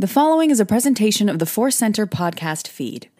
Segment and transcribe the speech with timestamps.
[0.00, 3.10] The following is a presentation of the Force Center podcast feed.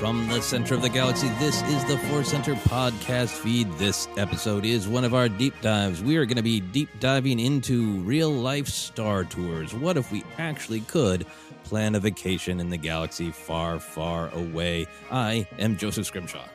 [0.00, 3.72] From the center of the galaxy, this is the Force Center podcast feed.
[3.74, 6.02] This episode is one of our deep dives.
[6.02, 9.74] We are going to be deep diving into real life star tours.
[9.74, 11.24] What if we actually could
[11.68, 14.86] plan a vacation in the galaxy far, far away?
[15.10, 16.46] I am Joseph Scrimshaw.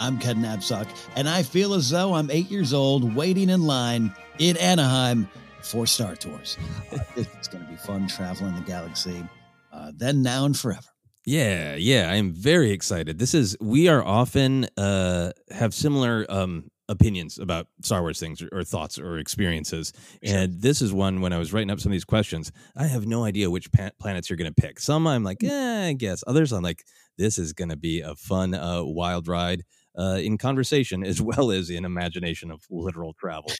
[0.00, 4.14] I'm Ken Napzok, and I feel as though I'm eight years old waiting in line
[4.38, 5.28] in Anaheim
[5.60, 6.56] for Star Tours.
[6.90, 9.22] Uh, it's going to be fun traveling the galaxy,
[9.70, 10.88] uh, then, now, and forever.
[11.26, 13.18] Yeah, yeah, I'm very excited.
[13.18, 18.48] This is we are often uh have similar um opinions about Star Wars things or,
[18.52, 19.92] or thoughts or experiences.
[20.22, 23.06] And this is one when I was writing up some of these questions, I have
[23.06, 24.80] no idea which pa- planets you're going to pick.
[24.80, 26.24] Some I'm like, yeah, I guess.
[26.26, 26.84] Others I'm like,
[27.16, 29.64] this is going to be a fun uh wild ride
[29.98, 33.50] uh in conversation as well as in imagination of literal travel.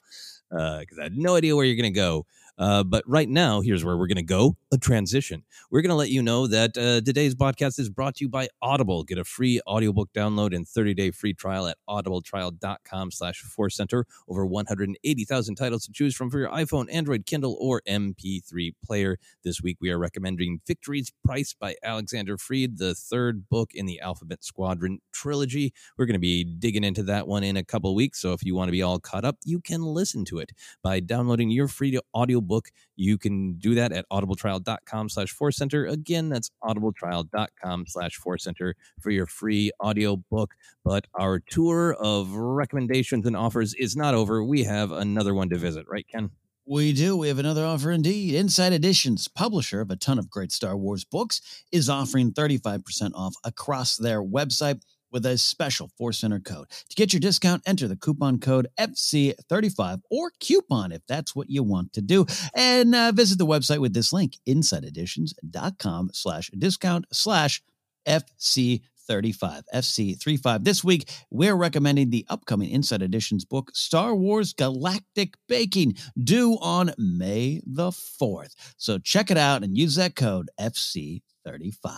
[0.51, 2.25] Uh cuz I had no idea where you're going to go.
[2.59, 5.43] Uh, but right now, here's where we're going to go a transition.
[5.71, 8.49] We're going to let you know that uh, today's podcast is brought to you by
[8.61, 9.03] Audible.
[9.03, 14.05] Get a free audiobook download and 30 day free trial at audibletrial.com slash force center.
[14.27, 19.17] Over 180,000 titles to choose from for your iPhone, Android, Kindle, or MP3 player.
[19.43, 24.01] This week, we are recommending Victory's Price by Alexander Freed, the third book in the
[24.01, 25.73] Alphabet Squadron trilogy.
[25.97, 28.21] We're going to be digging into that one in a couple weeks.
[28.21, 30.51] So if you want to be all caught up, you can listen to it
[30.83, 32.69] by downloading your free audio book.
[32.97, 35.85] You can do that at audibletrial.com slash force center.
[35.85, 40.55] Again, that's audibletrial.com slash force center for your free audio book.
[40.83, 44.43] But our tour of recommendations and offers is not over.
[44.43, 46.31] We have another one to visit, right, Ken?
[46.71, 47.17] We do.
[47.17, 48.35] We have another offer indeed.
[48.35, 53.33] Insight Editions, publisher of a ton of great Star Wars books, is offering 35% off
[53.43, 56.67] across their website with a special Force Center code.
[56.89, 61.63] To get your discount, enter the coupon code FC35 or coupon if that's what you
[61.63, 62.25] want to do.
[62.53, 67.61] And uh, visit the website with this link, insighteditions.com slash discount slash
[68.07, 70.63] FC 35 FC35.
[70.63, 76.93] This week, we're recommending the upcoming Insight Editions book, Star Wars Galactic Baking, due on
[76.97, 78.53] May the 4th.
[78.77, 81.97] So check it out and use that code FC35.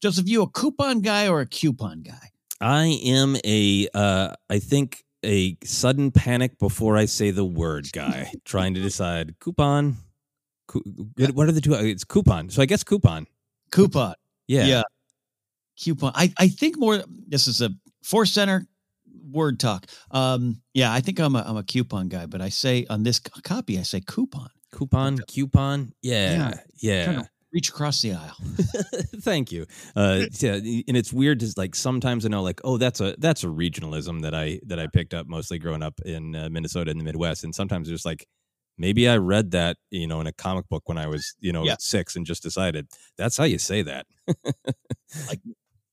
[0.00, 2.30] Joseph, you a coupon guy or a coupon guy?
[2.60, 8.32] I am a, uh, I think a sudden panic before I say the word guy,
[8.44, 9.96] trying to decide coupon.
[10.66, 10.82] Cu-
[11.32, 11.74] what are the two?
[11.74, 12.50] It's coupon.
[12.50, 13.26] So I guess coupon.
[13.70, 14.14] Coupon.
[14.46, 14.66] Yeah.
[14.66, 14.82] Yeah.
[15.82, 16.12] Coupon.
[16.14, 17.70] I, I think more, this is a
[18.02, 18.66] Force Center
[19.30, 19.86] word talk.
[20.10, 23.18] Um, yeah, I think I'm a, I'm a coupon guy, but I say on this
[23.18, 24.48] copy, I say coupon.
[24.72, 25.92] Coupon, coupon.
[26.02, 26.54] Yeah.
[26.76, 27.12] Yeah.
[27.12, 28.36] To reach across the aisle.
[29.20, 29.66] Thank you.
[29.96, 33.44] Uh, yeah, and it's weird to like sometimes I know like oh that's a that's
[33.44, 36.98] a regionalism that I that I picked up mostly growing up in uh, Minnesota in
[36.98, 38.26] the Midwest, and sometimes it's like
[38.76, 41.64] maybe I read that you know in a comic book when I was you know
[41.64, 41.76] Yeah.
[41.78, 42.86] six and just decided
[43.16, 44.06] that's how you say that.
[45.28, 45.40] like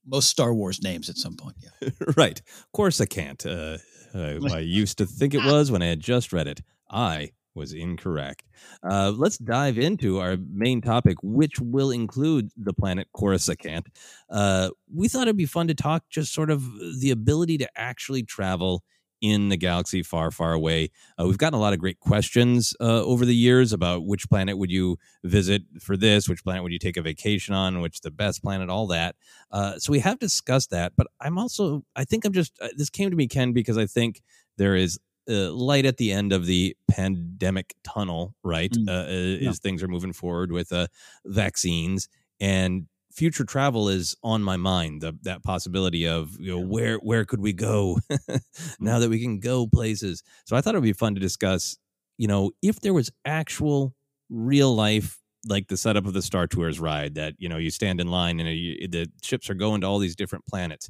[0.06, 1.56] most Star Wars names at some point.
[1.60, 1.90] Yeah.
[2.18, 2.40] right.
[2.40, 3.44] Of course I can't.
[3.46, 3.78] Uh,
[4.14, 6.62] uh, I used to think it was when I had just read it.
[6.90, 8.44] I was incorrect.
[8.84, 13.88] Uh, let's dive into our main topic, which will include the planet Coruscant.
[14.30, 16.64] Uh, we thought it'd be fun to talk just sort of
[17.00, 18.84] the ability to actually travel
[19.22, 20.92] in the galaxy far, far away.
[21.20, 24.58] Uh, we've gotten a lot of great questions uh, over the years about which planet
[24.58, 28.12] would you visit for this, which planet would you take a vacation on, which the
[28.12, 29.16] best planet, all that.
[29.52, 32.90] Uh, so we have discussed that, but I'm also, I think I'm just, uh, this
[32.90, 34.22] came to me, Ken, because I think
[34.58, 35.00] there is
[35.30, 38.72] uh, light at the end of the pandemic tunnel, right?
[38.72, 38.88] Mm.
[38.88, 39.50] Uh, uh, Yeah.
[39.50, 40.88] As things are moving forward with uh,
[41.26, 42.08] vaccines
[42.40, 45.02] and future travel is on my mind.
[45.02, 48.00] The, that possibility of you know where where could we go
[48.80, 50.24] now that we can go places.
[50.46, 51.78] So I thought it would be fun to discuss.
[52.18, 53.96] You know, if there was actual
[54.30, 58.00] real life like the setup of the Star Tours ride that you know you stand
[58.02, 60.90] in line and you, the ships are going to all these different planets.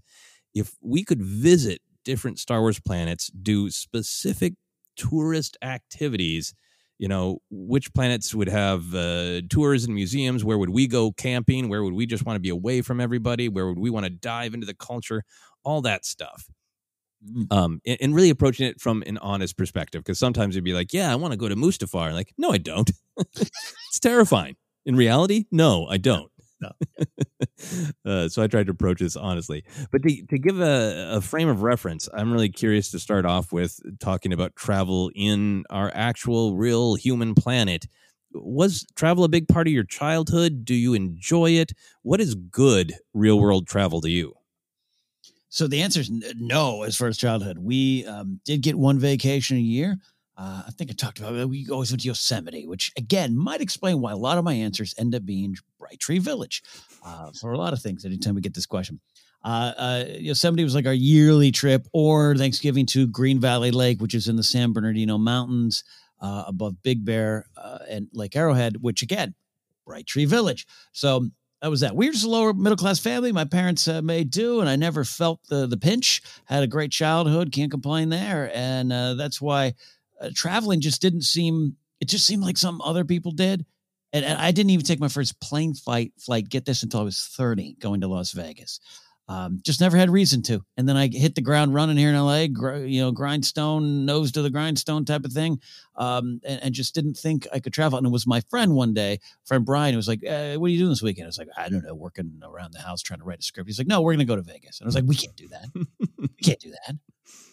[0.54, 4.54] If we could visit different Star Wars planets, do specific
[4.96, 6.54] tourist activities,
[6.98, 10.46] you know, which planets would have uh, tours and museums?
[10.46, 11.68] Where would we go camping?
[11.68, 13.50] Where would we just want to be away from everybody?
[13.50, 15.24] Where would we want to dive into the culture?
[15.64, 16.46] All that stuff.
[17.50, 20.94] Um, and, and really approaching it from an honest perspective, because sometimes you'd be like,
[20.94, 22.92] "Yeah, I want to go to Mustafar." Like, no, I don't.
[23.18, 24.56] it's terrifying.
[24.86, 26.30] In reality, no, I don't.
[28.06, 29.64] Uh, so I tried to approach this honestly.
[29.92, 33.52] But to, to give a, a frame of reference, I'm really curious to start off
[33.52, 37.88] with talking about travel in our actual real human planet.
[38.34, 40.66] Was travel a big part of your childhood?
[40.66, 41.72] Do you enjoy it?
[42.04, 44.36] What is good real world travel to you?
[45.50, 47.58] So the answer is no as far as childhood.
[47.58, 49.98] We um, did get one vacation a year.
[50.38, 51.50] Uh, I think I talked about it.
[51.50, 54.94] We always went to Yosemite, which again might explain why a lot of my answers
[54.98, 56.62] end up being Bright Tree Village
[57.06, 58.04] uh, for a lot of things.
[58.04, 59.00] Anytime we get this question,
[59.44, 64.16] uh, uh, Yosemite was like our yearly trip, or Thanksgiving to Green Valley Lake, which
[64.16, 65.84] is in the San Bernardino Mountains
[66.20, 69.36] uh, above Big Bear uh, and Lake Arrowhead, which again,
[69.86, 70.66] Bright Tree Village.
[70.92, 71.30] So
[71.62, 71.96] that was that.
[71.96, 73.32] We were just a lower middle class family.
[73.32, 76.22] My parents uh, made do, and I never felt the the pinch.
[76.46, 77.52] Had a great childhood.
[77.52, 79.74] Can't complain there, and uh, that's why
[80.20, 81.76] uh, traveling just didn't seem.
[82.00, 83.66] It just seemed like some other people did,
[84.14, 86.50] and, and I didn't even take my first plane flight flight.
[86.50, 88.80] Get this until I was thirty, going to Las Vegas.
[89.28, 90.64] Um, just never had reason to.
[90.78, 94.32] And then I hit the ground running here in LA, gr- you know, grindstone, nose
[94.34, 95.60] to the grindstone type of thing.
[95.96, 97.98] Um, and, and just didn't think I could travel.
[97.98, 100.70] And it was my friend one day, friend Brian, who was like, eh, What are
[100.70, 101.26] you doing this weekend?
[101.26, 103.68] I was like, I don't know, working around the house trying to write a script.
[103.68, 104.80] He's like, No, we're going to go to Vegas.
[104.80, 105.66] And I was like, We can't do that.
[106.20, 106.96] we can't do that.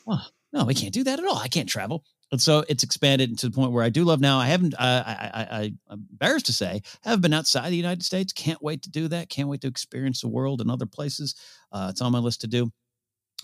[0.04, 1.38] Well, no, we can't do that at all.
[1.38, 2.04] I can't travel.
[2.32, 4.38] And so it's expanded to the point where I do love now.
[4.38, 7.76] I haven't, uh, I, I, I, I'm embarrassed to say, I have been outside the
[7.76, 8.32] United States.
[8.32, 9.28] Can't wait to do that.
[9.28, 11.36] Can't wait to experience the world and other places.
[11.70, 12.72] Uh, it's on my list to do.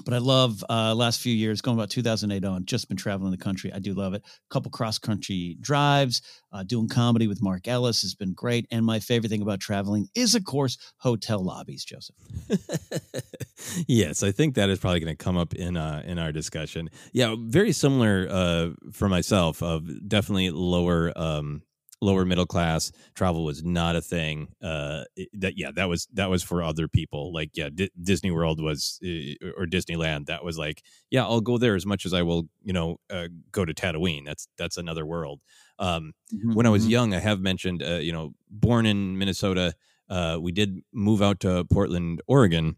[0.04, 3.36] But I love uh, last few years, going about 2008 on, just been traveling the
[3.36, 3.72] country.
[3.72, 4.22] I do love it.
[4.24, 8.66] A couple cross country drives, uh, doing comedy with Mark Ellis has been great.
[8.70, 12.16] And my favorite thing about traveling is, of course, hotel lobbies, Joseph.
[13.86, 16.90] yes, I think that is probably going to come up in uh, in our discussion.
[17.12, 19.62] Yeah, very similar uh, for myself.
[19.62, 21.62] Of definitely lower um,
[22.00, 22.92] lower middle class.
[23.14, 24.54] Travel was not a thing.
[24.62, 27.32] Uh, it- that yeah, that was that was for other people.
[27.32, 30.26] Like yeah, D- Disney World was uh, or Disneyland.
[30.26, 32.48] That was like yeah, I'll go there as much as I will.
[32.62, 34.24] You know, uh, go to Tatooine.
[34.24, 35.40] That's that's another world.
[35.78, 36.12] Um,
[36.52, 36.90] when I was Mhm.
[36.90, 39.74] young, I have mentioned, uh, you know, born in Minnesota.
[40.08, 42.76] Uh, we did move out to Portland, Oregon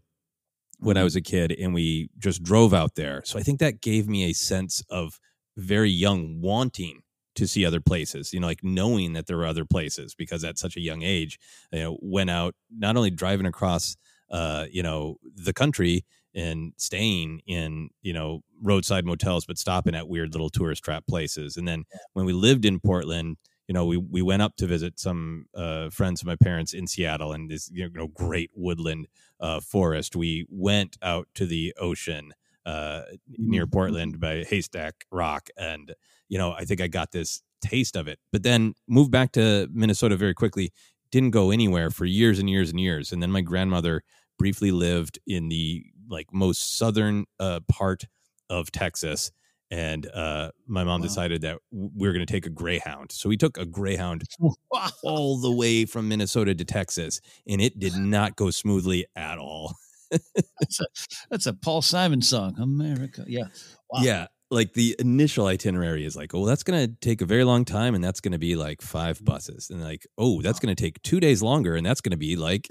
[0.79, 3.21] when I was a kid, and we just drove out there.
[3.25, 5.19] So I think that gave me a sense of
[5.57, 7.01] very young wanting
[7.35, 10.57] to see other places, you know, like knowing that there were other places because at
[10.57, 11.39] such a young age,
[11.71, 13.95] you know, went out not only driving across,
[14.29, 20.07] uh, you know, the country and staying in, you know, roadside motels, but stopping at
[20.07, 21.57] weird little tourist trap places.
[21.57, 21.83] And then
[22.13, 25.89] when we lived in Portland, you know, we we went up to visit some uh,
[25.89, 29.07] friends of my parents in Seattle and this you know great woodland
[29.39, 30.13] uh, forest.
[30.15, 32.33] We went out to the ocean
[32.65, 33.03] uh,
[33.37, 35.95] near Portland by Haystack Rock, and
[36.31, 38.17] you know, I think I got this taste of it.
[38.31, 40.71] But then moved back to Minnesota very quickly.
[41.11, 43.11] Didn't go anywhere for years and years and years.
[43.11, 44.01] And then my grandmother
[44.39, 48.05] briefly lived in the like most southern uh, part
[48.49, 49.31] of Texas.
[49.71, 53.11] And uh, my mom decided that we were going to take a Greyhound.
[53.11, 54.23] So we took a Greyhound
[55.03, 59.75] all the way from Minnesota to Texas, and it did not go smoothly at all.
[60.09, 60.85] that's, a,
[61.29, 63.23] that's a Paul Simon song, America.
[63.27, 63.45] Yeah.
[63.89, 64.01] Wow.
[64.01, 64.27] Yeah.
[64.51, 67.95] Like the initial itinerary is like, oh, that's going to take a very long time,
[67.95, 69.69] and that's going to be like five buses.
[69.69, 72.35] And like, oh, that's going to take two days longer, and that's going to be
[72.35, 72.67] like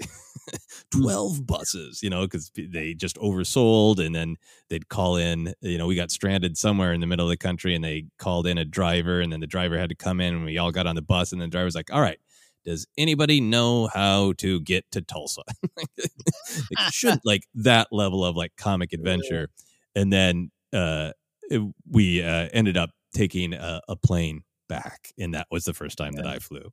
[0.91, 3.99] 12 buses, you know, because they just oversold.
[3.99, 4.35] And then
[4.69, 7.73] they'd call in, you know, we got stranded somewhere in the middle of the country,
[7.73, 10.45] and they called in a driver, and then the driver had to come in, and
[10.45, 12.19] we all got on the bus, and then the driver's like, all right.
[12.63, 15.41] Does anybody know how to get to Tulsa?
[15.77, 19.49] like, should like that level of like comic adventure,
[19.95, 21.11] and then uh,
[21.51, 25.97] it- we uh, ended up taking a, a plane back, and that was the first
[25.97, 26.71] time that I flew.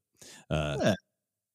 [0.51, 0.95] Uh, Yeah.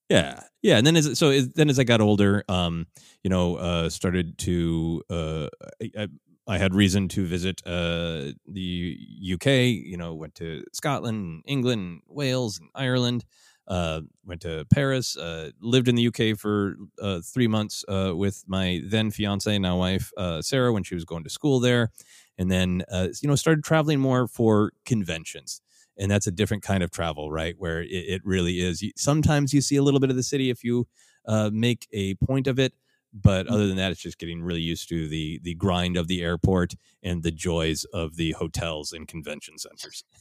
[0.10, 2.88] yeah, yeah, and then as so as, then as I got older, um,
[3.24, 5.48] you know, uh, started to uh,
[5.82, 6.08] I, I,
[6.48, 9.68] I had reason to visit uh the UK.
[9.68, 13.25] You know, went to Scotland, England, Wales, and Ireland.
[13.65, 15.15] Uh, went to Paris.
[15.15, 19.77] Uh, lived in the UK for uh, three months uh, with my then fiance, now
[19.80, 21.89] wife, uh, Sarah, when she was going to school there,
[22.37, 25.61] and then uh, you know started traveling more for conventions
[25.97, 29.61] and that's a different kind of travel right where it, it really is sometimes you
[29.61, 30.87] see a little bit of the city if you
[31.27, 32.73] uh, make a point of it
[33.13, 36.21] but other than that it's just getting really used to the the grind of the
[36.21, 36.73] airport
[37.03, 40.03] and the joys of the hotels and convention centers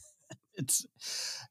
[0.55, 0.85] it's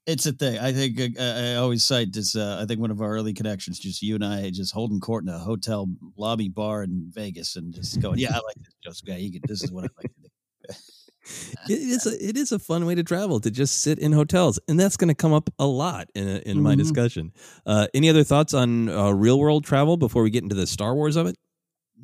[0.07, 0.59] it's a thing.
[0.59, 2.35] I think uh, I always cite this.
[2.35, 5.25] Uh, I think one of our early connections, just you and I, just holding court
[5.25, 9.07] in a hotel lobby bar in Vegas, and just going, "Yeah, I like this, Joseph
[9.07, 9.16] guy.
[9.16, 10.28] You get this is what I like to do."
[10.69, 14.59] It is a, it is a fun way to travel to just sit in hotels
[14.69, 16.78] and that's going to come up a lot in, a, in my Mhm.
[16.78, 17.33] discussion
[17.66, 20.95] uh, any other thoughts on uh, real world travel before we get into the star
[20.95, 21.37] wars of it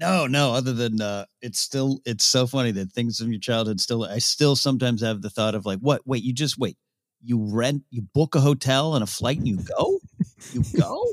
[0.01, 0.53] No, no.
[0.53, 4.05] Other than uh, it's still it's so funny that things from your childhood still.
[4.05, 6.03] I still sometimes have the thought of like, what?
[6.07, 6.77] Wait, you just wait.
[7.21, 9.99] You rent, you book a hotel and a flight, and you go.
[10.53, 11.05] You go.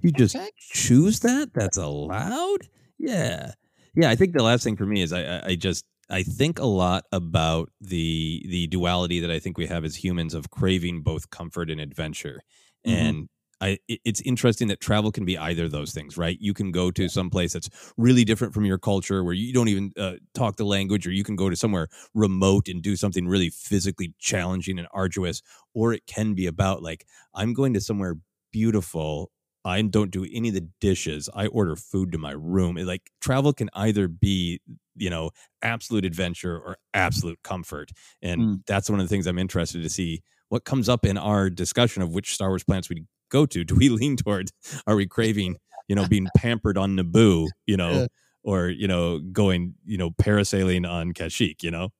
[0.00, 2.68] you just choose that that's allowed
[2.98, 3.52] yeah
[3.96, 6.58] yeah i think the last thing for me is i I- i just i think
[6.58, 11.02] a lot about the the duality that i think we have as humans of craving
[11.02, 12.42] both comfort and adventure
[12.86, 13.14] Mhm.
[13.14, 13.28] and
[13.62, 16.34] I, it- it's interesting that travel can be either of those things, right?
[16.40, 19.68] You can go to some place that's really different from your culture, where you don't
[19.68, 23.28] even uh, talk the language, or you can go to somewhere remote and do something
[23.28, 25.42] really physically challenging and arduous.
[25.74, 28.16] Or it can be about like I'm going to somewhere
[28.50, 29.30] beautiful.
[29.64, 31.28] I don't do any of the dishes.
[31.34, 32.78] I order food to my room.
[32.78, 34.60] It, like travel can either be,
[34.96, 35.30] you know,
[35.62, 37.90] absolute adventure or absolute comfort.
[38.22, 38.62] And Mm.
[38.66, 42.02] that's one of the things I'm interested to see what comes up in our discussion
[42.02, 43.64] of which Star Wars planets we go to.
[43.64, 44.52] Do we lean towards,
[44.86, 45.56] are we craving,
[45.88, 48.06] you know, being pampered on Naboo, you know, Yeah.
[48.42, 51.90] or, you know, going, you know, parasailing on Kashyyyk, you know?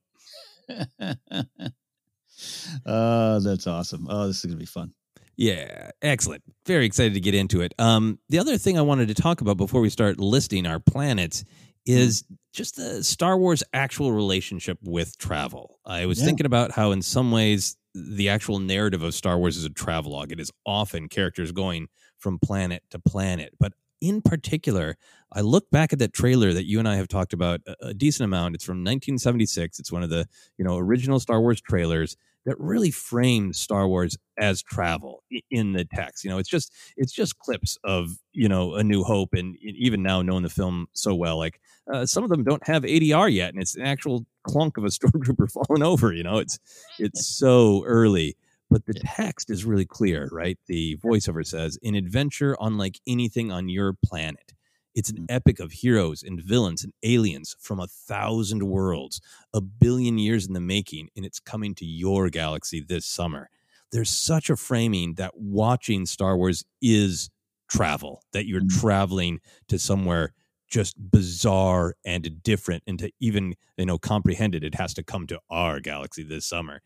[2.86, 4.06] Oh, that's awesome.
[4.08, 4.94] Oh, this is gonna be fun.
[5.40, 6.42] Yeah, excellent.
[6.66, 7.72] Very excited to get into it.
[7.78, 11.44] Um, the other thing I wanted to talk about before we start listing our planets
[11.86, 15.78] is just the Star Wars actual relationship with travel.
[15.86, 16.26] I was Yeah.
[16.26, 20.30] thinking about how, in some ways, the actual narrative of Star Wars is a travelogue.
[20.30, 23.54] It is often characters going from planet to planet.
[23.58, 24.98] But in particular,
[25.32, 27.94] I look back at that trailer that you and I have talked about a, a
[27.94, 28.56] decent amount.
[28.56, 29.78] It's from 1976.
[29.80, 30.28] It's one of the
[30.58, 32.14] you know original Star Wars trailers
[32.46, 36.24] that really frames Star Wars as travel in the text.
[36.24, 40.02] You know, it's just it's just clips of you know A New Hope, and even
[40.02, 41.60] now knowing the film so well, like
[41.92, 44.88] uh, some of them don't have ADR yet, and it's an actual clunk of a
[44.88, 46.12] stormtrooper falling over.
[46.12, 46.58] You know, it's
[46.98, 48.36] it's so early,
[48.70, 50.58] but the text is really clear, right?
[50.66, 54.52] The voiceover says, "An adventure unlike anything on your planet."
[54.94, 55.24] It's an mm-hmm.
[55.28, 59.20] epic of heroes and villains and aliens from a thousand worlds,
[59.54, 63.48] a billion years in the making, and it's coming to your galaxy this summer.
[63.92, 67.30] There's such a framing that watching Star Wars is
[67.68, 68.80] travel, that you're mm-hmm.
[68.80, 70.32] traveling to somewhere
[70.68, 75.26] just bizarre and different, and to even you know comprehend it, it has to come
[75.26, 76.80] to our galaxy this summer.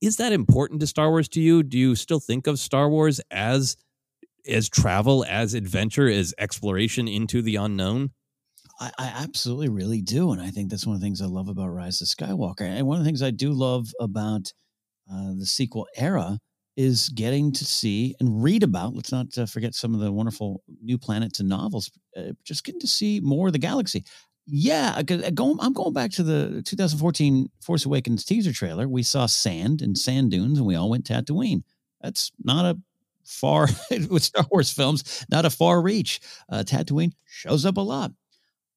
[0.00, 1.62] Is that important to Star Wars to you?
[1.62, 3.76] Do you still think of Star Wars as
[4.46, 8.10] as travel, as adventure, as exploration into the unknown?
[8.80, 10.32] I, I absolutely really do.
[10.32, 12.62] And I think that's one of the things I love about Rise of Skywalker.
[12.62, 14.52] And one of the things I do love about
[15.12, 16.38] uh, the sequel era
[16.76, 20.62] is getting to see and read about, let's not uh, forget some of the wonderful
[20.82, 24.04] new planets and novels, uh, just getting to see more of the galaxy.
[24.46, 28.88] Yeah, go, I'm going back to the 2014 Force Awakens teaser trailer.
[28.88, 31.62] We saw sand and sand dunes, and we all went Tatooine.
[32.00, 32.78] That's not a
[33.24, 33.68] far
[34.10, 36.20] with Star Wars films, not a far reach.
[36.48, 38.12] Uh, Tatooine shows up a lot.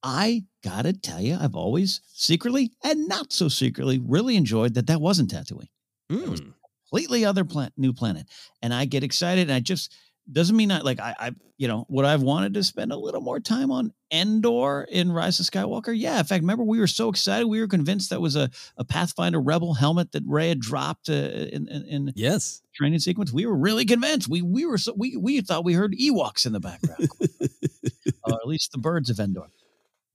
[0.04, 5.02] I gotta tell you, I've always secretly and not so secretly really enjoyed that that
[5.02, 5.70] wasn't Tatooine.
[6.10, 6.54] It was a
[6.90, 8.28] completely other planet, new planet,
[8.62, 9.50] and I get excited.
[9.50, 9.96] And I just
[10.32, 13.22] doesn't mean I like I, I you know would I've wanted to spend a little
[13.22, 15.94] more time on Endor in Rise of Skywalker.
[15.96, 18.84] Yeah, in fact, remember we were so excited, we were convinced that was a a
[18.84, 23.32] Pathfinder Rebel helmet that Rey had dropped uh, in, in in yes training sequence.
[23.32, 24.28] We were really convinced.
[24.28, 28.48] We we were so we we thought we heard Ewoks in the background, uh, at
[28.48, 29.48] least the birds of Endor.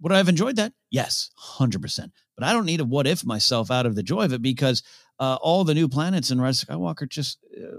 [0.02, 0.73] Would I have enjoyed that?
[0.90, 2.12] Yes, hundred percent.
[2.37, 4.83] But I don't need a what if myself out of the joy of it because
[5.19, 7.76] uh, all the new planets in Rise of Skywalker just uh,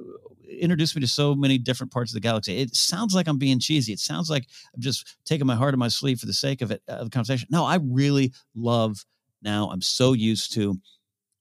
[0.62, 2.58] introduced me to so many different parts of the galaxy.
[2.58, 3.92] It sounds like I'm being cheesy.
[3.92, 6.72] It sounds like I'm just taking my heart in my sleeve for the sake of
[6.72, 7.48] it, uh, of the conversation.
[7.52, 9.04] No, I really love.
[9.42, 10.80] Now I'm so used to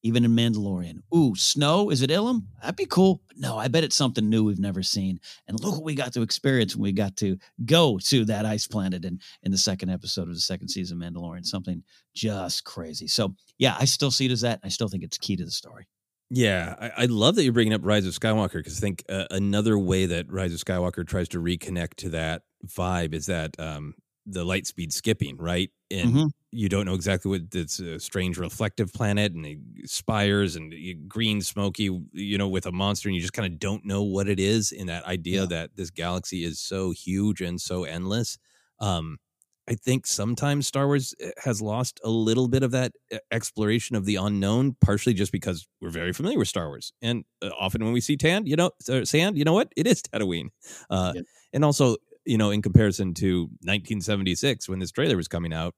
[0.02, 1.00] even in Mandalorian.
[1.14, 1.90] Ooh, snow?
[1.90, 2.44] Is it Ilum?
[2.62, 3.20] That'd be cool.
[3.28, 5.20] But no, I bet it's something new we've never seen.
[5.46, 7.36] And look what we got to experience when we got to
[7.66, 11.12] go to that ice planet in, in the second episode of the second season of
[11.12, 11.44] Mandalorian.
[11.44, 11.82] Something
[12.14, 13.06] just crazy.
[13.06, 14.60] So yeah, I still see it as that.
[14.64, 15.86] I still think it's key to the story.
[16.32, 19.26] Yeah, I, I love that you're bringing up Rise of Skywalker because I think uh,
[19.30, 23.94] another way that Rise of Skywalker tries to reconnect to that vibe is that um,
[24.26, 25.70] the light speed skipping, right?
[25.90, 26.30] And Mhm.
[26.52, 29.58] you don't know exactly what it's a strange reflective planet and it
[29.90, 30.72] spires and
[31.08, 34.28] green smoky, you know, with a monster, and you just kind of don't know what
[34.28, 34.70] it is.
[34.70, 38.38] In that idea that this galaxy is so huge and so endless.
[38.78, 39.18] Um,
[39.70, 43.94] I think sometimes Star Wars eh, has lost a little bit of that eh, exploration
[43.94, 47.84] of the unknown, partially just because we're very familiar with Star Wars, and uh, often
[47.84, 48.72] when we see tan, you know,
[49.04, 50.48] sand, you know what, it is Tatooine,
[50.90, 51.12] uh,
[51.52, 55.74] and also, you know, in comparison to 1976 when this trailer was coming out,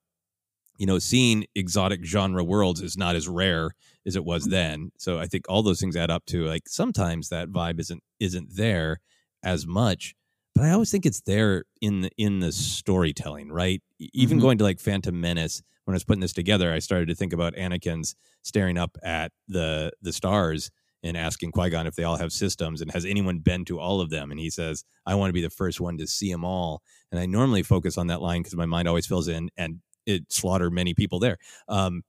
[0.78, 3.72] you know, seeing exotic genre worlds is not as rare
[4.06, 4.90] as it was then.
[4.98, 8.56] So I think all those things add up to like sometimes that vibe isn't isn't
[8.56, 9.00] there
[9.44, 10.14] as much
[10.54, 13.82] but I always think it's there in the in the storytelling, right?
[13.98, 14.42] Even Mhm.
[14.42, 17.32] going to like Phantom Menace, when I was putting this together, I started to think
[17.32, 20.70] about Anakin's staring up at the the stars
[21.02, 24.00] and asking Qui Gon if they all have systems and has anyone been to all
[24.00, 24.30] of them?
[24.30, 27.18] And he says, "I want to be the first one to see them all." And
[27.20, 30.70] I normally focus on that line because my mind always fills in and it slaughter
[30.70, 31.38] many people there.
[31.68, 32.02] Um,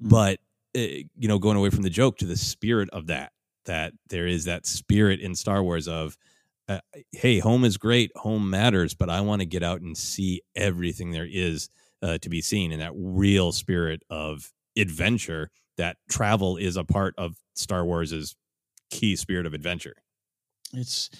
[0.00, 0.40] but
[0.76, 3.32] uh, you know, going away from the joke to the spirit of that,
[3.66, 6.16] that there is that spirit in Star Wars of
[6.76, 6.80] uh,
[7.12, 11.10] hey, home is great, home matters, but I want to get out and see everything
[11.10, 11.68] there is
[12.02, 15.50] uh, to be seen, and that real spirit of adventure.
[15.78, 18.36] That travel is a part of Star Wars's
[18.90, 19.96] key spirit of adventure.
[20.74, 21.10] It's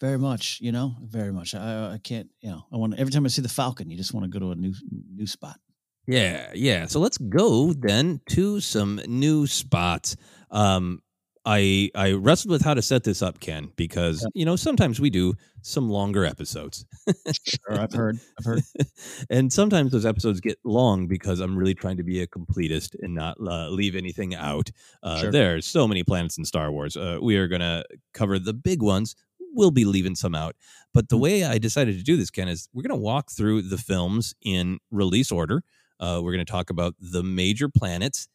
[0.00, 1.54] very much, you know, very much.
[1.54, 4.12] I, I can't, you know, I want every time I see the Falcon, you just
[4.12, 4.74] want to go to a new
[5.14, 5.58] new spot.
[6.06, 6.86] Yeah, yeah.
[6.86, 10.16] So let's go then to some new spots.
[10.50, 11.02] Um,
[11.44, 15.08] I I wrestled with how to set this up, Ken, because you know sometimes we
[15.08, 16.84] do some longer episodes.
[17.32, 18.62] Sure, I've heard, I've heard.
[19.30, 23.14] and sometimes those episodes get long because I'm really trying to be a completist and
[23.14, 24.70] not uh, leave anything out.
[25.02, 25.30] Uh, Sure.
[25.32, 26.96] There's so many planets in Star Wars.
[26.96, 29.14] Uh, we are going to cover the big ones.
[29.52, 30.56] We'll be leaving some out.
[30.94, 33.62] But the way I decided to do this, Ken, is we're going to walk through
[33.62, 35.62] the films in release order.
[35.98, 38.28] Uh, we're going to talk about the major planets,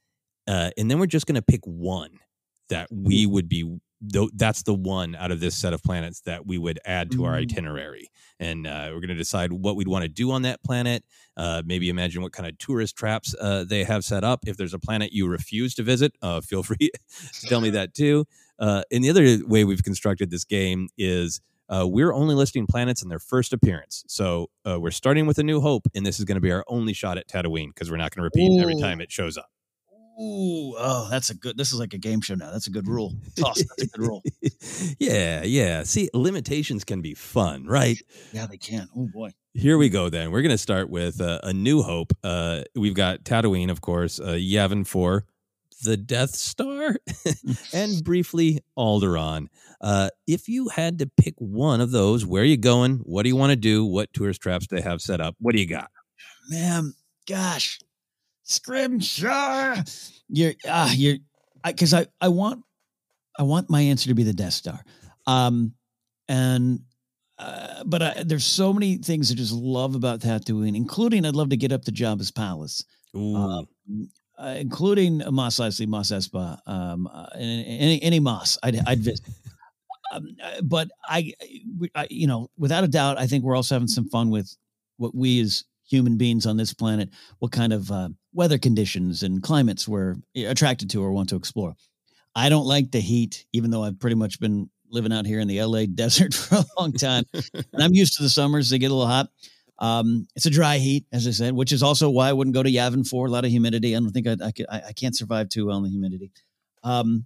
[0.48, 2.20] uh, and then we're just going to pick one
[2.69, 3.78] that we would be.
[4.36, 7.34] That's the one out of this set of planets that we would add to our
[7.38, 7.41] Mm.
[7.43, 11.04] itinerary, and uh, we're going to decide what we'd want to do on that planet.
[11.38, 14.41] Uh, maybe imagine what kind of tourist traps uh, they have set up.
[14.45, 17.93] If there's a planet you refuse to visit, uh, feel free to tell me that
[17.95, 18.25] too.
[18.60, 23.01] Uh, and the other way we've constructed this game is uh, we're only listing planets
[23.01, 24.04] in their first appearance.
[24.08, 26.63] So uh, we're starting with A New Hope, and this is going to be our
[26.67, 29.49] only shot at Tatooine because we're not going to repeat every time it shows up.
[30.19, 31.58] Ooh, oh, that's a good.
[31.58, 32.49] This is like a game show now.
[32.51, 33.13] That's a good rule.
[33.36, 33.58] Toss.
[33.58, 34.23] That's a good rule.
[34.97, 35.84] yeah, yeah.
[35.84, 38.01] See, limitations can be fun, right?
[38.32, 38.88] Yeah, they can.
[38.95, 39.32] Oh boy.
[39.54, 40.10] Here we go.
[40.10, 42.13] Then we're going to start with uh, a New Hope.
[42.23, 44.19] Uh, we've got Tatooine, of course.
[44.19, 45.25] Uh, Yavin Four,
[45.84, 46.97] the Death Star,
[47.73, 49.47] and briefly Alderaan.
[49.80, 52.97] Uh, if you had to pick one of those, where are you going?
[53.04, 53.86] What do you want to do?
[53.86, 55.36] What tourist traps do they have set up?
[55.39, 55.89] What do you got?
[56.49, 56.93] Man,
[57.28, 57.80] gosh,
[58.45, 59.75] Scrimshaw.
[60.29, 61.17] You're ah, you're
[61.65, 62.63] because I, I I want
[63.38, 64.84] I want my answer to be the Death Star,
[65.27, 65.73] um,
[66.29, 66.79] and
[67.38, 71.49] uh, but I, there's so many things I just love about Tatooine, including I'd love
[71.49, 73.67] to get up to Jabba's palace, um,
[74.38, 79.25] uh, including Mos Eisley, Mos Espa, um, uh, any any Mos I'd I'd visit.
[80.12, 81.34] Um, uh, but I,
[81.95, 84.55] I, you know, without a doubt, I think we're also having some fun with
[84.97, 89.41] what we as human beings on this planet, what kind of uh, weather conditions and
[89.41, 91.76] climates we're attracted to or want to explore.
[92.36, 95.48] I don't like the heat, even though I've pretty much been living out here in
[95.48, 97.24] the LA desert for a long time.
[97.34, 99.30] and I'm used to the summers, they get a little hot.
[99.80, 102.63] Um, it's a dry heat, as I said, which is also why I wouldn't go
[102.63, 103.95] to Yavin Four A lot of humidity.
[103.95, 106.32] I don't think I, I, could, I, I can't survive too well in the humidity.
[106.84, 107.26] Um,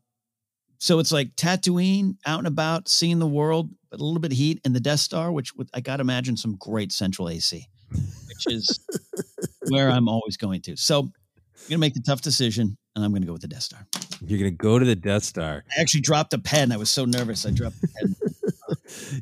[0.80, 4.38] so it's like Tatooine, out and about, seeing the world, but a little bit of
[4.38, 7.67] heat, and the Death Star, which I got to imagine some great central AC
[8.45, 8.80] which is
[9.69, 10.75] where I'm always going to.
[10.75, 11.12] So I'm
[11.69, 13.86] going to make the tough decision, and I'm going to go with the Death Star.
[14.25, 15.63] You're going to go to the Death Star.
[15.78, 16.71] I actually dropped a pen.
[16.71, 17.45] I was so nervous.
[17.45, 18.15] I dropped the pen.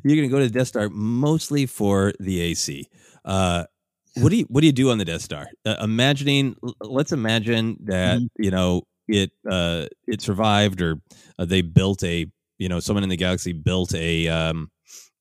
[0.04, 2.88] You're going to go to the Death Star mostly for the AC.
[3.24, 3.64] Uh,
[4.16, 5.46] what do you What do you do on the Death Star?
[5.64, 8.42] Uh, imagining, let's imagine that mm-hmm.
[8.42, 10.96] you know it uh, it survived, or
[11.38, 12.26] uh, they built a
[12.58, 14.70] you know someone in the galaxy built a um,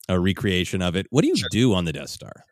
[0.09, 1.05] a recreation of it.
[1.09, 1.49] What do you sure.
[1.51, 2.43] do on the Death Star?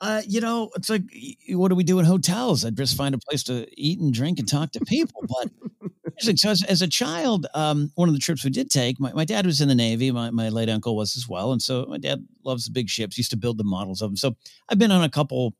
[0.00, 1.02] Uh, you know, it's like,
[1.50, 2.64] what do we do in hotels?
[2.64, 5.22] I'd just find a place to eat and drink and talk to people.
[5.26, 5.50] But
[6.36, 9.24] so as, as, a child, um, one of the trips we did take, my, my
[9.24, 10.10] dad was in the Navy.
[10.10, 11.52] My, my late uncle was as well.
[11.52, 14.16] And so my dad loves the big ships, used to build the models of them.
[14.16, 14.36] So
[14.68, 15.54] I've been on a couple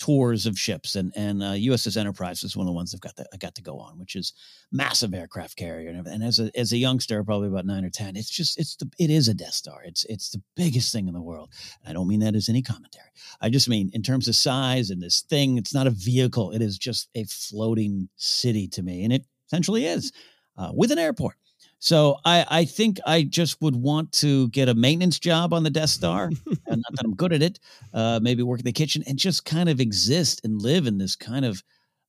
[0.00, 3.14] tours of ships, and and uh, USS Enterprise is one of the ones I've got
[3.16, 4.32] that I got to go on, which is
[4.72, 6.00] massive aircraft carrier and.
[6.10, 8.90] And as a as a youngster, probably about nine or ten, it's just it's the
[8.98, 9.82] it is a Death Star.
[9.84, 11.50] It's it's the biggest thing in the world.
[11.86, 13.10] I don't mean that as any commentary.
[13.40, 15.58] I just mean in terms of size and this thing.
[15.58, 16.50] It's not a vehicle.
[16.52, 20.12] It is just a floating city to me, and it essentially is
[20.56, 21.36] uh, with an airport.
[21.80, 25.70] So I, I think I just would want to get a maintenance job on the
[25.70, 27.58] Death Star, and not that I'm good at it.
[27.92, 31.16] Uh, maybe work in the kitchen and just kind of exist and live in this
[31.16, 31.62] kind of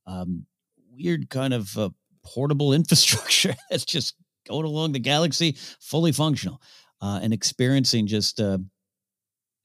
[0.06, 0.46] um,
[0.92, 1.90] weird kind of uh,
[2.24, 4.16] portable infrastructure that's just
[4.48, 6.62] going along the galaxy, fully functional,
[7.02, 8.58] uh, and experiencing just uh,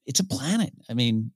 [0.07, 0.73] it's a planet.
[0.89, 1.33] I mean,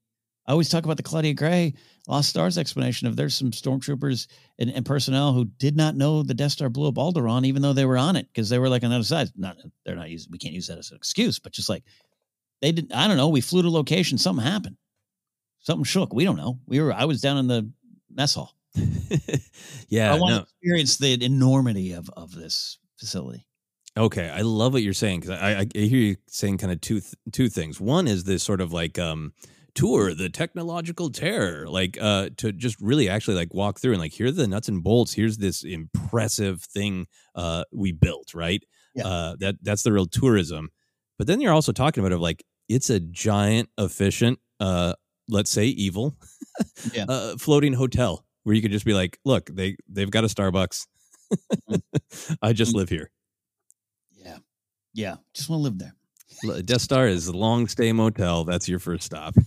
[0.50, 1.74] I always talk about the Claudia Gray
[2.08, 4.26] Lost Stars explanation of there's some stormtroopers
[4.58, 7.72] and, and, personnel who did not know the Death Star blew up Alderaan, even though
[7.72, 9.30] they were on it because they were like on the other side.
[9.36, 10.32] Not they're not using.
[10.32, 11.84] We can't use that as an excuse, but just like
[12.60, 12.92] they didn't.
[12.92, 13.28] I don't know.
[13.28, 14.18] We flew to location.
[14.18, 14.76] Something happened.
[15.60, 16.12] Something shook.
[16.12, 16.58] We don't know.
[16.66, 16.92] We were.
[16.92, 17.70] I was down in the
[18.12, 18.56] mess hall.
[19.88, 20.38] yeah, I want no.
[20.38, 23.46] to experience the enormity of of this facility.
[23.96, 26.98] Okay, I love what you're saying because I, I, hear you saying kind of two
[26.98, 27.80] th- two things.
[27.80, 29.32] One is this sort of like um
[29.74, 34.12] tour the technological terror like uh to just really actually like walk through and like
[34.12, 39.06] here's the nuts and bolts here's this impressive thing uh we built right yeah.
[39.06, 40.70] uh that that's the real tourism
[41.18, 44.94] but then you're also talking about of like it's a giant efficient uh
[45.28, 46.16] let's say evil
[46.92, 47.04] yeah.
[47.08, 50.86] uh, floating hotel where you could just be like look they they've got a starbucks
[51.32, 52.34] mm-hmm.
[52.42, 52.78] i just mm-hmm.
[52.78, 53.10] live here
[54.16, 54.38] yeah
[54.92, 55.94] yeah just want to live there
[56.64, 58.44] Death Star is a long stay motel.
[58.44, 59.34] That's your first stop.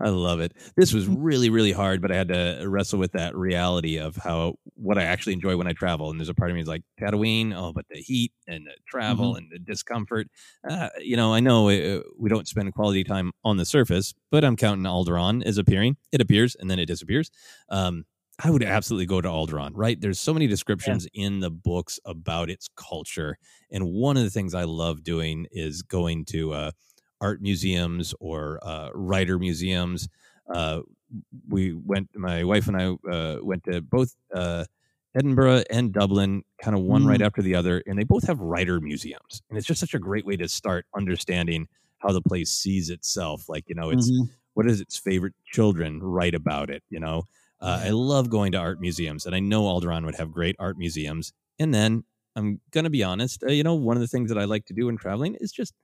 [0.00, 0.52] I love it.
[0.76, 4.54] This was really, really hard, but I had to wrestle with that reality of how
[4.74, 6.10] what I actually enjoy when I travel.
[6.10, 8.72] And there's a part of me is like Tatooine, oh, but the heat and the
[8.86, 9.38] travel mm-hmm.
[9.38, 10.28] and the discomfort.
[10.68, 14.44] Uh, you know, I know uh, we don't spend quality time on the surface, but
[14.44, 15.96] I'm counting Alderaan is appearing.
[16.10, 17.30] It appears and then it disappears.
[17.68, 18.04] Um,
[18.38, 20.00] I would absolutely go to Alderaan, right?
[20.00, 21.26] There's so many descriptions yeah.
[21.26, 23.38] in the books about its culture.
[23.70, 26.70] And one of the things I love doing is going to uh,
[27.20, 30.08] art museums or uh, writer museums.
[30.52, 30.80] Uh,
[31.48, 34.64] we went, my wife and I uh, went to both uh,
[35.14, 37.08] Edinburgh and Dublin, kind of one mm.
[37.08, 39.42] right after the other, and they both have writer museums.
[39.50, 41.68] And it's just such a great way to start understanding
[41.98, 43.48] how the place sees itself.
[43.48, 44.32] Like, you know, it's mm-hmm.
[44.54, 47.24] what does its favorite children write about it, you know?
[47.62, 50.76] Uh, I love going to art museums, and I know Alderaan would have great art
[50.76, 51.32] museums.
[51.58, 54.38] And then I'm going to be honest, uh, you know, one of the things that
[54.38, 55.74] I like to do when traveling is just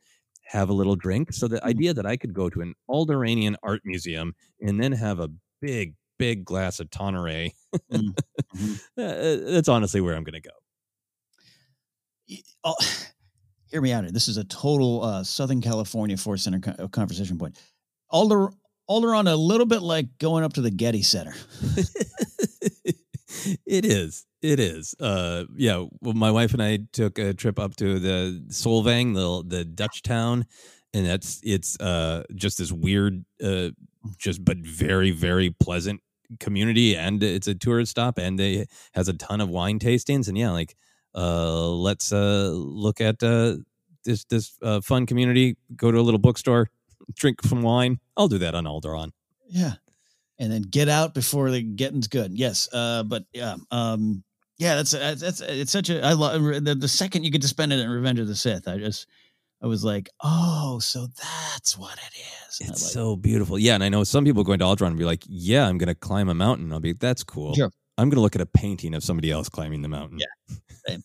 [0.48, 1.32] have a little drink.
[1.32, 1.64] So the mm.
[1.64, 5.94] idea that I could go to an Alderaanian art museum and then have a big,
[6.18, 7.52] big glass of Tanqueray
[7.92, 8.18] mm.
[8.98, 12.40] uh, that's honestly where I'm going to go.
[12.64, 12.74] Oh,
[13.70, 14.12] hear me out here.
[14.12, 17.60] This is a total uh, Southern California Force Center co- uh, conversation point.
[18.10, 18.48] Alder,
[18.88, 21.34] Alderaan, a little bit like going up to the Getty Center.
[23.66, 24.26] it is.
[24.40, 24.94] It is.
[25.00, 25.84] Uh, yeah.
[26.00, 30.02] Well, my wife and I took a trip up to the Solvang, the the Dutch
[30.02, 30.46] town,
[30.94, 33.70] and that's it's uh just this weird, uh,
[34.16, 36.00] just but very very pleasant
[36.40, 40.38] community, and it's a tourist stop, and it has a ton of wine tastings, and
[40.38, 40.76] yeah, like
[41.14, 43.56] uh, let's uh look at uh
[44.04, 45.56] this this uh, fun community.
[45.76, 46.70] Go to a little bookstore,
[47.14, 47.98] drink some wine.
[48.16, 49.10] I'll do that on Alderaan.
[49.48, 49.74] Yeah.
[50.38, 52.38] And then get out before the getting's good.
[52.38, 52.68] Yes.
[52.72, 53.56] Uh, but yeah.
[53.70, 54.22] Um,
[54.58, 57.72] yeah, that's that's it's such a I love the, the second you get to spend
[57.72, 58.66] it in Revenge of the Sith.
[58.66, 59.06] I just
[59.62, 62.18] I was like, oh, so that's what it
[62.48, 62.60] is.
[62.60, 63.58] And It's like, so beautiful.
[63.58, 65.88] Yeah, and I know some people going to Alderaan and be like, "Yeah, I'm going
[65.88, 67.70] to climb a mountain." I'll be, "That's cool." Sure.
[67.98, 70.18] I'm going to look at a painting of somebody else climbing the mountain.
[70.20, 70.56] Yeah.
[70.86, 71.02] Same.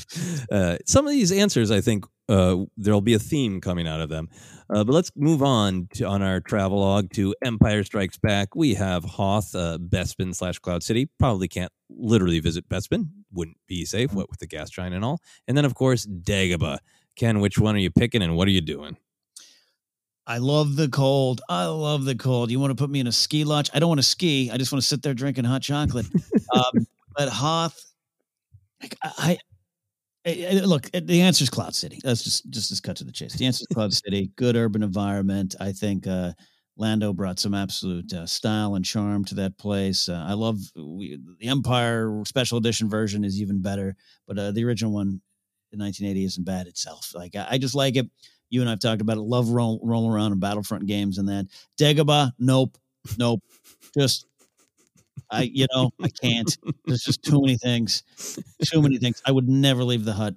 [0.52, 4.08] uh, some of these answers, I think, uh, there'll be a theme coming out of
[4.08, 4.28] them.
[4.68, 8.56] Uh, but let's move on to on our travelogue to Empire Strikes Back.
[8.56, 11.08] We have Hoth, uh, Bespin slash Cloud City.
[11.18, 13.08] Probably can't literally visit Bespin.
[13.32, 14.12] Wouldn't be safe.
[14.12, 15.20] What with the gas giant and all.
[15.46, 16.78] And then, of course, Dagobah.
[17.14, 18.96] Ken, which one are you picking, and what are you doing?
[20.26, 21.40] I love the cold.
[21.48, 22.50] I love the cold.
[22.50, 23.70] You want to put me in a ski lodge?
[23.74, 24.50] I don't want to ski.
[24.52, 26.06] I just want to sit there drinking hot chocolate.
[26.54, 27.82] um, but Hoth,
[28.80, 29.38] like, I,
[30.24, 30.88] I, I- look.
[30.92, 32.00] The answer is Cloud City.
[32.04, 33.34] Let's just just just cut to the chase.
[33.34, 34.30] The answer is Cloud City.
[34.36, 35.56] Good urban environment.
[35.58, 36.32] I think uh,
[36.76, 40.08] Lando brought some absolute uh, style and charm to that place.
[40.08, 43.96] Uh, I love we, the Empire Special Edition version is even better,
[44.28, 45.20] but uh, the original one
[45.72, 47.12] in 1980 isn't bad itself.
[47.14, 48.08] Like I, I just like it.
[48.52, 49.22] You and I've talked about it.
[49.22, 51.46] Love roll, rolling around in Battlefront games and that.
[51.80, 52.76] Dagobah, nope,
[53.16, 53.40] nope.
[53.96, 54.26] Just
[55.30, 56.56] I, you know, I can't.
[56.84, 58.02] There's just too many things,
[58.64, 59.22] too many things.
[59.26, 60.34] I would never leave the hut.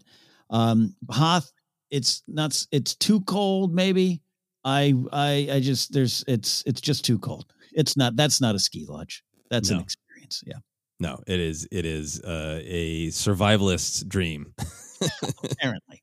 [0.49, 1.51] Um, Hoth,
[1.91, 2.65] it's not.
[2.71, 3.73] It's too cold.
[3.73, 4.21] Maybe.
[4.63, 6.23] I, I, I just there's.
[6.28, 7.54] It's, it's just too cold.
[7.73, 8.15] It's not.
[8.15, 9.23] That's not a ski lodge.
[9.49, 10.41] That's an experience.
[10.47, 10.60] Yeah.
[11.01, 11.67] No, it is.
[11.71, 14.54] It is uh, a survivalist's dream.
[15.43, 16.01] Apparently.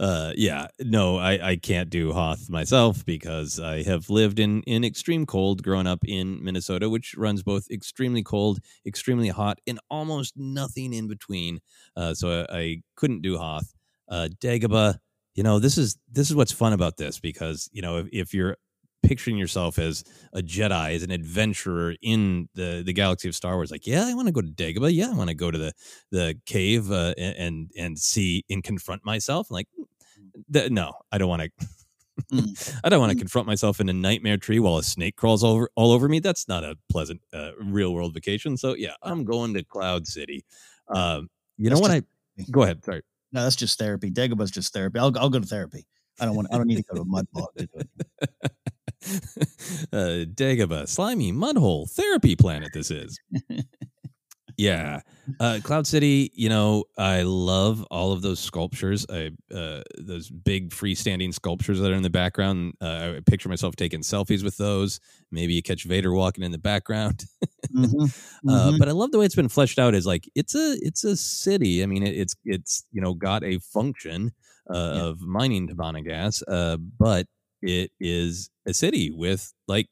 [0.00, 4.84] Uh yeah no i i can't do hoth myself because i have lived in in
[4.84, 10.34] extreme cold growing up in minnesota which runs both extremely cold extremely hot and almost
[10.36, 11.60] nothing in between.
[11.96, 13.72] Uh so i, I couldn't do hoth.
[14.08, 14.98] Uh dagobah
[15.34, 18.34] you know this is this is what's fun about this because you know if, if
[18.34, 18.56] you're
[19.02, 23.70] picturing yourself as a Jedi, as an adventurer in the the galaxy of Star Wars.
[23.70, 24.94] Like, yeah, I want to go to Dagobah.
[24.94, 25.72] Yeah, I want to go to the
[26.10, 29.50] the cave uh, and and see and confront myself.
[29.50, 29.68] Like,
[30.52, 31.50] th- no, I don't want to.
[32.84, 35.70] I don't want to confront myself in a nightmare tree while a snake crawls over
[35.76, 36.20] all over me.
[36.20, 38.56] That's not a pleasant uh, real world vacation.
[38.56, 40.44] So yeah, I'm going to Cloud City.
[40.88, 41.90] Um, you know That's what?
[41.90, 42.02] I
[42.50, 42.84] go ahead.
[42.84, 43.02] Sorry.
[43.32, 44.10] No, that's just therapy.
[44.10, 44.98] Dagobah's just therapy.
[44.98, 45.86] I'll, I'll go to therapy.
[46.20, 46.48] I don't want.
[46.52, 48.32] I don't need to go to a mud bog to do it.
[49.92, 52.70] uh, Dagobah, slimy mudhole therapy planet.
[52.72, 53.18] This is.
[54.56, 55.00] yeah,
[55.40, 56.30] uh, Cloud City.
[56.34, 59.06] You know, I love all of those sculptures.
[59.10, 62.74] I uh, those big freestanding sculptures that are in the background.
[62.80, 65.00] Uh, I picture myself taking selfies with those.
[65.30, 67.24] Maybe you catch Vader walking in the background.
[67.74, 68.12] Mhm,
[68.48, 68.78] Uh, mhm.
[68.78, 69.94] but I love the way it's been fleshed out.
[69.94, 71.82] Is like it's a it's a city.
[71.82, 74.32] I mean, it, it's it's you know got a function
[74.68, 77.26] uh, of mining Tibanna gas, uh, but
[77.62, 79.88] it is a city with like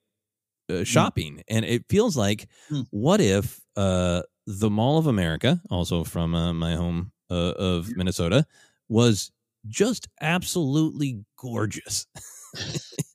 [0.71, 2.87] uh, shopping, and it feels like Mm.
[2.91, 8.47] what if uh, the Mall of America, also from uh, my home uh, of Minnesota,
[8.89, 9.33] was
[9.69, 12.07] just absolutely gorgeous.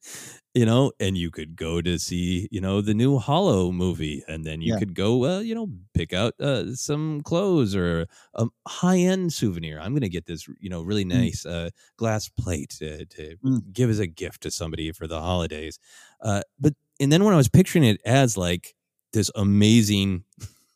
[0.55, 4.45] you know, and you could go to see, you know, the new Hollow movie, and
[4.45, 4.79] then you Yeah.
[4.79, 9.79] could go, uh, you know, pick out uh, some clothes or a high end souvenir.
[9.79, 13.59] I'm going to get this, you know, really nice uh, glass plate to, to Mm.
[13.73, 15.77] give as a gift to somebody for the holidays.
[16.21, 18.75] Uh, but and then when I was picturing it as like
[19.13, 20.23] this amazing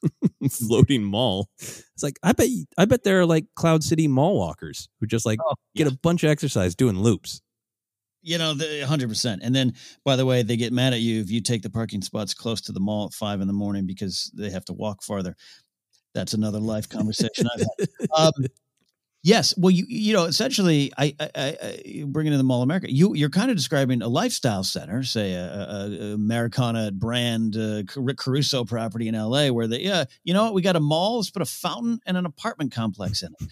[0.52, 4.89] floating mall, it's like I bet I bet there are like Cloud City mall walkers
[5.00, 7.42] who just like Oh, get a bunch of exercise doing loops.
[8.21, 9.41] You know, the hundred percent.
[9.43, 12.01] And then, by the way, they get mad at you if you take the parking
[12.01, 15.03] spots close to the mall at five in the morning because they have to walk
[15.03, 15.36] farther.
[16.13, 17.89] That's another life conversation I've had.
[18.17, 18.45] Um,
[19.23, 22.91] yes, well, you you know, essentially, I, I, I, bringing in the Mall America.
[22.91, 27.84] You you're kind of describing a lifestyle center, say a, a, a Americana brand uh,
[27.84, 31.17] Car- Caruso property in L.A., where they yeah, you know what, we got a mall,
[31.17, 33.49] let's put a fountain and an apartment complex in it.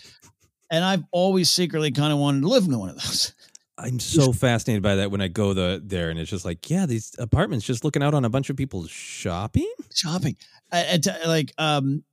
[0.70, 3.34] And I've always secretly kind of wanted to live in one of those.
[3.78, 6.88] I'm so fascinated by that when I go the, there, and it's just like, yeah,
[6.88, 9.72] these apartments just looking out on a bunch of people shopping.
[9.94, 10.36] shopping.
[10.72, 12.04] I, I t- like um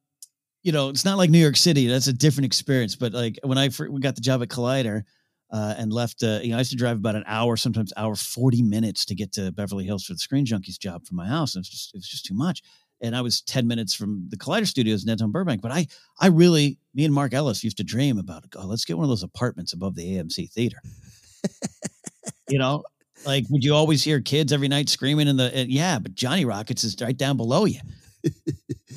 [0.64, 1.87] you know, it's not like New York City.
[1.87, 2.96] That's a different experience.
[2.96, 5.03] But like when I we got the job at Collider
[5.53, 8.16] uh, and left, uh, you know, I used to drive about an hour, sometimes hour
[8.16, 11.55] forty minutes to get to Beverly Hills for the Screen Junkies job from my house.
[11.55, 12.62] And it's just it was just too much.
[13.03, 15.61] And I was ten minutes from the Collider Studios in downtown Burbank.
[15.61, 15.87] But I
[16.18, 19.11] I really, me and Mark Ellis used to dream about, oh, let's get one of
[19.11, 20.79] those apartments above the AMC theater.
[22.48, 22.85] You know,
[23.26, 25.61] like would you always hear kids every night screaming in the?
[25.61, 27.80] Uh, yeah, but Johnny Rockets is right down below you.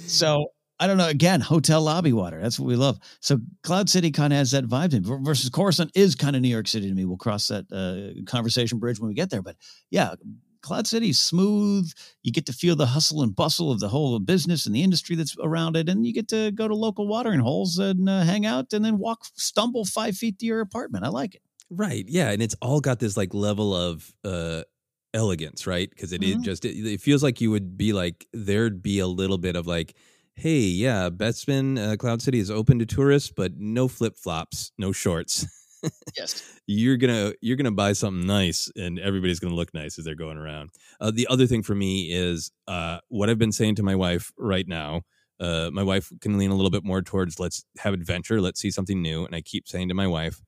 [0.08, 0.48] so
[0.80, 1.08] I don't know.
[1.08, 2.40] Again, hotel lobby water.
[2.42, 3.00] That's what we love.
[3.20, 5.18] So Cloud City kind of has that vibe to me.
[5.24, 7.06] Versus Coruscant is kind of New York City to me.
[7.06, 9.42] We'll cross that uh, conversation bridge when we get there.
[9.42, 9.56] But
[9.90, 10.14] yeah,
[10.62, 11.92] Cloud City's smooth.
[12.22, 15.16] You get to feel the hustle and bustle of the whole business and the industry
[15.16, 18.46] that's around it, and you get to go to local watering holes and uh, hang
[18.46, 21.06] out, and then walk, stumble five feet to your apartment.
[21.06, 21.42] I like it.
[21.70, 22.06] Right.
[22.08, 24.64] Yeah, and it's all got this like level of uh
[25.14, 25.90] elegance, right?
[25.90, 26.24] Because it, Mhm.
[26.24, 29.56] it just it, it feels like you would be like there'd be a little bit
[29.56, 29.96] of like,
[30.36, 34.92] hey, yeah, Bespin uh, Cloud City is open to tourists, but no flip flops, no
[34.94, 35.46] shorts.
[36.18, 36.44] Yes.
[36.68, 40.38] you're gonna you're gonna buy something nice, and everybody's gonna look nice as they're going
[40.38, 40.70] around.
[41.02, 44.32] Uh, the other thing for me is uh, what I've been saying to my wife
[44.38, 45.02] right now.
[45.40, 48.72] Uh, my wife can lean a little bit more towards let's have adventure, let's see
[48.72, 50.42] something new, and I keep saying to my wife,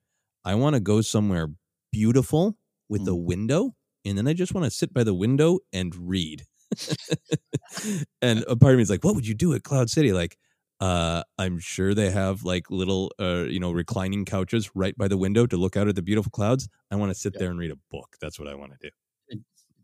[0.44, 1.48] I want to go somewhere
[1.92, 2.56] beautiful
[2.88, 3.74] with a window,
[4.04, 6.44] and then I just want to sit by the window and read.
[8.22, 10.12] and a part of me is like, what would you do at Cloud City?
[10.12, 10.36] Like,
[10.80, 15.18] uh, I'm sure they have like little, uh, you know, reclining couches right by the
[15.18, 16.68] window to look out at the beautiful clouds.
[16.90, 18.16] I want to sit there and read a book.
[18.20, 18.90] That's what I want to do.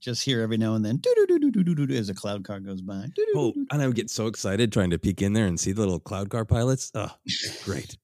[0.01, 1.01] Just hear every now and then
[1.97, 3.07] as a cloud car goes by.
[3.35, 5.81] Oh, and I would get so excited trying to peek in there and see the
[5.81, 6.91] little cloud car pilots.
[6.95, 7.11] Oh,
[7.65, 7.97] great.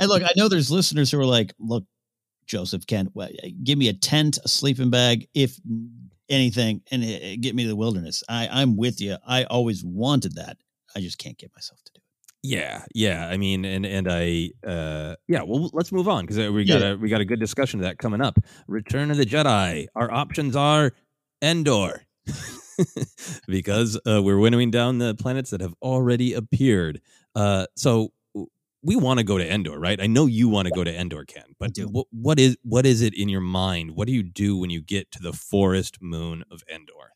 [0.00, 1.84] And look, I know there's listeners who are like, look,
[2.46, 3.28] Joseph Kent, well,
[3.64, 5.58] give me a tent, a sleeping bag, if
[6.28, 8.22] anything, and uh, get me to the wilderness.
[8.28, 9.16] I, I'm with you.
[9.26, 10.56] I always wanted that.
[10.96, 12.02] I just can't get myself to do it.
[12.44, 13.28] Yeah, yeah.
[13.28, 15.42] I mean, and and I, uh, yeah.
[15.42, 16.88] Well, let's move on because we got Yeah.
[16.92, 18.36] a we got a good discussion of that coming up.
[18.66, 19.86] Return of the Jedi.
[19.94, 20.90] Our options are
[21.40, 22.02] Endor,
[23.46, 27.00] because uh, we're winnowing down the planets that have already appeared.
[27.34, 28.12] Uh, so
[28.82, 30.00] we want to go to Endor, right?
[30.00, 31.54] I know you want to go to Endor, Ken.
[31.58, 33.92] But wh- what is what is it in your mind?
[33.92, 37.12] What do you do when you get to the forest moon of Endor?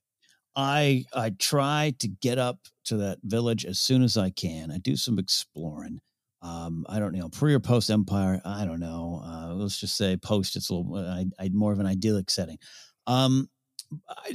[0.55, 4.71] I I try to get up to that village as soon as I can.
[4.71, 6.01] I do some exploring.
[6.43, 8.41] Um, I don't know pre or post Empire.
[8.45, 9.23] I don't know.
[9.25, 10.57] Uh, let's just say post.
[10.57, 12.59] It's a little I, I more of an idyllic setting.
[13.07, 13.49] Um,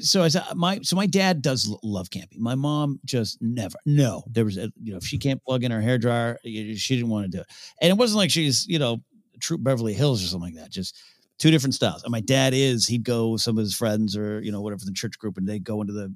[0.01, 2.41] So I said my so my dad does love camping.
[2.41, 3.77] My mom just never.
[3.85, 6.95] No, there was a, you know if she can't plug in her hair dryer, she
[6.95, 7.47] didn't want to do it.
[7.81, 9.01] And it wasn't like she's you know
[9.39, 10.71] true Beverly Hills or something like that.
[10.71, 10.97] Just
[11.41, 12.03] two different styles.
[12.03, 14.85] And my dad is he'd go with some of his friends or you know whatever
[14.85, 16.15] the church group, and they'd go into the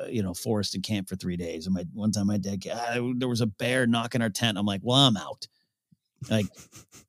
[0.00, 1.66] uh, you know forest and camp for three days.
[1.66, 4.58] And my one time my dad ah, there was a bear knocking our tent.
[4.58, 5.46] I'm like, well, I'm out.
[6.30, 6.46] Like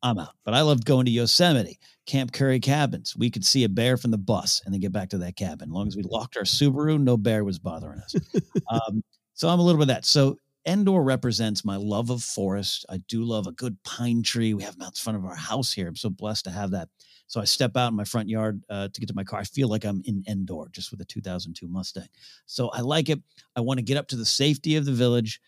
[0.02, 0.36] I'm out.
[0.44, 3.16] But I loved going to Yosemite, Camp Curry cabins.
[3.18, 5.70] We could see a bear from the bus and then get back to that cabin.
[5.70, 8.16] As long as we locked our Subaru, no bear was bothering us.
[8.70, 10.06] um, so I'm a little bit of that.
[10.06, 12.86] So Endor represents my love of forest.
[12.90, 14.54] I do love a good pine tree.
[14.54, 15.88] We have them out in front of our house here.
[15.88, 16.90] I'm so blessed to have that.
[17.28, 19.40] So I step out in my front yard uh, to get to my car.
[19.40, 22.08] I feel like I'm in Endor just with a 2002 Mustang.
[22.46, 23.22] So I like it.
[23.56, 25.42] I want to get up to the safety of the village,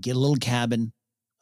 [0.00, 0.92] get a little cabin.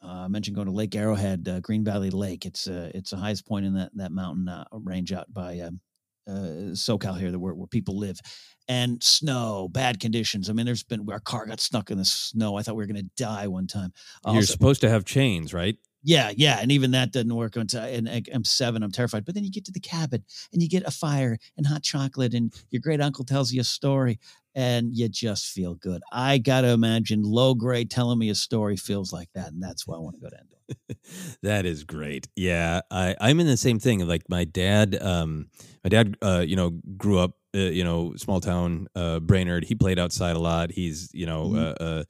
[0.03, 2.45] Uh, I mentioned going to Lake Arrowhead, uh, Green Valley Lake.
[2.45, 5.79] It's uh, it's the highest point in that that mountain uh, range out by um,
[6.27, 8.19] uh, SoCal here, where, where people live,
[8.67, 10.49] and snow, bad conditions.
[10.49, 12.57] I mean, there's been our car got stuck in the snow.
[12.57, 13.93] I thought we were going to die one time.
[14.25, 15.77] You're Also- supposed to have chains, right?
[16.03, 18.07] Yeah, yeah, and even that doesn't work on time.
[18.07, 19.23] And I'm seven, I'm terrified.
[19.25, 22.33] But then you get to the cabin and you get a fire and hot chocolate,
[22.33, 24.19] and your great uncle tells you a story,
[24.55, 26.01] and you just feel good.
[26.11, 29.95] I got to imagine Logray telling me a story feels like that, and that's why
[29.95, 30.57] I want to go to Endor.
[31.43, 32.27] That is great.
[32.35, 34.07] Yeah, I, I'm in the same thing.
[34.07, 35.47] Like my dad, um,
[35.83, 39.65] my dad, uh, you know, grew up, uh, you know, small town, uh, Brainerd.
[39.65, 40.71] He played outside a lot.
[40.71, 41.75] He's, you know, Mhm.
[41.79, 42.03] uh, uh,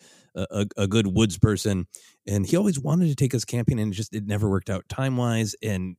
[0.51, 1.87] a, a good woods person,
[2.27, 4.87] and he always wanted to take us camping, and it just it never worked out
[4.89, 5.97] time wise, and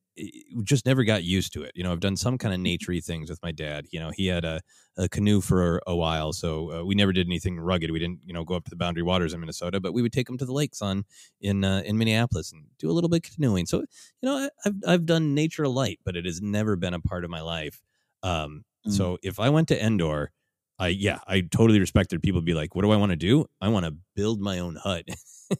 [0.62, 1.72] just never got used to it.
[1.74, 3.87] You know, I've done some kind of naturey things with my dad.
[3.90, 4.61] You know, he had a,
[4.98, 7.90] a canoe for a while, so uh, we never did anything rugged.
[7.90, 10.12] We didn't, you know, go up to the boundary waters in Minnesota, but we would
[10.12, 11.04] take him to the lakes on
[11.40, 13.66] in uh, in Minneapolis and do a little bit of canoeing.
[13.66, 13.87] So you
[14.22, 17.31] know, I, I've I've done nature light, but it has never been a part of
[17.31, 17.81] my life.
[18.23, 20.33] Um, So if I went to Endor,
[20.79, 23.46] I yeah, I totally respect that people be like, "What do I want to do?
[23.60, 25.04] I want to build my own hut,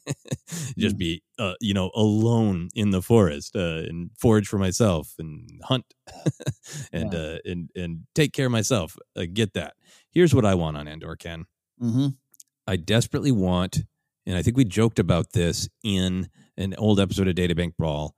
[0.79, 5.49] just be uh, you know alone in the forest uh, and forage for myself and
[5.65, 5.85] hunt
[6.93, 7.19] and Yeah.
[7.19, 9.75] uh, and and take care of myself." I get that.
[10.11, 11.45] Here's what I want on Endor, Ken.
[11.81, 12.09] Mm-hmm.
[12.67, 13.81] I desperately want
[14.27, 18.15] and I think we joked about this in an old episode of Databank Brawl.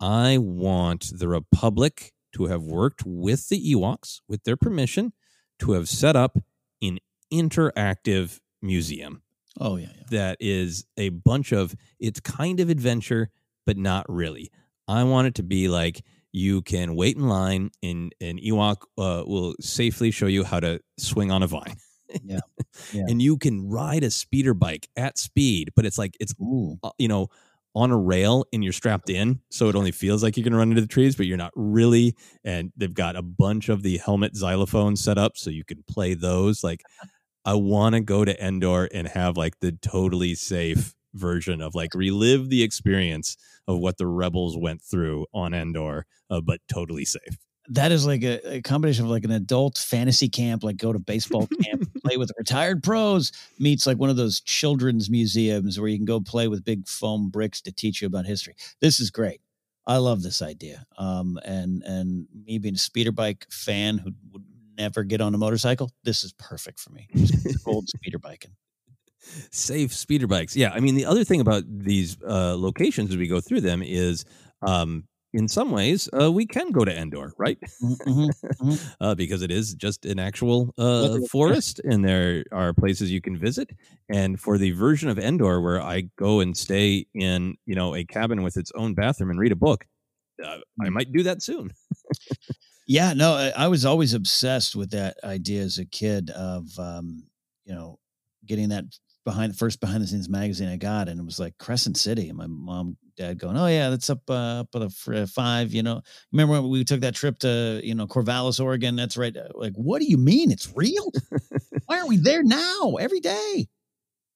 [0.00, 5.12] I want the Republic to have worked with the Ewoks, with their permission,
[5.60, 6.38] to have set up
[6.82, 6.98] an
[7.32, 9.22] interactive museum.
[9.60, 10.02] Oh yeah, yeah.
[10.10, 13.30] That is a bunch of it's kind of adventure,
[13.66, 14.50] but not really.
[14.88, 16.02] I want it to be like
[16.32, 20.80] you can wait in line and an Ewok uh, will safely show you how to
[20.98, 21.76] swing on a vine.
[22.22, 22.40] Yeah.
[22.92, 23.04] yeah.
[23.08, 26.34] and you can ride a speeder bike at speed, but it's like it's
[26.82, 27.28] uh, you know
[27.74, 30.70] on a rail and you're strapped in, so it only feels like you're gonna run
[30.70, 32.16] into the trees, but you're not really.
[32.44, 36.14] And they've got a bunch of the helmet xylophones set up so you can play
[36.14, 36.62] those.
[36.62, 36.82] Like,
[37.44, 41.94] I want to go to Endor and have like the totally safe version of like
[41.94, 43.36] relive the experience
[43.68, 48.22] of what the rebels went through on Endor, uh, but totally safe that is like
[48.22, 52.16] a, a, combination of like an adult fantasy camp, like go to baseball camp, play
[52.16, 56.48] with retired pros, meets like one of those children's museums where you can go play
[56.48, 58.54] with big foam bricks to teach you about history.
[58.80, 59.40] This is great.
[59.86, 60.84] I love this idea.
[60.98, 64.44] Um, and and me being a speeder bike fan who would
[64.76, 67.08] never get on a motorcycle, this is perfect for me.
[67.66, 68.52] old speeder biking.
[69.50, 70.54] Safe speeder bikes.
[70.54, 73.82] Yeah, I mean the other thing about these uh, locations as we go through them
[73.82, 74.24] is
[74.60, 75.04] um,
[75.34, 77.58] in some ways, uh, we can go to Endor, right?
[77.82, 78.28] Mm-hmm,
[78.62, 78.74] mm-hmm.
[79.00, 83.36] uh, because it is just an actual uh, forest, and there are places you can
[83.36, 83.70] visit.
[84.08, 88.04] And for the version of Endor where I go and stay in, you know, a
[88.04, 89.84] cabin with its own bathroom and read a book,
[90.42, 91.72] uh, I might do that soon.
[92.86, 97.24] yeah, no, I, I, was always obsessed with that idea as a kid of, um,
[97.64, 97.98] you know,
[98.46, 98.84] getting that
[99.24, 102.28] behind the first behind the scenes magazine I got, and it was like Crescent City,
[102.28, 105.72] and my mom dad going, "Oh yeah, that's up uh, up at the five.
[105.72, 106.02] You know,
[106.32, 108.96] remember when we took that trip to you know Corvallis, Oregon?
[108.96, 109.36] That's right.
[109.36, 111.12] Uh, like, what do you mean it's real?
[111.86, 113.68] Why aren't we there now every day?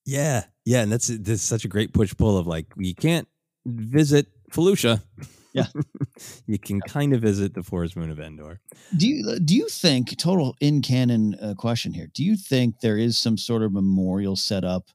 [0.04, 3.28] Yeah, yeah, and that's that's such a great push pull of like you can't
[3.66, 5.02] visit Felucia.
[5.52, 5.66] Yeah,
[6.46, 6.92] you can yeah.
[6.92, 8.60] kind of visit the forest moon of Endor.
[8.96, 12.08] Do you uh, do you think total in canon uh, question here?
[12.12, 14.90] Do you think there is some sort of memorial set up?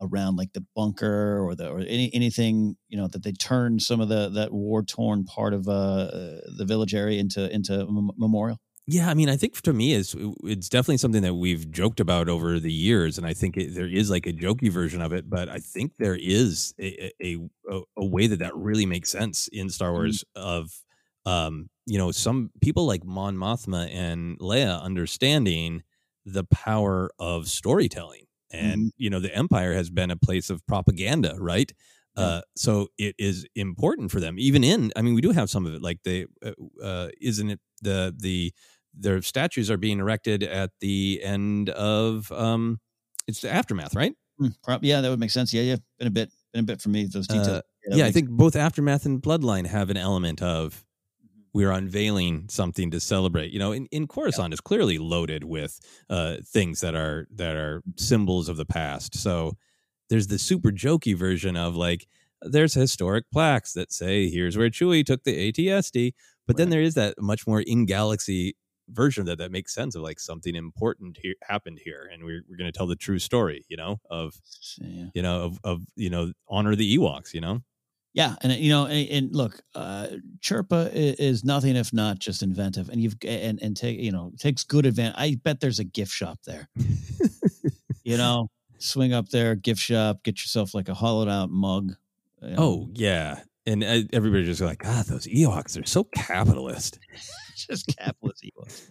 [0.00, 4.00] around like the bunker or the or any anything you know that they turned some
[4.00, 7.84] of the that war torn part of uh, uh, the village area into into
[8.16, 12.00] memorial yeah i mean i think to me is it's definitely something that we've joked
[12.00, 15.12] about over the years and i think it, there is like a jokey version of
[15.12, 17.38] it but i think there is a a,
[17.70, 19.92] a, a way that that really makes sense in star mm.
[19.92, 20.48] wars mm-hmm.
[20.48, 20.72] of
[21.26, 25.82] um you know some people like mon mothma and leia understanding
[26.24, 28.88] the power of storytelling and mm-hmm.
[28.96, 31.72] you know the empire has been a place of propaganda right
[32.16, 35.66] uh, so it is important for them even in i mean we do have some
[35.66, 36.50] of it like they uh,
[36.82, 38.52] uh, isn't it the the
[38.98, 42.80] their statues are being erected at the end of um
[43.26, 46.30] it's the aftermath right mm, yeah that would make sense yeah yeah been a bit
[46.52, 49.22] been a bit for me those details uh, yeah, yeah i think both aftermath and
[49.22, 50.84] bloodline have an element of
[51.52, 53.52] we're unveiling something to celebrate.
[53.52, 54.54] You know, in, in Coruscant yeah.
[54.54, 59.16] is clearly loaded with uh, things that are that are symbols of the past.
[59.16, 59.56] So
[60.08, 62.06] there's the super jokey version of like
[62.42, 66.12] there's historic plaques that say here's where Chewie took the ATST,
[66.46, 66.58] but right.
[66.58, 68.54] then there is that much more in galaxy
[68.90, 72.42] version of that that makes sense of like something important here happened here and we're,
[72.48, 74.34] we're going to tell the true story you know of
[74.78, 75.06] yeah.
[75.14, 77.60] you know of, of you know honor the ewoks you know
[78.14, 80.08] yeah, and you know, and, and look, uh,
[80.40, 84.64] Chirpa is nothing if not just inventive, and you've and and take you know takes
[84.64, 85.14] good advantage.
[85.16, 86.68] I bet there's a gift shop there.
[88.02, 91.92] you know, swing up there, gift shop, get yourself like a hollowed out mug.
[92.42, 92.56] You know.
[92.58, 96.98] Oh yeah, and uh, everybody just like, ah, those Ewoks are so capitalist.
[97.70, 98.88] just capitalist Ewoks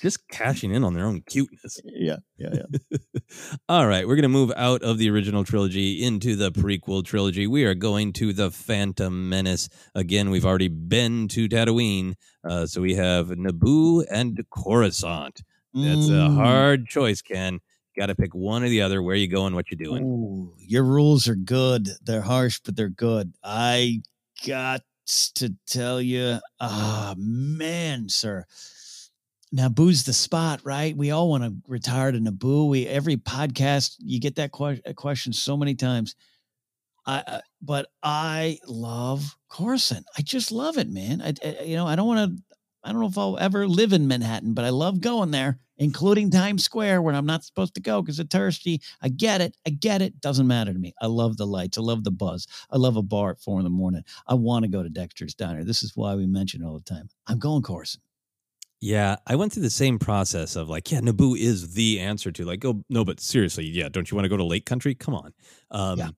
[0.00, 1.80] just cashing in on their own cuteness.
[1.84, 2.54] Yeah, yeah,
[2.90, 2.98] yeah.
[3.68, 7.46] All right, we're going to move out of the original trilogy into the prequel trilogy.
[7.46, 9.68] We are going to the Phantom Menace.
[9.94, 12.14] Again, we've already been to Tatooine,
[12.48, 15.42] uh, so we have Naboo and Coruscant.
[15.74, 16.26] That's mm.
[16.26, 17.60] a hard choice, Ken.
[17.96, 19.02] Got to pick one or the other.
[19.02, 19.54] Where you going?
[19.54, 20.02] What you doing?
[20.02, 21.88] Ooh, your rules are good.
[22.02, 23.34] They're harsh, but they're good.
[23.42, 24.02] I
[24.46, 28.46] got to tell you, ah, oh, man, sir
[29.54, 30.96] Naboo's the spot, right?
[30.96, 32.68] We all want to retire to Naboo.
[32.68, 36.14] We every podcast you get that que- question so many times.
[37.04, 40.06] I, uh, but I love Coruscant.
[40.16, 41.20] I just love it, man.
[41.20, 42.42] I, I you know I don't want to.
[42.84, 46.30] I don't know if I'll ever live in Manhattan, but I love going there, including
[46.30, 48.80] Times Square, where I'm not supposed to go because it's touristy.
[49.00, 49.56] I get it.
[49.66, 50.20] I get it.
[50.20, 50.92] Doesn't matter to me.
[51.00, 51.78] I love the lights.
[51.78, 52.46] I love the buzz.
[52.70, 54.02] I love a bar at four in the morning.
[54.26, 55.64] I want to go to Dexter's Diner.
[55.64, 57.08] This is why we mention it all the time.
[57.26, 58.02] I'm going Coruscant.
[58.80, 62.44] Yeah, I went through the same process of like, yeah, Naboo is the answer to
[62.44, 64.96] like, oh no, but seriously, yeah, don't you want to go to Lake Country?
[64.96, 65.32] Come on.
[65.70, 66.08] Um, Yeah.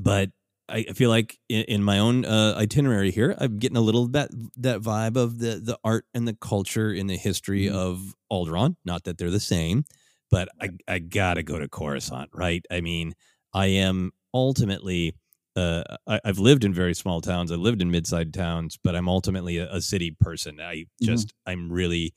[0.00, 0.30] But
[0.68, 4.30] I feel like in, in my own uh, itinerary here, I'm getting a little bit
[4.56, 7.76] that vibe of the the art and the culture and the history Mm-hmm.
[7.76, 8.76] of Alderaan.
[8.84, 9.84] Not that they're the same,
[10.30, 12.64] but I I gotta go to Coruscant, right?
[12.70, 13.14] I mean,
[13.52, 15.14] I am ultimately.
[15.56, 17.52] Uh, I, I've lived in very small towns.
[17.52, 20.60] I lived in mid-sized towns, but I'm ultimately a, a city person.
[20.60, 21.24] I Mm-hmm.
[21.24, 22.12] just I'm really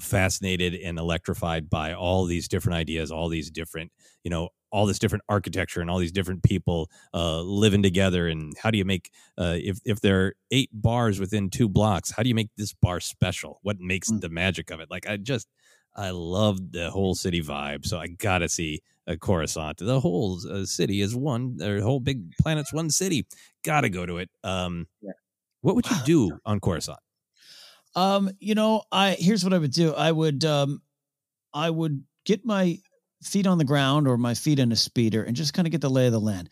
[0.00, 3.92] fascinated and electrified by all these different ideas, all these different,
[4.24, 8.28] you know, all this different architecture and all these different people uh, living together.
[8.28, 12.10] And how do you make uh, if if there are eight bars within two blocks?
[12.12, 13.58] How do you make this bar special?
[13.62, 14.90] What makes the magic of it?
[14.90, 15.48] Like I just
[15.96, 17.86] I love the whole city vibe.
[17.86, 19.78] So I gotta see a Coruscant.
[19.78, 21.56] The whole uh, city is one.
[21.56, 23.26] The whole big planet's one city.
[23.64, 24.30] Gotta go to it.
[24.44, 24.86] Um,
[25.62, 27.00] What would you do on Coruscant?
[27.96, 29.92] Um, you know, I here's what I would do.
[29.92, 30.80] I would um
[31.52, 32.78] I would get my
[33.22, 35.80] feet on the ground or my feet in a speeder and just kind of get
[35.80, 36.48] the lay of the land.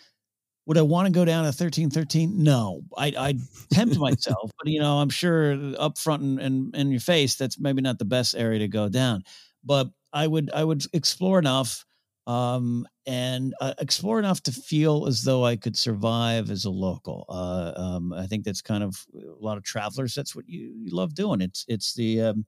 [0.67, 2.43] Would I want to go down to thirteen thirteen?
[2.43, 3.35] No, I I
[3.73, 7.59] tempt myself, but you know, I'm sure up front and in, in your face, that's
[7.59, 9.25] maybe not the best area to go down.
[9.65, 11.87] But I would I would explore enough,
[12.27, 17.25] um, and uh, explore enough to feel as though I could survive as a local.
[17.31, 20.15] Uh, um, I think that's kind of a lot of travelers.
[20.15, 21.41] That's what you, you love doing.
[21.41, 22.45] It's it's the um,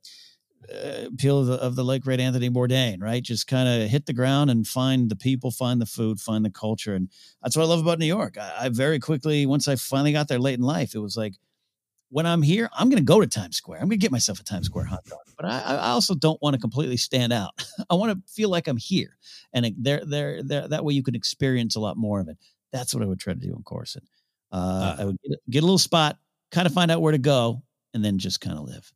[0.68, 3.22] uh, appeal of the, of the late great Anthony Bourdain, right?
[3.22, 6.50] Just kind of hit the ground and find the people, find the food, find the
[6.50, 7.08] culture, and
[7.42, 8.36] that's what I love about New York.
[8.38, 11.34] I, I very quickly, once I finally got there late in life, it was like,
[12.10, 13.78] when I'm here, I'm going to go to Times Square.
[13.78, 16.40] I'm going to get myself a Times Square hot dog, but I, I also don't
[16.42, 17.52] want to completely stand out.
[17.90, 19.16] I want to feel like I'm here,
[19.52, 20.68] and there, there, there.
[20.68, 22.36] That way, you can experience a lot more of it.
[22.72, 24.04] That's what I would try to do in Coruscant.
[24.52, 26.18] Uh, I would get, get a little spot,
[26.50, 27.62] kind of find out where to go,
[27.94, 28.92] and then just kind of live.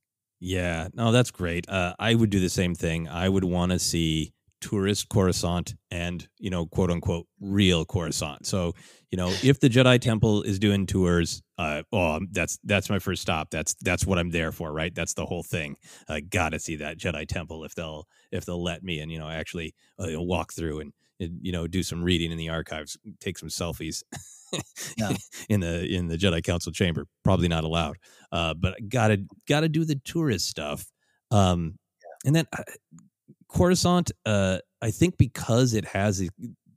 [0.46, 1.66] Yeah, no, that's great.
[1.70, 3.08] Uh, I would do the same thing.
[3.08, 8.44] I would want to see tourist Coruscant and you know, quote unquote, real Coruscant.
[8.46, 8.74] So
[9.10, 13.22] you know, if the Jedi Temple is doing tours, uh, oh, that's that's my first
[13.22, 13.48] stop.
[13.50, 14.94] That's that's what I'm there for, right?
[14.94, 15.76] That's the whole thing.
[16.10, 19.30] I gotta see that Jedi Temple if they'll if they'll let me, and you know,
[19.30, 23.38] actually uh, walk through and, and you know, do some reading in the archives, take
[23.38, 24.02] some selfies.
[24.96, 25.12] Yeah.
[25.48, 27.06] in the in the Jedi Council chamber.
[27.24, 27.96] Probably not allowed.
[28.30, 30.86] Uh, but gotta gotta do the tourist stuff.
[31.30, 31.76] Um,
[32.24, 32.62] and then uh,
[33.48, 36.30] Coruscant, uh, I think because it has the,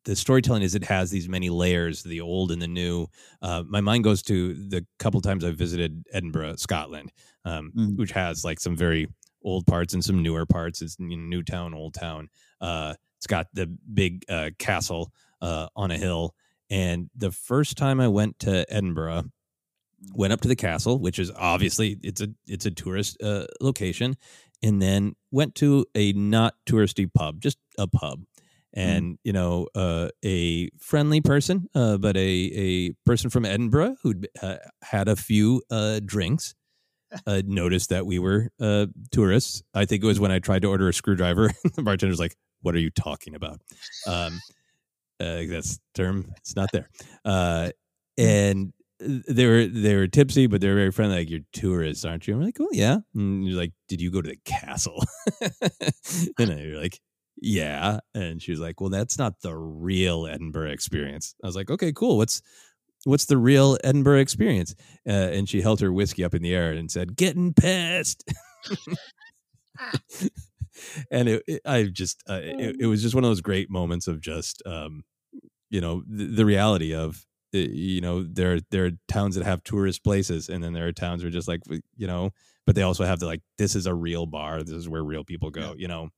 [0.05, 3.07] the storytelling is it has these many layers, the old and the new.
[3.41, 7.11] Uh, my mind goes to the couple times I've visited Edinburgh, Scotland,
[7.45, 7.97] um, Mm.
[7.97, 9.07] which has like some very
[9.43, 10.81] old parts and some newer parts.
[10.81, 12.29] It's you know, new town, old town.
[12.61, 15.11] Uh, it's got the big uh, castle
[15.41, 16.35] uh, on a hill.
[16.69, 19.25] And the first time I went to Edinburgh,
[20.13, 24.17] went up to the castle, which is obviously it's a it's a tourist uh, location,
[24.61, 28.23] and then went to a not touristy pub, just a pub,
[28.73, 34.27] and you know uh, a friendly person, uh, but a a person from Edinburgh who'd
[34.41, 36.53] uh, had a few uh, drinks.
[37.25, 39.63] Uh, noticed that we were uh, tourists.
[39.73, 41.53] I think it was when I tried to order a screwdriver.
[41.75, 43.61] the bartender's like, "What are you talking about?"
[44.05, 44.39] Um,
[45.19, 46.31] uh, that's term.
[46.37, 46.89] It's not there.
[47.25, 47.71] Uh,
[48.17, 51.17] and they were they were tipsy, but they were very friendly.
[51.17, 52.35] Like you're tourists, aren't you?
[52.35, 52.97] I'm like, oh yeah.
[53.13, 55.03] And you're like, did you go to the castle?
[56.39, 56.99] and you're like,
[57.39, 57.99] yeah.
[58.15, 61.35] And she was like, well, that's not the real Edinburgh experience.
[61.43, 62.17] I was like, okay, cool.
[62.17, 62.41] What's
[63.03, 64.73] what's the real Edinburgh experience?
[65.07, 68.23] Uh, and she held her whiskey up in the air and said, getting pissed.
[71.11, 74.07] and it, it- I just, uh, it, it was just one of those great moments
[74.07, 75.03] of just, um,
[75.69, 77.25] you know, the, the reality of,
[77.55, 80.93] uh, you know, there there are towns that have tourist places, and then there are
[80.93, 81.61] towns where just like,
[81.97, 82.31] you know,
[82.65, 84.63] but they also have the like, this is a real bar.
[84.63, 85.73] This is where real people go.
[85.77, 86.09] You know,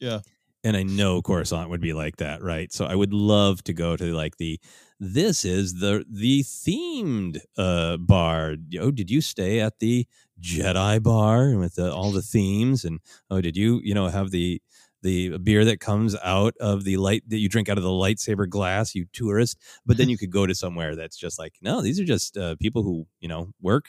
[0.00, 0.20] Yeah.
[0.62, 2.72] and I know Coruscant would be like that, right?
[2.72, 4.58] So I would love to go to like the
[4.98, 8.56] this is the the themed uh bar.
[8.80, 10.06] Oh, did you stay at the
[10.40, 12.84] Jedi bar and with the, all the themes?
[12.84, 14.60] And oh, did you you know have the
[15.02, 18.48] the beer that comes out of the light that you drink out of the lightsaber
[18.48, 19.58] glass, you tourist?
[19.86, 22.56] But then you could go to somewhere that's just like no, these are just uh,
[22.60, 23.86] people who you know work,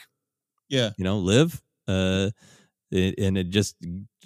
[0.68, 0.90] Yeah.
[0.98, 1.62] you know, live.
[1.88, 2.30] Uh,
[2.92, 3.76] and it just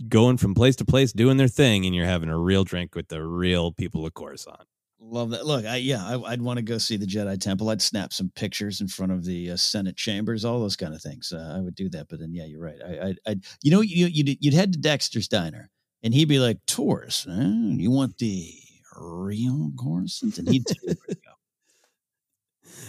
[0.08, 3.08] going from place to place doing their thing and you're having a real drink with
[3.08, 4.68] the real people of Coruscant.
[5.10, 5.44] Love that.
[5.44, 7.68] Look, I yeah, I, I'd want to go see the Jedi Temple.
[7.70, 11.02] I'd snap some pictures in front of the uh, Senate chambers, all those kind of
[11.02, 11.32] things.
[11.32, 12.06] Uh, I would do that.
[12.08, 12.78] But then, yeah, you're right.
[12.86, 15.68] I, I, I you know, you you'd, you'd head to Dexter's Diner,
[16.04, 17.42] and he'd be like, "Tours, huh?
[17.42, 18.52] you want the
[18.96, 20.94] real Coruscant?" And he'd tell you
[21.24, 21.32] go.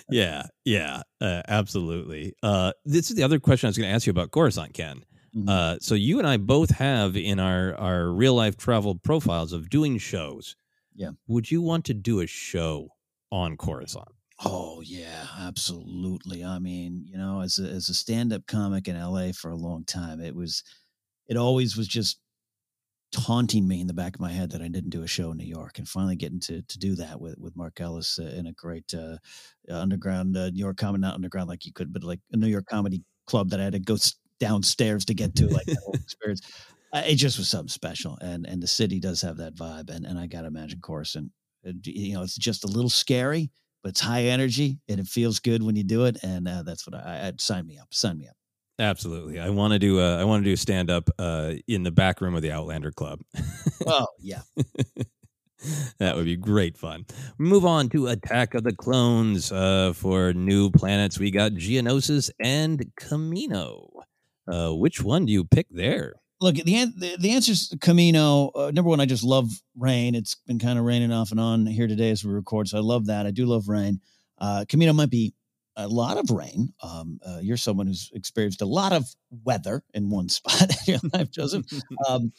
[0.09, 2.35] Yeah, yeah, uh, absolutely.
[2.43, 5.03] Uh, this is the other question I was going to ask you about Coruscant, Ken.
[5.35, 5.49] Mhm.
[5.49, 9.69] Uh, so you and I both have in our our real life travel profiles of
[9.69, 10.55] doing shows.
[11.01, 11.13] Yeah.
[11.25, 12.89] Would you want to do a show
[13.31, 14.09] on Coruscant?
[14.45, 16.45] Oh yeah, absolutely.
[16.45, 19.83] I mean, you know, as a, as a stand-up comic in LA for a long
[19.83, 20.63] time, it was
[21.27, 22.19] it always was just
[23.11, 25.37] taunting me in the back of my head that I didn't do a show in
[25.37, 28.45] New York and finally getting to to do that with with Mark Ellis uh, in
[28.45, 29.17] a great uh,
[29.71, 32.67] underground uh, New York comedy not underground like you could but like a New York
[32.67, 33.97] comedy club that I had to go
[34.39, 36.41] downstairs to get to like that whole experience.
[36.93, 40.05] Uh, it just was something special and and the city does have that vibe and
[40.05, 41.31] and I got to imagine Coruscant
[41.67, 43.51] uh, d- you know it's just a little scary
[43.83, 46.85] but it's high energy and it feels good when you do it and uh, that's
[46.87, 48.35] what I, I sign me up sign me up
[48.79, 49.39] Absolutely.
[49.39, 52.19] I want to do a, I want to do stand up uh, in the back
[52.19, 53.19] room of the Outlander Club.
[53.85, 54.41] oh yeah
[55.99, 57.05] that would be great fun.
[57.37, 59.51] Move on to Attack of the Clones.
[59.51, 63.89] Uh, for new planets, we got Geonosis and Camino.
[64.51, 66.15] Uh, which one do you pick there?
[66.41, 68.49] Look the the, the answer is Camino.
[68.55, 70.15] Uh, number one, I just love rain.
[70.15, 72.81] It's been kind of raining off and on here today as we record, so I
[72.81, 73.27] love that.
[73.27, 74.01] I do love rain.
[74.39, 75.35] Uh, Camino might be
[75.75, 76.73] a lot of rain.
[76.81, 79.05] Um, uh, you're someone who's experienced a lot of
[79.43, 81.65] weather in one spot in your life, Joseph.
[82.09, 82.33] Um,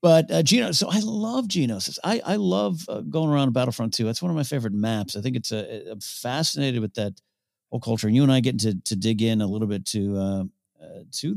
[0.00, 1.98] but uh, Geno, so I love Geonosis.
[2.02, 4.04] I I love uh, going around Battlefront 2.
[4.04, 5.14] That's one of my favorite maps.
[5.14, 7.20] I think it's a, I'm fascinated with that
[7.70, 8.06] whole culture.
[8.06, 10.44] And you and I getting to to dig in a little bit to uh,
[10.82, 11.36] uh, to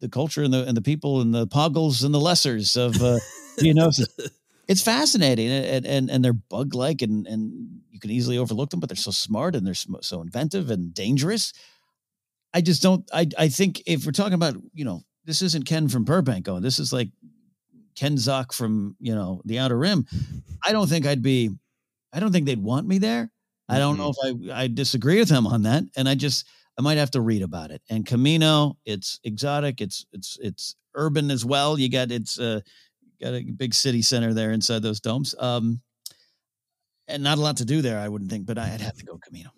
[0.00, 3.18] the culture and the and the people and the poggles and the lessers of uh,
[3.58, 4.08] Geonosis.
[4.68, 8.78] It's fascinating and and, and they're bug like and and you can easily overlook them,
[8.78, 11.52] but they're so smart and they're so inventive and dangerous.
[12.54, 13.04] I just don't.
[13.12, 16.62] I I think if we're talking about you know this isn't Ken from Burbank going.
[16.62, 17.08] This is like
[17.96, 20.06] Ken Zuck from you know the Outer Rim.
[20.64, 21.50] I don't think I'd be.
[22.12, 23.30] I don't think they'd want me there.
[23.68, 26.46] I don't know if I I disagree with him on that, and I just
[26.80, 27.82] I might have to read about it.
[27.90, 29.82] And Camino, it's exotic.
[29.82, 31.78] It's it's it's urban as well.
[31.78, 32.60] You got it's uh
[33.20, 35.34] got a big city center there inside those domes.
[35.38, 35.82] Um,
[37.06, 39.18] and not a lot to do there, I wouldn't think, but I'd have to go
[39.18, 39.50] Camino.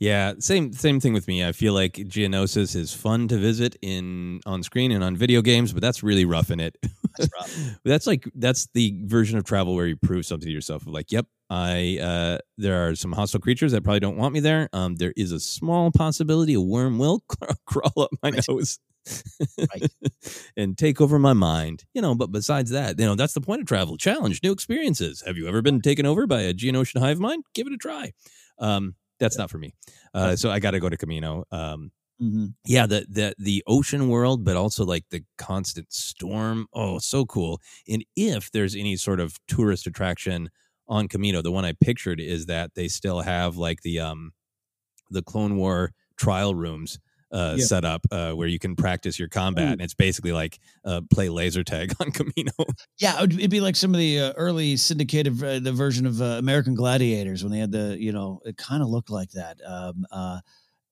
[0.00, 1.46] Yeah, same same thing with me.
[1.46, 5.72] I feel like Geonosis is fun to visit in on screen and on video games,
[5.72, 6.76] but that's really rough in it.
[7.16, 7.78] That's rough.
[7.84, 11.12] that's like that's the version of travel where you prove something to yourself of like,
[11.12, 14.68] yep, I uh there are some hostile creatures that probably don't want me there.
[14.72, 17.22] Um there is a small possibility a worm will
[17.66, 18.78] crawl up my nose.
[20.56, 21.84] and take over my mind.
[21.94, 23.96] You know, but besides that, you know, that's the point of travel.
[23.96, 25.22] Challenge, new experiences.
[25.26, 27.44] Have you ever been taken over by a Geonosian hive mind?
[27.54, 28.12] Give it a try.
[28.58, 29.72] Um that's not for me.
[30.12, 31.44] Uh, so I got to go to Camino.
[31.50, 31.90] Um,
[32.22, 32.54] Mhm.
[32.66, 36.66] yeah, the the the ocean world, but also like the constant storm.
[36.72, 37.60] Oh, so cool!
[37.88, 40.48] And if there's any sort of tourist attraction
[40.88, 44.32] on Camino, the one I pictured is that they still have like the um
[45.10, 46.98] the Clone War trial rooms
[47.32, 47.64] uh, Yeah.
[47.64, 51.28] set up uh, where you can practice your combat, and it's basically like uh, play
[51.28, 52.52] laser tag on Camino.
[52.98, 56.22] Yeah, it'd, it'd be like some of the uh, early syndicated uh, the version of
[56.22, 59.58] uh, American Gladiators when they had the you know it kind of looked like that.
[59.66, 60.40] Um, uh,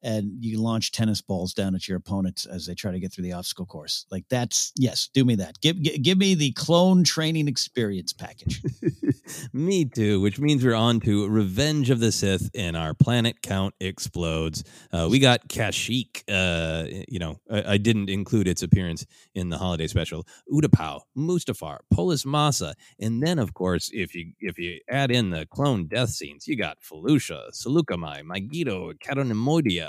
[0.05, 3.24] and you launch tennis balls down at your opponents as they try to get through
[3.24, 4.07] the obstacle course.
[4.11, 5.61] Like that's yes, do me that.
[5.61, 8.62] Give give, give me the clone training experience package.
[9.52, 13.74] Me too, which means we're on to Revenge of the Sith, and our planet count
[13.80, 14.64] explodes.
[14.92, 16.22] Uh, we got Kashyyyk.
[16.28, 20.26] Uh, you know, I, I didn't include its appearance in the holiday special.
[20.52, 25.46] Utapau, Mustafar, Polis Massa, and then, of course, if you if you add in the
[25.46, 28.92] clone death scenes, you got Felucia, Saleucami, Mygeeto,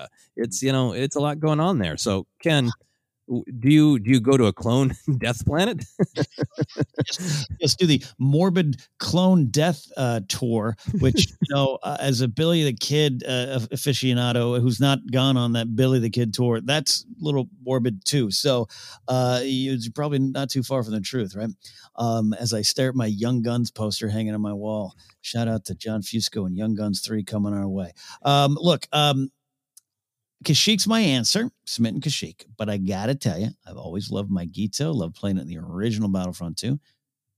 [0.06, 0.36] Cato Neimoidia.
[0.38, 1.97] It's you know, it's a lot going on there.
[1.97, 2.72] So, Ken.
[3.28, 5.84] Do you do you go to a clone death planet?
[7.60, 12.64] Let's do the morbid clone death uh, tour, which you know, uh, as a Billy
[12.64, 17.24] the Kid uh, aficionado who's not gone on that Billy the Kid tour, that's a
[17.24, 18.30] little morbid too.
[18.30, 18.68] So
[19.08, 21.49] uh, you're probably not too far from the truth, right?
[21.95, 25.66] Um, as I stare at my Young Guns poster hanging on my wall, shout out
[25.66, 27.93] to John Fusco and Young Guns Three coming our way.
[28.22, 29.32] Um, look, um,
[30.46, 32.46] Kashyyyk's my answer, Smitten Kashik.
[32.58, 36.08] But I gotta tell you, I've always loved Mygeeto, love playing it in the original
[36.10, 36.80] Battlefront 2.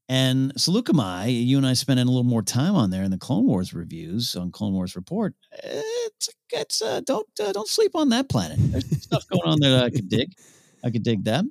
[0.10, 3.45] And Saleucami, you and I spent a little more time on there in the Clone
[3.45, 5.34] Wars reviews on Clone Wars Report.
[5.64, 8.58] It's, it's uh, don't uh, don't sleep on that planet.
[8.60, 10.32] There's stuff going on there that I could dig.
[10.84, 11.43] I could dig that.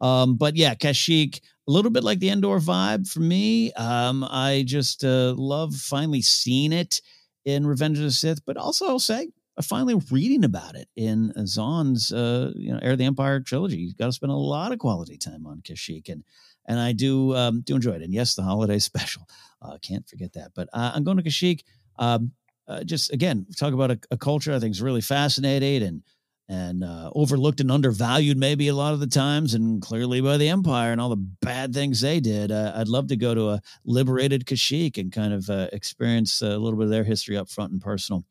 [0.00, 3.72] Um, but yeah, Kashyyyk, a little bit like the Endor vibe for me.
[3.72, 7.00] Um, I just uh, love finally seeing it
[7.44, 9.30] in Revenge of the Sith, but also I'll say
[9.62, 13.78] finally reading about it in Zahn's uh, you know Heir of the Empire trilogy.
[13.78, 16.24] You've got to spend a lot of quality time on Kashyyyk, and
[16.66, 18.02] and I do um, do enjoy it.
[18.02, 19.28] And yes, the holiday special,
[19.62, 20.52] uh, can't forget that.
[20.54, 21.62] But uh, I'm going to Kashyyyk.
[21.98, 22.32] Um,
[22.68, 26.02] uh, just again, talk about a, a culture I think is really fascinating, and
[26.48, 30.48] and uh, overlooked and undervalued maybe a lot of the times, and clearly by the
[30.48, 32.52] Empire and all the bad things they did.
[32.52, 36.56] Uh, I'd love to go to a liberated Kashyyyk and kind of uh, experience a
[36.58, 38.24] little bit of their history up front and personal.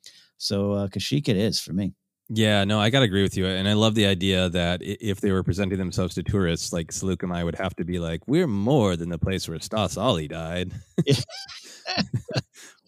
[0.46, 1.94] So uh, Kashyyyk it is for me.
[2.30, 3.46] Yeah, no, I got to agree with you.
[3.46, 7.44] And I love the idea that if they were presenting themselves to tourists, like Saleucami
[7.46, 10.72] would have to be like, we're more than the place where Stass Allie died.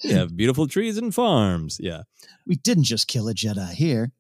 [0.04, 1.78] we have beautiful trees and farms.
[1.80, 2.02] Yeah.
[2.48, 4.12] We didn't just kill a Jedi here.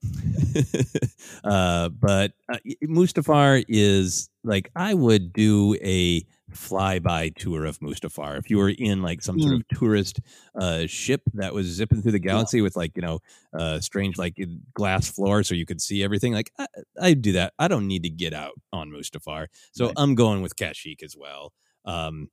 [1.43, 6.23] uh, but uh, Mustafar is like, I would do a
[6.53, 8.37] flyby tour of Mustafar.
[8.37, 9.43] If you were in like some mm.
[9.43, 10.19] sort of tourist
[10.59, 12.63] uh, ship that was zipping through the galaxy yeah.
[12.63, 13.19] with like, you know,
[13.57, 14.37] uh, strange like
[14.73, 16.67] glass floor so you could see everything, like I,
[17.01, 17.53] I'd do that.
[17.59, 19.47] I don't need to get out on Mustafar.
[19.73, 19.93] So right.
[19.97, 21.53] I'm going with Kashyyyk as well.
[21.85, 22.29] Um,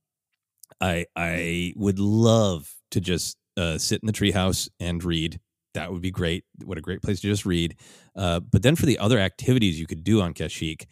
[0.80, 5.40] I I would love to just uh, sit in the treehouse and read.
[5.74, 6.44] That would be great.
[6.64, 7.76] What a great place to just read.
[8.16, 10.86] Uh, but then for the other activities you could do on Kashyyyk,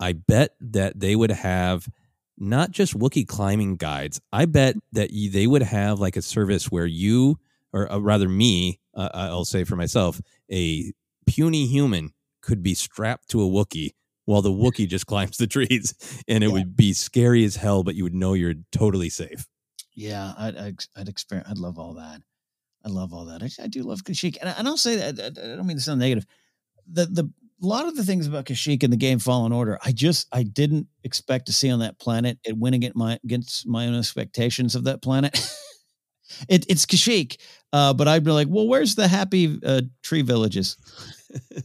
[0.00, 1.88] I bet that they would have
[2.38, 4.20] not just Wookiee climbing guides.
[4.32, 7.38] I bet that you, they would have like a service where you,
[7.72, 10.20] or uh, rather me, uh, I'll say for myself,
[10.50, 10.92] a
[11.26, 15.94] puny human could be strapped to a Wookiee while the Wookiee just climbs the trees,
[16.28, 16.52] and it yeah.
[16.52, 19.46] would be scary as hell, but you would know you're totally safe.
[19.94, 21.48] Yeah, I'd I'd, I'd experience.
[21.50, 22.20] I'd love all that.
[22.84, 23.42] I love all that.
[23.42, 25.76] I, I do love Kashyyyk, and, I, and I'll say that I, I don't mean
[25.76, 26.26] to sound negative.
[26.90, 27.30] The the
[27.62, 30.42] a lot of the things about Kashyyyk in the game Fallen Order, I just I
[30.42, 32.38] didn't expect to see on that planet.
[32.44, 35.34] It went against my against my own expectations of that planet.
[36.48, 37.38] it, it's Kashyyyk,
[37.72, 40.76] uh, but I'd be like, well, where's the happy uh, tree villages?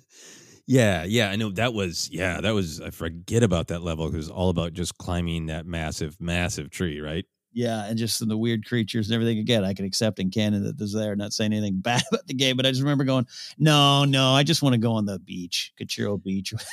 [0.72, 4.06] Yeah, yeah, I know that was yeah, that was I forget about that level.
[4.06, 7.26] It was all about just climbing that massive, massive tree, right?
[7.52, 9.40] Yeah, and just the weird creatures and everything.
[9.40, 12.34] Again, I can accept in canon that there's there, not saying anything bad about the
[12.34, 13.28] game, but I just remember going,
[13.58, 16.54] no, no, I just want to go on the beach, Kachirho Beach.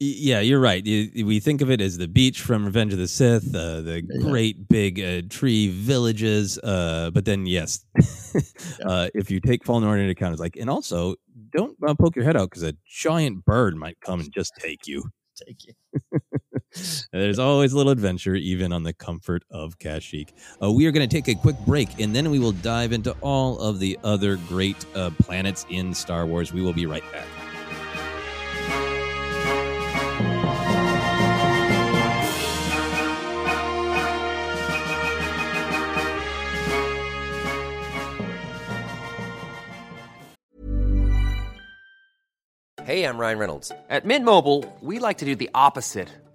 [0.00, 0.82] yeah, you're right.
[0.84, 4.22] We think of it as the beach from Revenge of the Sith, uh, the yeah.
[4.22, 6.58] great big uh, tree villages.
[6.58, 7.84] Uh, but then, yes,
[8.84, 11.16] uh, if you take Fallen Order into account, it's like, and also
[11.52, 14.86] don't uh, poke your head out because a giant bird might come and just take
[14.86, 15.04] you.
[15.46, 16.20] Take you.
[17.12, 20.30] There's always a little adventure, even on the comfort of Kashyyyk.
[20.62, 23.12] Uh, we are going to take a quick break, and then we will dive into
[23.20, 26.52] all of the other great uh, planets in Star Wars.
[26.52, 27.26] We will be right back.
[42.84, 43.70] Hey, I'm Ryan Reynolds.
[43.88, 46.08] At Mint Mobile, we like to do the opposite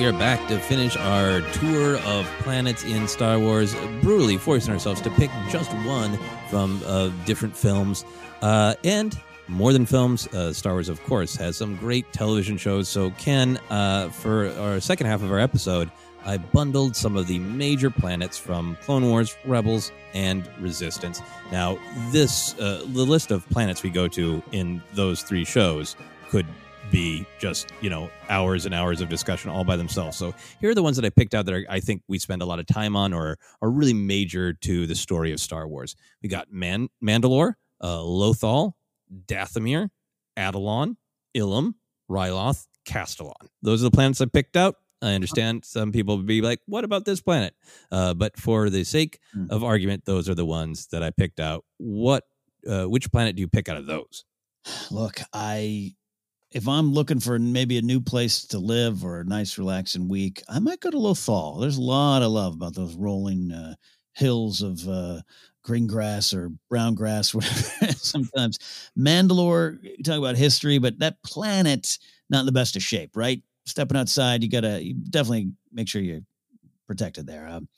[0.00, 4.98] We are back to finish our tour of planets in Star Wars, brutally forcing ourselves
[5.02, 8.06] to pick just one from uh, different films.
[8.40, 12.88] Uh, and more than films, uh, Star Wars, of course, has some great television shows.
[12.88, 15.90] So, Ken, uh, for our second half of our episode,
[16.24, 21.20] I bundled some of the major planets from Clone Wars, Rebels, and Resistance.
[21.52, 21.78] Now,
[22.10, 25.94] this uh, the list of planets we go to in those three shows
[26.30, 26.46] could
[26.90, 30.16] be just you know hours and hours of discussion all by themselves.
[30.16, 32.42] So here are the ones that I picked out that are, I think we spend
[32.42, 35.94] a lot of time on or are really major to the story of Star Wars.
[36.22, 38.72] We got Man- Mandalore, uh, Lothal,
[39.26, 39.90] Dathomir,
[40.36, 40.96] Atollon,
[41.36, 41.74] Ilum,
[42.10, 43.48] Ryloth, Castilon.
[43.62, 44.76] Those are the planets I picked out.
[45.02, 47.54] I understand some people would be like, "What about this planet?"
[47.90, 49.18] Uh, but for the sake
[49.48, 51.64] of argument, those are the ones that I picked out.
[51.78, 52.24] What,
[52.68, 54.24] uh, which planet do you pick out of those?
[54.90, 55.94] Look, I
[56.52, 60.42] if I'm looking for maybe a new place to live or a nice relaxing week,
[60.48, 61.60] I might go to Lothal.
[61.60, 63.74] There's a lot of love about those rolling uh,
[64.14, 65.20] hills of uh,
[65.62, 67.92] green grass or brown grass, whatever.
[67.92, 68.58] Sometimes
[68.98, 71.98] Mandalore, you talk about history, but that planet
[72.28, 73.42] not in the best of shape, right?
[73.66, 76.22] Stepping outside, you gotta you definitely make sure you're
[76.86, 77.46] protected there.
[77.46, 77.68] Um,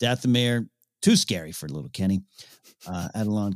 [0.00, 0.68] Dathomir,
[1.02, 2.22] too scary for little Kenny.
[2.86, 3.54] Uh, Atollon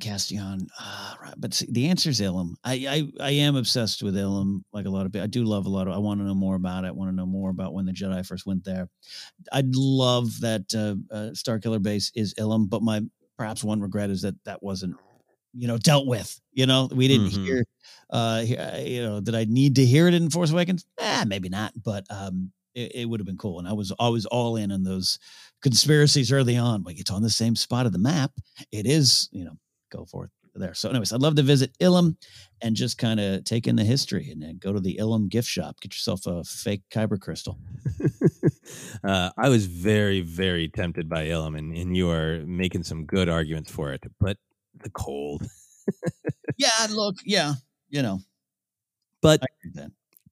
[0.80, 1.34] uh, right.
[1.36, 2.54] but see, the answer is Ilum.
[2.64, 5.24] I, I I am obsessed with Ilum, like a lot of people.
[5.24, 5.94] I do love a lot of.
[5.94, 6.88] I want to know more about it.
[6.88, 8.88] I want to know more about when the Jedi first went there.
[9.52, 13.02] I'd love that uh, uh, Star Killer base is Ilum, but my
[13.36, 14.96] perhaps one regret is that that wasn't
[15.54, 16.40] you know dealt with.
[16.52, 17.44] You know, we didn't Mhm.
[17.44, 17.64] hear.
[18.11, 20.86] Uh, uh, you know, did I need to hear it in Force Awakens?
[21.00, 23.59] Ah, maybe not, but um, it, it would have been cool.
[23.59, 25.18] And I was always all in on those
[25.62, 26.82] conspiracies early on.
[26.82, 28.32] Like it's on the same spot of the map.
[28.72, 29.59] It is, you know,
[29.90, 30.74] go forth there.
[30.74, 32.16] So, anyways, I'd love to visit Ilum
[32.61, 35.48] and just kind of take in the history and then go to the Ilum gift
[35.48, 37.59] shop, get yourself a fake Kyber crystal.
[39.02, 43.28] Uh, I was very, very tempted by Ilum, and, and you are making some good
[43.28, 44.04] arguments for it.
[44.20, 44.36] But
[44.74, 45.46] the cold.
[46.59, 47.54] yeah, look, yeah,
[47.88, 48.20] you know,
[49.22, 49.40] But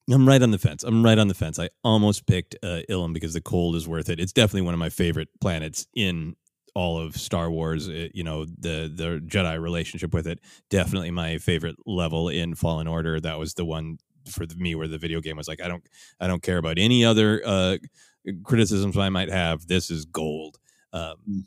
[0.09, 0.15] I agree with that.
[0.15, 0.83] I'm right on the fence.
[0.85, 1.59] I'm right on the fence.
[1.59, 4.21] I almost picked uh, Ilum because the cold is worth it.
[4.21, 6.37] It's definitely one of my favorite planets in
[6.75, 7.89] all of Star Wars.
[7.89, 10.41] It- you know, the the Jedi relationship with it.
[10.71, 13.21] Definitely my favorite level in Fallen Order.
[13.21, 13.99] That was the one
[14.31, 15.85] for me where the video game was like, I don't,
[16.21, 17.77] I don't care about any other uh,
[18.45, 19.67] criticisms I might have.
[19.69, 20.59] This is gold.
[20.93, 21.47] Um,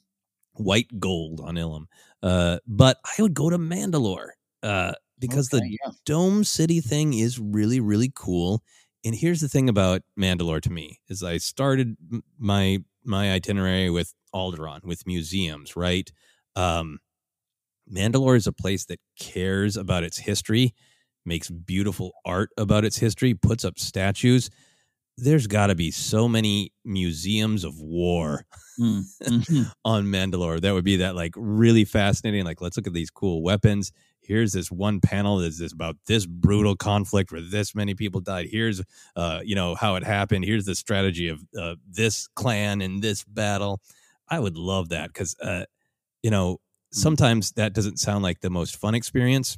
[0.53, 1.85] white gold on Ilum.
[2.23, 4.29] Uh, but I would go to Mandalore
[4.63, 5.91] uh, because Okay, the yeah.
[6.05, 8.63] Dome City thing is really, really cool.
[9.05, 11.97] And here's the thing about Mandalore to me is I started
[12.37, 16.11] my my itinerary with Alderaan with museums, right?
[16.55, 16.99] Um,
[17.91, 20.73] Mandalore is a place that cares about its history.
[21.25, 24.49] makes beautiful art about its history, puts up statues.
[25.17, 28.45] There's got to be so many museums of war
[28.79, 29.71] Mm, mhm.
[29.85, 30.61] on Mandalore.
[30.61, 32.45] That would be that like really fascinating.
[32.45, 33.91] Like, let's look at these cool weapons.
[34.29, 38.45] Here's this one panel that's this about this brutal conflict where this many people died.
[38.51, 38.79] Here's,
[39.15, 40.45] uh, you know, how it happened.
[40.45, 43.81] Here's the strategy of uh, this clan in this battle.
[44.29, 45.65] I would love that because, uh,
[46.21, 46.59] you know,
[46.91, 49.57] sometimes that doesn't sound like the most fun experience.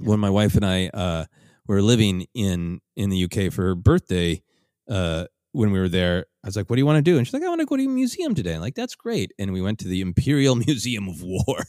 [0.00, 1.26] When my wife and I uh,
[1.68, 4.42] were living in in the UK for her birthday,
[4.90, 7.26] uh, when we were there, I was like, "What do you want to do?" And
[7.26, 9.52] she's like, "I want to go to a museum today." I'm like, "That's great!" And
[9.52, 11.64] we went to the Imperial Museum of War.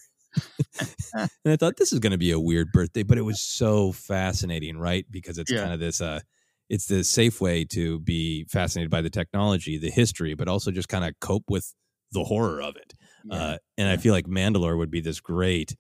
[1.14, 3.92] And I thought this is going to be a weird birthday, but it was so
[3.92, 5.06] fascinating, right?
[5.10, 5.62] Because it's Yeah.
[5.62, 6.22] kind of this, uh,
[6.70, 10.90] it's the safe way to be fascinated by the technology, the history, but also just
[10.90, 11.74] kind of cope with
[12.12, 12.94] the horror of it.
[13.30, 15.76] Uh, and I feel like Mandalore would be this great,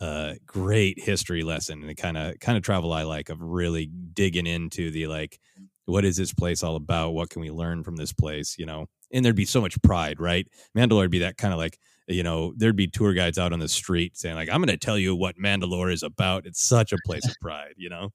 [0.00, 3.86] uh, great history lesson and the kind of kind of travel I like of really
[3.86, 5.38] digging into the like,
[5.86, 7.10] what is this place all about?
[7.12, 8.56] What can we learn from this place?
[8.58, 10.46] You know, and there'd be so much pride, right?
[10.76, 11.78] Mandalore would be that kind of like,
[12.10, 14.76] you know, there'd be tour guides out on the street saying like, I'm going to
[14.76, 16.46] tell you what Mandalore is about.
[16.46, 18.10] It's such a place of pride, you know.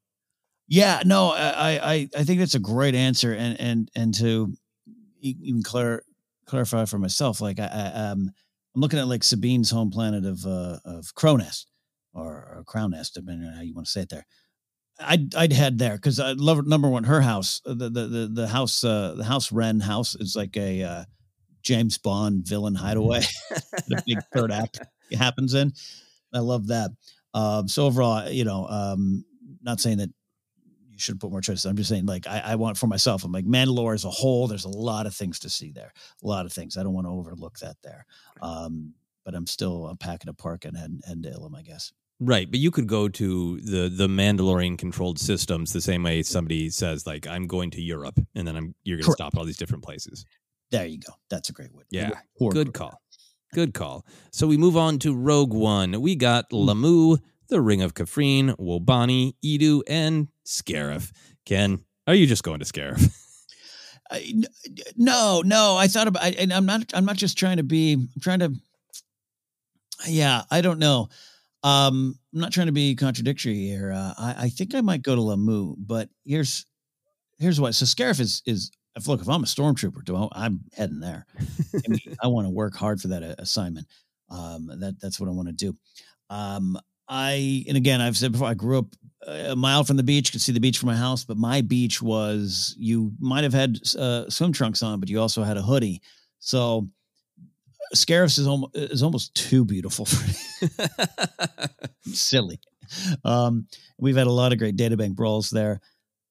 [0.68, 4.56] Yeah, no, I, I, I think that's a great answer, and and and to
[5.22, 6.02] even clar-
[6.48, 8.32] clarify for myself, like I, I um,
[8.74, 11.66] I'm looking at like Sabine's home planet of uh, of Krownest
[12.14, 14.26] or, or Crown Nest, depending on how you want to say it there.
[15.00, 18.48] I'd I'd head there because I love number one her house the the the, the
[18.48, 21.04] house uh, the house Wren house is like a uh,
[21.66, 23.22] James Bond villain hideaway.
[23.88, 24.80] the big third act
[25.18, 25.74] happens in.
[26.34, 26.92] I love that.
[27.34, 29.26] Um, so overall, you know, um,
[29.62, 30.10] not saying that
[30.90, 31.66] you should put more choices.
[31.66, 33.26] I'm just saying, like, I, I want for myself.
[33.26, 34.48] I'm like Mandalore as a whole.
[34.48, 35.92] There's a lot of things to see there.
[36.24, 36.78] A lot of things.
[36.78, 38.06] I don't want to overlook that there.
[38.42, 38.94] Um,
[39.26, 41.92] but I'm still unpacking a park and heading to Ilum, I guess.
[42.22, 46.70] Right, but you could go to the the Mandalorian controlled systems the same way somebody
[46.70, 49.44] says like I'm going to Europe and then I'm you're going to stop at all
[49.44, 50.26] these different places.
[50.72, 51.14] There you go.
[51.30, 51.86] That's a great one.
[51.90, 52.12] Yeah,
[52.52, 53.02] good call.
[53.54, 54.06] Good call.
[54.32, 56.02] So we move on to Rogue One.
[56.02, 61.12] We got Lah'mu, the Ring of Kafrene, Wobani, Eadu, and Scarif.
[61.46, 63.14] Ken, are you just going to Scarif?
[64.12, 64.44] I,
[64.98, 65.78] no, no.
[65.78, 66.92] I thought about, I, and I'm not.
[66.94, 67.94] I'm not just trying to be.
[67.94, 68.54] I'm trying to.
[70.08, 71.08] Yeah, I don't know.
[71.64, 73.92] Um, I'm not trying to be contradictory here.
[73.92, 76.66] Uh, I, I think I might go to Lamu, but here's
[77.40, 77.74] here's what.
[77.74, 78.72] So Scarif is is.
[78.96, 81.26] If, look, if I'm a stormtrooper, do I, I'm heading there.
[81.40, 83.88] I, mean, I want to work hard for that uh, assignment.
[84.30, 85.76] Um, that that's what I want to do.
[86.30, 88.88] Um, I and again, I've said before, I grew up
[89.28, 91.62] uh, a mile from the beach, could see the beach from my house, but my
[91.62, 95.62] beach was you might have had uh, swim trunks on, but you also had a
[95.62, 96.02] hoodie.
[96.40, 96.88] So
[97.94, 100.68] Scarif's is almost is almost too beautiful for me.
[102.14, 102.60] Silly.
[103.24, 103.68] Um,
[104.00, 105.82] we've had a lot of great databank brawls there.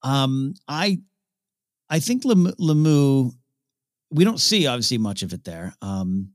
[0.02, 1.00] Um, I
[1.90, 3.32] I think Lem- Lemu,
[4.10, 5.74] we don't see obviously much of it there.
[5.82, 6.30] Um,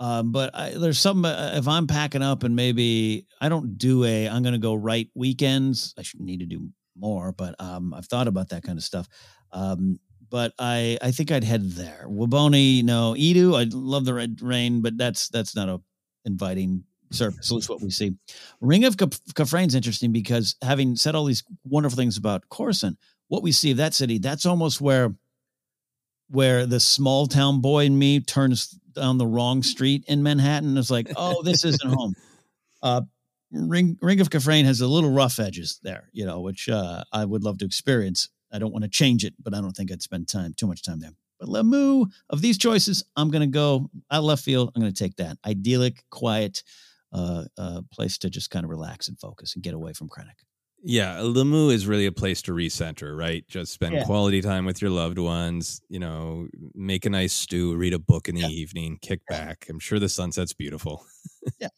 [0.00, 4.04] um, but I, there's some uh, if I'm packing up and maybe I don't do
[4.04, 5.94] a I'm going to go right weekends.
[5.98, 9.08] I should need to do more, but um, I've thought about that kind of stuff.
[9.52, 12.06] Um, but I I think I'd head there.
[12.08, 13.56] Wobani, no, Eadu.
[13.58, 15.80] I love the red rain, but that's that's not a
[16.24, 17.50] inviting surface.
[17.50, 18.14] At least what we see.
[18.60, 22.98] Ring of Kaf- Kafrene's interesting because having said all these wonderful things about Coruscant,
[23.34, 25.12] what we see of that city, that's almost where
[26.30, 30.90] where the small town boy in me turns down the wrong street in Manhattan is
[30.90, 32.14] like, oh, this isn't home.
[32.82, 33.00] Uh,
[33.50, 37.24] Ring Ring of Kafrene has a little rough edges there, you know, which uh, I
[37.24, 38.28] would love to experience.
[38.52, 40.82] I don't want to change it, but I don't think I'd spend time too much
[40.82, 41.12] time there.
[41.40, 44.70] But Lemu, of these choices, I'm going to go out left field.
[44.74, 46.62] I'm going to take that idyllic, quiet
[47.10, 50.44] uh, uh, place to just kind of relax and focus and get away from Krennic.
[50.86, 53.42] Yeah, Lah'mu is really a place to recenter, right?
[53.48, 54.04] Just spend Yeah.
[54.04, 58.28] quality time with your loved ones, you know, make a nice stew, read a book
[58.28, 59.66] in the evening, kick back.
[59.70, 61.04] I'm sure the sunset's beautiful.
[61.60, 61.68] Yeah.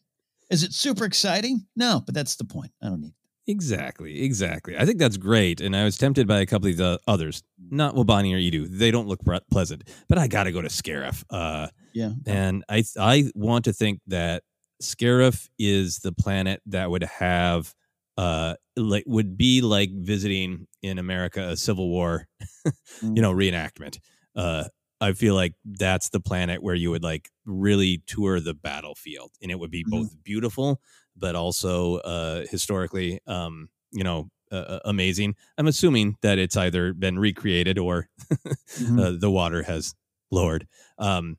[0.51, 1.67] Is it super exciting?
[1.75, 2.71] No, but that's the point.
[2.83, 3.15] I don't need.
[3.49, 4.77] Exactly, exactly.
[4.79, 5.61] I think that's great.
[5.61, 8.69] And I was tempted by a couple of the others, not Wobani or Eadu.
[8.69, 11.25] They don't look pleasant, but I got to go to Scarif.
[11.31, 12.13] Uh, Yeah.
[12.27, 14.43] and I I want to think that
[14.83, 17.75] Scarif is the planet that would have
[18.17, 22.27] uh like would be like visiting in America a Civil War,
[23.03, 23.99] you know, reenactment.
[24.35, 24.65] Uh
[25.01, 29.51] I feel like that's the planet where you would like really tour the battlefield and
[29.51, 30.81] it would be both beautiful
[31.15, 35.35] but also uh historically um you know uh, amazing.
[35.59, 39.95] I'm assuming that it's either been recreated or uh, the water has
[40.31, 40.67] lowered.
[40.99, 41.39] Um,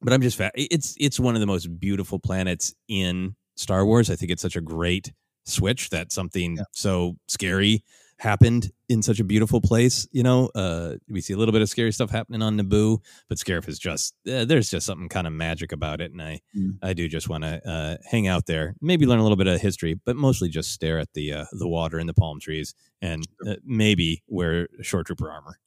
[0.00, 4.10] but I'm just fa- it's it's one of the most beautiful planets in Star Wars.
[4.10, 5.12] I think it's such a great
[5.48, 7.84] switch that something so scary
[8.18, 10.08] happened in such a beautiful place.
[10.10, 13.38] You know, uh, we see a little bit of scary stuff happening on Naboo, but
[13.38, 16.78] Scarif is just uh, there's just something kind of magic about it, and I Mm.
[16.82, 19.60] I do just want to uh, hang out there, maybe learn a little bit of
[19.60, 23.22] history, but mostly just stare at the uh, the water and the palm trees, and
[23.46, 25.58] uh, maybe wear short trooper armor.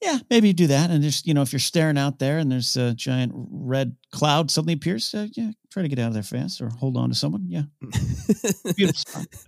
[0.00, 0.90] Yeah, maybe you do that.
[0.90, 4.50] And just, you know, if you're staring out there and there's a giant red cloud
[4.50, 7.14] suddenly appears, uh, yeah, try to get out of there fast or hold on to
[7.14, 7.46] someone.
[7.48, 7.62] Yeah.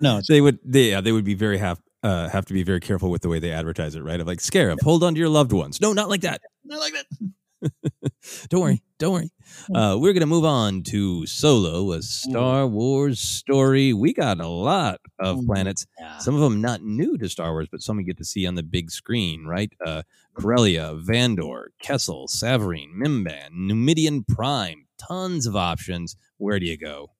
[0.00, 2.80] No, they would they yeah they would be very have uh, have to be very
[2.80, 4.18] careful with the way they advertise it, right?
[4.20, 5.80] Of like scare Scarif, hold on to your loved ones.
[5.80, 6.40] No, not like that.
[6.64, 7.30] Not like that.
[8.48, 9.30] Don't worry, don't worry.
[9.74, 13.92] Uh, we're gonna move on to Solo, a Star Wars story.
[13.92, 15.86] We got a lot of planets.
[16.18, 18.54] Some of them not new to Star Wars, but some we get to see on
[18.54, 19.72] the big screen, right?
[19.84, 20.02] Uh,
[20.40, 24.86] Corellia, Vandor, Kessel, Savareen, Mimban, Numidian Prime.
[24.96, 26.16] Tons of options.
[26.38, 27.10] Where do you go?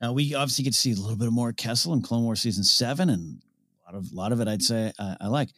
[0.00, 2.64] Now we obviously get to see a little bit more Kessel in Clone Wars season
[2.64, 3.40] seven, and
[3.86, 5.50] a lot of a lot of it I'd say I, I like.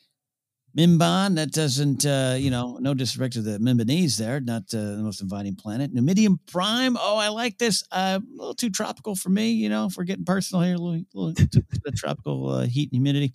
[0.77, 5.03] Mimban, that doesn't, uh, you know, no disrespect to the Mimbanese there, not uh, the
[5.03, 5.95] most inviting planet.
[5.95, 7.85] Numidian Prime, oh, I like this.
[7.93, 10.79] Uh, a little too tropical for me, you know, if we're getting personal here, a
[10.79, 13.33] little, little too the tropical uh, heat and humidity.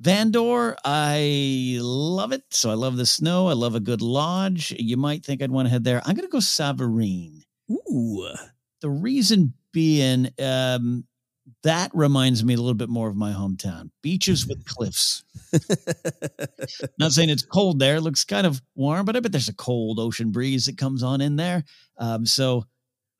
[0.00, 2.44] Vandor, I love it.
[2.50, 3.48] So I love the snow.
[3.48, 4.72] I love a good lodge.
[4.78, 6.00] You might think I'd want to head there.
[6.04, 7.42] I'm going to go Savareen.
[7.70, 8.28] Ooh.
[8.80, 11.04] The reason being, um,
[11.62, 15.24] that reminds me a little bit more of my hometown beaches with cliffs.
[16.98, 19.54] Not saying it's cold there, it looks kind of warm, but I bet there's a
[19.54, 21.64] cold ocean breeze that comes on in there.
[21.96, 22.64] Um, so,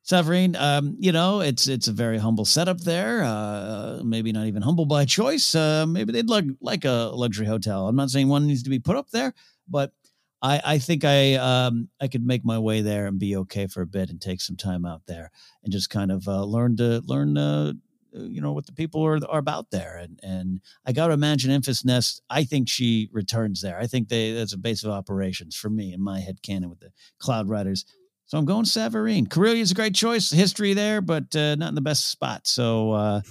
[0.09, 3.23] Savareen, um, you know, it's it's a very humble setup there.
[3.23, 5.53] Uh, maybe not even humble by choice.
[5.53, 7.87] Uh, maybe they'd look like a luxury hotel.
[7.87, 9.35] I'm not saying one needs to be put up there,
[9.67, 9.93] but
[10.41, 13.81] I, I think I um, I could make my way there and be okay for
[13.81, 15.29] a bit and take some time out there
[15.63, 17.73] and just kind of uh, learn to learn uh,
[18.11, 21.51] you know what the people are, are about there and and I got to imagine
[21.51, 22.23] Enfys Nest.
[22.31, 23.77] I think she returns there.
[23.77, 26.79] I think they that's a base of operations for me in my head canon with
[26.79, 27.85] the Cloud Riders.
[28.29, 29.27] So I'm going Savareen.
[29.57, 30.29] Is a great choice.
[30.29, 32.45] History there, but uh, not in the best spot.
[32.45, 33.21] So uh,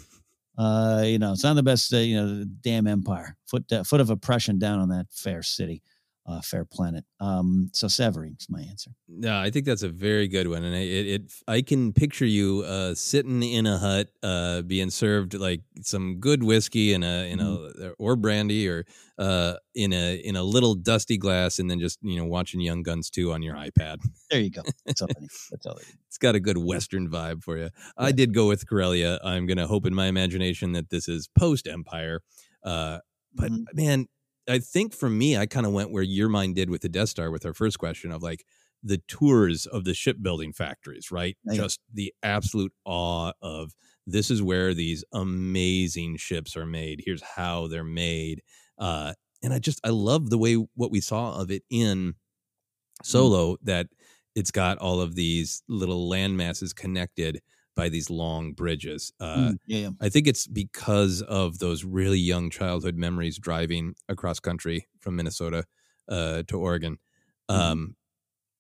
[0.59, 1.94] uh, you know, it's not the best.
[1.94, 5.84] Uh, you know, damn empire foot uh, foot of oppression down on that fair city,
[6.29, 7.05] uh, fair planet.
[7.20, 8.91] Um, so Savareen's my answer.
[9.09, 12.26] No, I think that's a very good one, and it, it, it I can picture
[12.26, 17.29] you uh, sitting in a hut, uh, being served like some good whiskey and a
[17.29, 18.85] you know or brandy or
[19.18, 22.83] uh, in a in a little dusty glass, and then just you know watching Young
[22.83, 23.99] Guns two on your iPad.
[24.31, 24.61] There you go.
[24.85, 25.09] That's all.
[25.51, 25.79] That's all.
[26.07, 27.70] It's got a good Western vibe for you.
[27.97, 29.18] I did go with Corellia.
[29.24, 32.20] I'm gonna hope in my imagination that this is post Empire,
[32.62, 32.99] uh,
[33.35, 34.07] but man,
[34.49, 37.11] I think for me, I kind of went where your mind did with the Death
[37.11, 38.44] Star with our first question of like
[38.82, 41.36] the tours of the shipbuilding factories, right?
[41.49, 41.55] Oh.
[41.55, 43.74] Just the absolute awe of
[44.07, 47.03] this is where these amazing ships are made.
[47.05, 48.42] Here's how they're made.
[48.78, 52.14] Uh, and I just I love the way what we saw of it in
[53.03, 53.88] Solo that
[54.34, 57.40] it's got all of these little land masses connected
[57.79, 59.12] by these long bridges.
[59.20, 59.91] Uh, Mm, yeah, yeah.
[60.01, 65.64] I think it's because of those really young childhood memories driving across country from Minnesota
[66.09, 66.99] uh, to Oregon
[67.49, 67.97] um,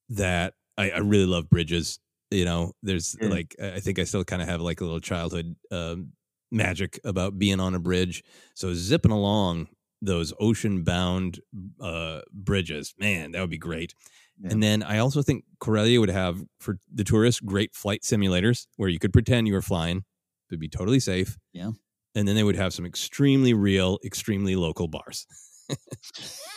[0.08, 2.00] that I, I really love bridges.
[2.30, 3.28] You know, there's Yeah.
[3.28, 6.12] like I I think I still kind of have like a little childhood um,
[6.50, 8.22] magic about being on a bridge.
[8.54, 9.68] So zipping along
[10.02, 11.40] those ocean bound
[11.80, 13.94] uh, bridges, man, that would be great.
[14.44, 18.88] And then I also think Corellia would have for the tourists great flight simulators where
[18.88, 20.04] you could pretend you were flying.
[20.50, 21.36] It'd be totally safe.
[21.52, 21.72] Yeah.
[22.14, 25.26] And then they would have some extremely real, extremely local bars.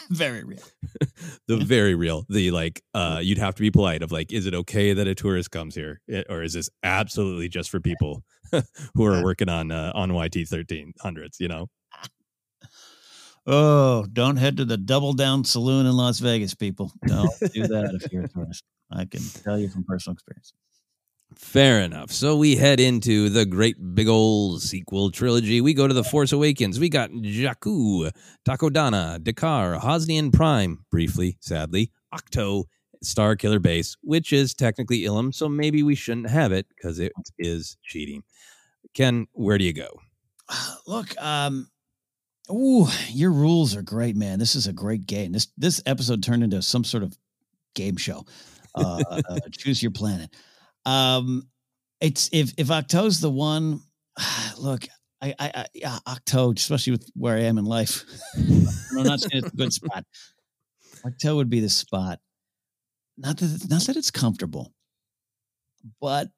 [0.09, 0.63] Very real.
[1.47, 4.53] the very real, the like, uh, you'd have to be polite of like, is it
[4.53, 6.01] okay that a tourist comes here?
[6.09, 8.23] Eh, Or is this absolutely just for people
[8.95, 11.67] who are working on, uh, on YT 1300s, you know?
[13.47, 16.91] Oh, don't head to the Double Down Saloon in Las Vegas, people.
[17.07, 18.63] Don't do that if you're a tourist.
[18.91, 20.53] I can tell you from personal experience.
[21.35, 22.11] Fair enough.
[22.11, 25.61] So we head into the great big old sequel trilogy.
[25.61, 26.79] We go to The Force Awakens.
[26.79, 28.11] We got Jakku,
[28.45, 32.65] Takodana, D'Qar, Hosnian Prime, briefly, sadly, Ahch-To,
[33.01, 37.13] Star Killer Base, which is technically Ilum, so maybe we shouldn't have it because it
[37.39, 38.23] is cheating.
[38.93, 39.89] Ken, where do you go?
[40.87, 41.70] Look, um,
[42.51, 44.39] ooh, your rules are great, man.
[44.39, 45.31] This is a great game.
[45.31, 47.17] This this episode turned into some sort of
[47.75, 48.25] game show.
[48.75, 50.29] Uh, uh, choose your planet.
[50.85, 51.47] Um,
[51.99, 53.81] it's if if Ahch-To's the one.
[54.57, 54.85] Look,
[55.21, 58.03] I, I, I yeah, Ahch-To, especially with where I am in life.
[58.35, 60.05] I'm not saying it's a good spot.
[61.05, 62.19] Ahch-To would be the spot.
[63.17, 64.73] Not that not that it's comfortable,
[65.99, 66.29] but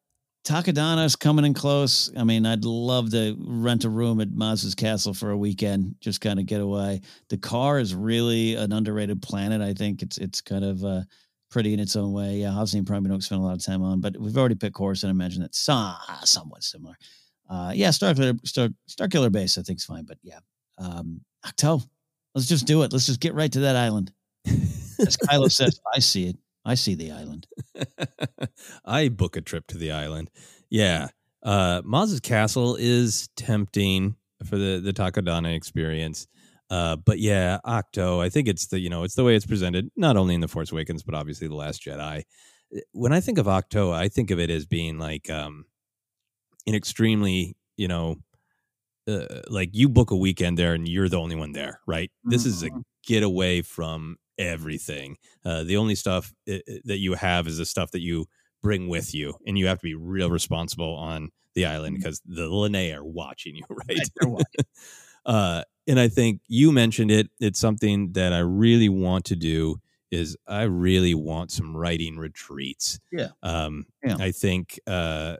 [0.43, 2.11] Takodana's coming in close.
[2.17, 6.19] I mean, I'd love to rent a room at Maz's castle for a weekend, just
[6.19, 7.01] kind of get away.
[7.29, 9.61] D'Qar is really an underrated planet.
[9.61, 11.01] I think it's it's kind of uh,
[11.49, 12.37] pretty in its own way.
[12.37, 15.03] Yeah, obviously probably don't spend a lot of time on, but we've already picked course,
[15.03, 16.97] and I imagine that's some, somewhat similar.
[17.49, 20.39] Uh, yeah, Starkiller, Star, Starkiller Base, I think is fine, but yeah,
[20.77, 21.81] um, Ahch-To,
[22.33, 22.91] let's just do it.
[22.91, 24.11] Let's just get right to that island.
[24.99, 26.37] As Kylo says, I see it.
[26.65, 27.47] I see the island.
[28.85, 30.29] I book a trip to the island.
[30.69, 31.09] Yeah.
[31.43, 34.15] Uh Maz's castle is tempting
[34.45, 36.27] for the the Takodana experience.
[36.69, 39.89] Uh but yeah, Ahch-To, I think it's the you know, it's the way it's presented,
[39.95, 42.23] not only in The Force Awakens, but obviously The Last Jedi.
[42.93, 45.65] When I think of Ahch-To, I think of it as being like um
[46.65, 48.15] an extremely, you know,
[49.07, 52.09] uh, like you book a weekend there and you're the only one there, right?
[52.23, 52.69] This is a
[53.05, 55.17] getaway from everything.
[55.45, 58.25] Uh, the only stuff i- i- that you have is the stuff that you
[58.61, 62.49] bring with you, and you have to be real responsible on the island because the
[62.49, 64.09] Lanai are watching you, right?
[65.25, 67.29] uh, and I think you mentioned it.
[67.39, 69.77] It's something that I really want to do.
[70.11, 72.99] Is I really want some writing retreats.
[73.11, 73.29] Yeah.
[73.41, 74.17] Um, Yeah.
[74.19, 75.37] I think uh,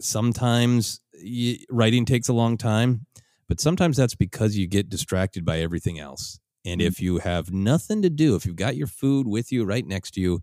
[0.00, 3.06] sometimes y- writing takes a long time,
[3.48, 6.40] but sometimes that's because you get distracted by everything else.
[6.66, 6.88] And Mm-hmm.
[6.88, 10.10] if you have nothing to do, if you've got your food with you right next
[10.14, 10.40] to you,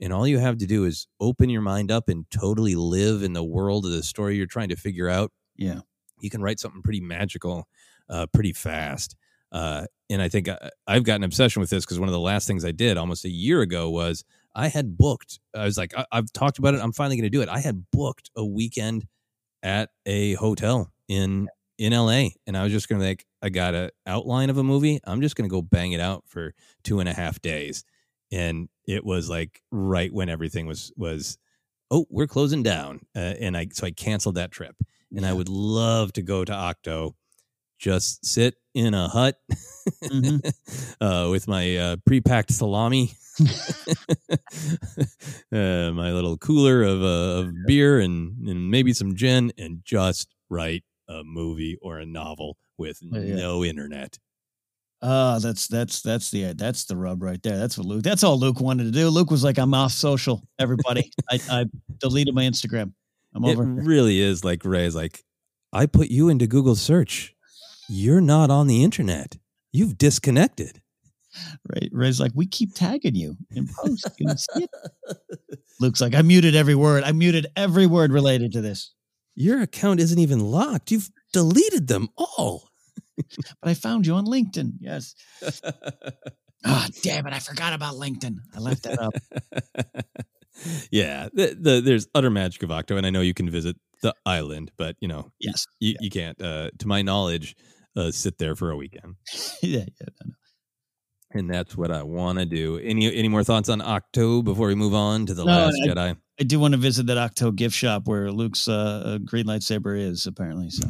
[0.00, 3.32] and all you have to do is open your mind up and totally live in
[3.34, 5.80] the world of the story you're trying to figure out, Yeah.
[6.20, 7.68] you can write something pretty magical
[8.08, 9.14] uh, pretty fast.
[9.52, 12.18] Uh, and I think I, I've got an obsession with this because one of the
[12.20, 14.24] last things I did almost a year ago was
[14.54, 15.40] I had booked.
[15.54, 16.80] I was like, I, I've talked about it.
[16.80, 17.48] I'm finally going to do it.
[17.50, 19.06] I had booked a weekend
[19.62, 23.74] at a hotel in in LA, and I was just going to like, I got
[23.74, 25.00] a outline of a movie.
[25.04, 27.84] I'm just going to go bang it out for two and a half days,
[28.32, 31.38] and it was like right when everything was was
[31.90, 34.76] oh we're closing down uh, and i so i canceled that trip.
[35.14, 37.14] And i would love to go to Ahch-To
[37.78, 39.36] just sit in a hut
[41.00, 43.12] uh, with my uh, pre-packed salami
[45.52, 50.34] uh, my little cooler of, uh, of beer and, and maybe some gin and just
[50.50, 53.34] write a movie or a novel with Oh, yeah.
[53.36, 54.18] no internet
[55.00, 57.56] Oh, that's that's that's the that's the rub right there.
[57.56, 58.02] That's what Luke.
[58.02, 59.08] That's all Luke wanted to do.
[59.10, 61.66] Luke was like, "I'm off social." Everybody, I, I
[61.98, 62.92] deleted my Instagram.
[63.32, 63.62] I'm it over.
[63.62, 65.22] really is like Rey's like,
[65.72, 67.32] I put you into Google search.
[67.88, 69.36] You're not on the internet.
[69.70, 70.82] You've disconnected.
[71.68, 74.10] Rey, Rey's like, "We keep tagging you in post.
[74.18, 74.66] You?
[75.80, 77.04] Luke's like, "I muted every word.
[77.04, 78.92] I muted every word related to this,
[79.40, 80.90] Your account isn't even locked.
[80.90, 82.68] You've deleted them all.
[83.16, 84.72] but I found you on LinkedIn.
[84.80, 85.14] Yes.
[86.66, 87.32] Ah, damn it!
[87.32, 88.34] I forgot about LinkedIn.
[88.52, 89.14] I left that up.
[90.90, 94.12] yeah, the, the, there's utter magic of Ahch-To, and I know you can visit the
[94.26, 95.66] island, but you know, Yes.
[95.78, 97.54] you, you can't, uh, to my knowledge,
[97.96, 99.14] uh, sit there for a weekend.
[99.62, 100.08] yeah, yeah.
[100.20, 100.34] no, no.
[101.32, 102.78] And that's what I want to do.
[102.78, 105.88] Any any more thoughts on Ahch-To before we move on to the No, Last I-
[105.88, 106.16] Jedi?
[106.40, 110.26] I do want to visit that Ahch-To gift shop where Luke's uh, green lightsaber is
[110.26, 110.70] apparently.
[110.70, 110.86] So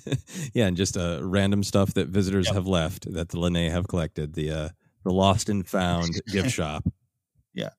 [0.54, 4.34] yeah, and just uh, random stuff that visitors have left that the Lanai have collected.
[4.34, 4.68] The uh,
[5.04, 6.84] the lost and found gift shop.
[7.54, 7.70] Yeah.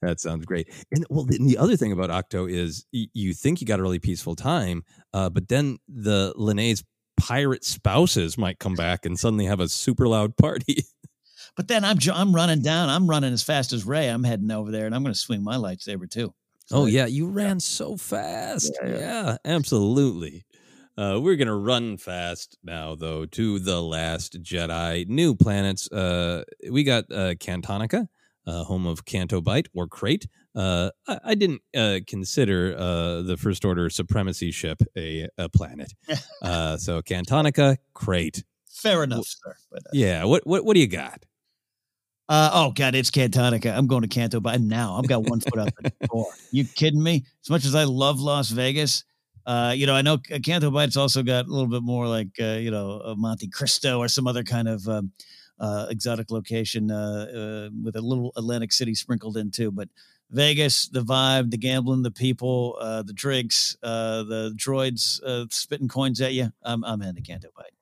[0.00, 0.68] That sounds great.
[0.90, 3.82] And well, the, the other thing about Ahch-To is y- you think you got a
[3.82, 4.82] really peaceful time,
[5.12, 6.82] uh, but then the Lanai's
[7.16, 10.82] pirate spouses might come back and suddenly have a super loud party.
[11.56, 12.88] But then I'm I'm running down.
[12.88, 14.08] I'm running as fast as Rey.
[14.08, 16.32] I'm heading over there, and I'm going to swing my lightsaber too.
[16.70, 18.72] oh yeah, you ran so fast.
[18.84, 20.44] Yeah, absolutely.
[20.96, 25.06] Uh, we're gonna run fast now, though, to the Last Jedi.
[25.08, 25.90] New planets.
[25.90, 28.08] Uh, we got uh, Cantonica,
[28.46, 30.26] uh, home of Canto Bight or Crait.
[30.54, 35.94] Uh, I, I didn't uh, consider uh, the First Order supremacy ship a, a planet.
[36.42, 38.44] uh, so Cantonica, Crait.
[38.70, 39.54] Fair enough, sir.
[39.70, 40.24] But, uh, Yeah.
[40.24, 41.24] What what what do you got?
[42.28, 43.76] Uh, oh god, it's Cantonica.
[43.76, 46.26] I'm going to Canto, but now I've got one foot out the door.
[46.50, 47.24] You kidding me?
[47.42, 49.04] As much as I love Las Vegas,
[49.44, 52.58] uh, you know, I know Canto Bight's also got a little bit more like uh,
[52.60, 55.12] you know Monte Cristo or some other kind of um,
[55.58, 59.70] uh, exotic location uh, uh, with a little Atlantic City sprinkled in too.
[59.70, 59.88] But
[60.30, 65.88] Vegas, the vibe, the gambling, the people, uh, the drinks, uh, the droids uh, spitting
[65.88, 66.52] coins at you.
[66.62, 67.72] I'm I'm into Canto Bight.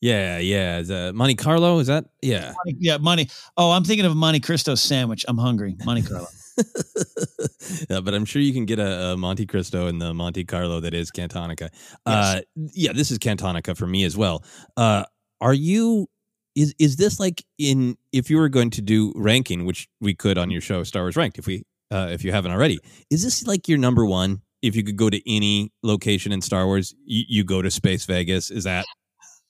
[0.00, 0.82] Yeah, yeah.
[0.82, 2.06] The Monte Carlo is that?
[2.22, 2.54] Yeah.
[2.66, 3.30] Yeah, Monte.
[3.56, 5.24] Oh, I'm thinking of a Monte Cristo sandwich.
[5.26, 5.76] I'm hungry.
[5.84, 6.26] Monte Carlo.
[7.90, 10.80] yeah, but I'm sure you can get a, a Monte Cristo in the Monte Carlo
[10.80, 11.68] that is Cantonica.
[12.06, 14.44] Uh, yeah, this is Cantonica for me as well.
[14.76, 15.04] Uh,
[15.40, 16.08] are you?
[16.54, 20.38] Is is this like in if you were going to do ranking, which we could
[20.38, 22.80] on your show, Star Wars Ranked, if we uh, if you haven't already?
[23.10, 26.66] Is this like your number one if you could go to any location in Star
[26.66, 28.50] Wars, you, you go to Space Vegas.
[28.50, 28.86] Is that?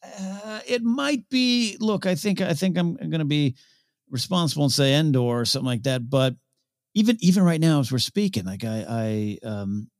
[0.02, 1.76] Uh, it might be.
[1.80, 3.56] Look, I think I think I'm going to be
[4.10, 6.08] responsible and say Endor or something like that.
[6.08, 6.36] But
[6.94, 9.90] even even right now, as we're speaking, like I I um,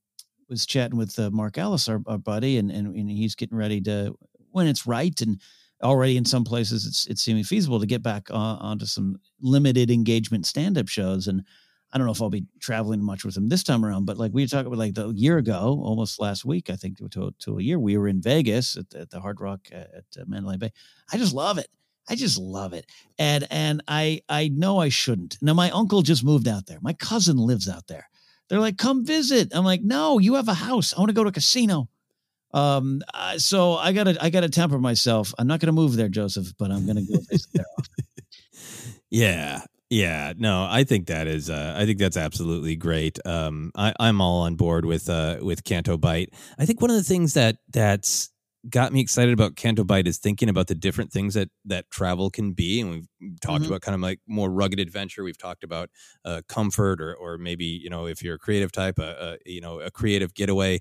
[0.49, 3.81] was chatting with uh, Mark Ellis, our, our buddy, and, and and he's getting ready
[3.83, 4.17] to
[4.51, 5.41] when it's right and
[5.83, 9.91] already in some places it's it's seeming feasible to get back on, onto some limited
[9.91, 11.43] engagement stand up shows and.
[11.93, 14.33] I don't know if I'll be traveling much with him this time around, but like
[14.33, 17.59] we were talking about, like the year ago, almost last week, I think to, to
[17.59, 20.73] a year, we were in Vegas at, at the Hard Rock at, at Mandalay Bay.
[21.13, 21.69] I just love it.
[22.11, 22.87] I just love it.
[23.19, 25.37] And and I I know I shouldn't.
[25.43, 26.79] Now my uncle just moved out there.
[26.81, 28.09] My cousin lives out there.
[28.49, 29.53] They're like, come visit.
[29.55, 30.95] I'm like, no, you have a house.
[30.95, 31.89] I want to go to a casino.
[32.55, 35.35] Um, uh, so I gotta I gotta temper myself.
[35.39, 37.65] I'm not gonna move there, Joseph, but I'm gonna go visit there.
[39.11, 39.63] Yeah.
[39.91, 41.49] Yeah, no, I think that is.
[41.49, 43.19] Uh, I think that's absolutely great.
[43.25, 46.35] Um, I, I'm all on board with uh, with Canto Bight.
[46.59, 48.29] I think one of the things that that's
[48.69, 52.29] got me excited about Canto Bight is thinking about the different things that that travel
[52.29, 53.73] can be, and we've talked Mm-hmm.
[53.73, 55.25] about kind of like more rugged adventure.
[55.25, 55.89] We've talked about
[56.23, 59.63] uh, comfort, or or maybe you know if you're a creative type, a, a you
[59.63, 60.81] know a creative getaway.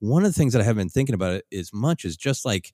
[0.00, 2.44] One of the things that I haven't been thinking about it as much is just
[2.44, 2.72] like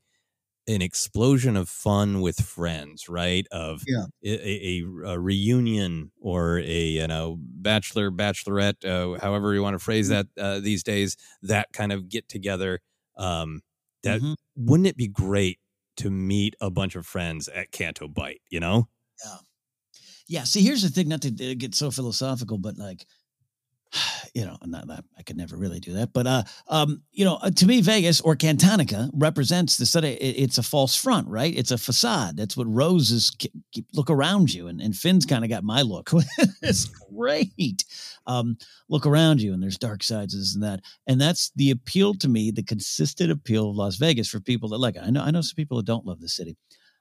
[0.68, 3.46] an explosion of fun with friends, right?
[3.52, 4.04] Of Yeah.
[4.24, 4.84] a, a,
[5.14, 10.26] a reunion or a you know bachelor bachelorette, uh, however you want to phrase that
[10.38, 11.16] uh, these days.
[11.42, 12.80] That kind of get together.
[13.16, 13.62] Um,
[14.04, 14.36] that Mhm.
[14.56, 15.58] wouldn't it be great
[15.96, 18.40] to meet a bunch of friends at Canto Bight?
[18.50, 18.88] You know?
[19.24, 19.38] Yeah.
[20.28, 20.44] Yeah.
[20.44, 23.06] See, here's the thing, not to uh, get so philosophical, but like,
[24.34, 27.36] you know, not that I could never really do that, but uh, um, you know,
[27.36, 30.10] uh, to me, Vegas or Cantonica represents the study.
[30.10, 31.54] It's a false front, right?
[31.56, 32.36] It's a facade.
[32.36, 33.36] That's what roses.
[33.94, 36.10] Look around you, and and Finn's kind of got my look.
[36.62, 37.84] it's great.
[38.26, 38.58] Um,
[38.88, 42.28] look around you, and there's dark sides, this and that, and that's the appeal to
[42.28, 44.96] me, the consistent appeal of Las Vegas for people that like.
[44.96, 45.02] it.
[45.04, 46.56] I know, I know some people that don't love the city,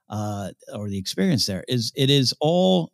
[0.09, 1.64] uh, or the experience there.
[1.68, 2.91] Is it is all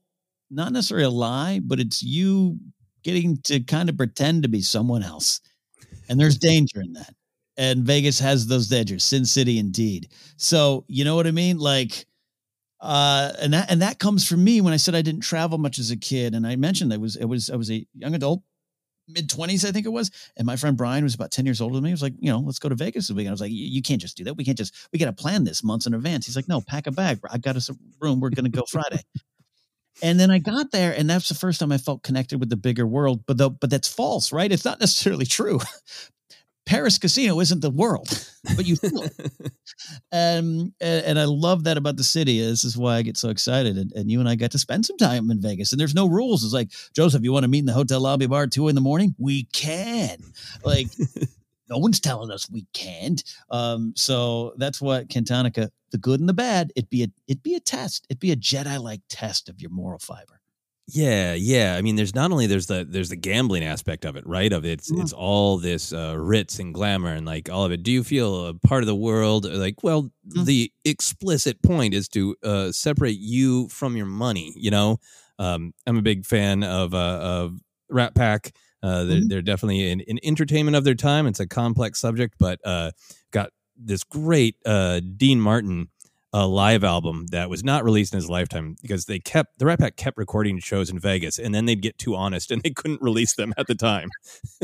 [0.49, 2.59] not necessarily a lie, but it's you
[3.03, 5.41] getting to kind of pretend to be someone else.
[6.09, 7.13] And there's danger in that.
[7.57, 9.03] And Vegas has those dangers.
[9.03, 10.09] Sin City indeed.
[10.38, 11.57] So, you know what I mean?
[11.57, 12.05] Like
[12.84, 15.80] uh and that and that comes from me when I said I didn't travel much
[15.80, 18.43] as a kid and I mentioned I was it was I was a young adult
[19.07, 21.75] mid 20s I think it was and my friend Brian was about 10 years older
[21.75, 23.41] than me he was like you know let's go to Vegas this weekend I was
[23.41, 25.85] like you can't just do that we can't just we got to plan this months
[25.85, 28.49] in advance he's like no pack a bag I got us a room we're to
[28.49, 29.01] go Friday
[30.01, 32.55] and then I got there, and that's the first time I felt connected with the
[32.55, 33.25] bigger world.
[33.25, 34.51] But though, but that's false, right?
[34.51, 35.59] It's not necessarily true.
[36.65, 38.07] Paris Casino isn't the world,
[38.55, 39.13] but you feel it.
[40.13, 42.39] Um, and, and I love that about the city.
[42.39, 43.75] This is why I get so excited.
[43.77, 46.07] And, and you and I got to spend some time in Vegas, and there's no
[46.07, 46.43] rules.
[46.43, 48.81] It's like Joseph, you want to meet in the hotel lobby bar two in the
[48.81, 49.13] morning?
[49.17, 50.17] We can.
[50.63, 50.87] Like
[51.69, 53.23] no one's telling us we can't.
[53.49, 57.56] Um, so that's what Cantonica, the good and the bad, it'd be a it'd be
[57.56, 58.06] a test.
[58.10, 60.40] It'd be a Jedi like test of your moral fiber.
[60.88, 61.76] Yeah, yeah.
[61.77, 64.52] I mean, there's not only there's the there's the gambling aspect of it, right?
[64.52, 67.84] Of it's it's all this uh, ritz and glamour and like all of it.
[67.84, 69.45] Do you feel a part of the world?
[69.45, 74.53] Like, well, the explicit point is to uh, separate you from your money.
[74.57, 74.98] You know,
[75.40, 78.53] um, I'm a big fan of uh, of Rat Pack.
[78.84, 81.26] Uh, they're, they're definitely an, an entertainment of their time.
[81.26, 82.91] It's a complex subject, but uh,
[83.31, 85.88] got this great uh, Dean Martin
[86.34, 89.80] uh, live album that was not released in his lifetime because they kept the Rat
[89.80, 93.01] Pack kept recording shows in Vegas, and then they'd get too honest and they couldn't
[93.01, 94.10] release them at the time.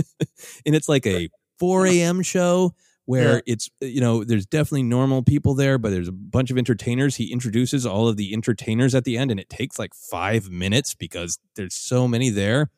[0.66, 1.30] and it's like a
[1.60, 2.22] 4 a.m.
[2.22, 2.74] show
[3.06, 3.42] where Yeah.
[3.54, 7.16] it's you know there's definitely normal people there, but there's a bunch of entertainers.
[7.16, 10.94] He introduces all of the entertainers at the end, and it takes like five minutes
[10.94, 12.70] because there's so many there.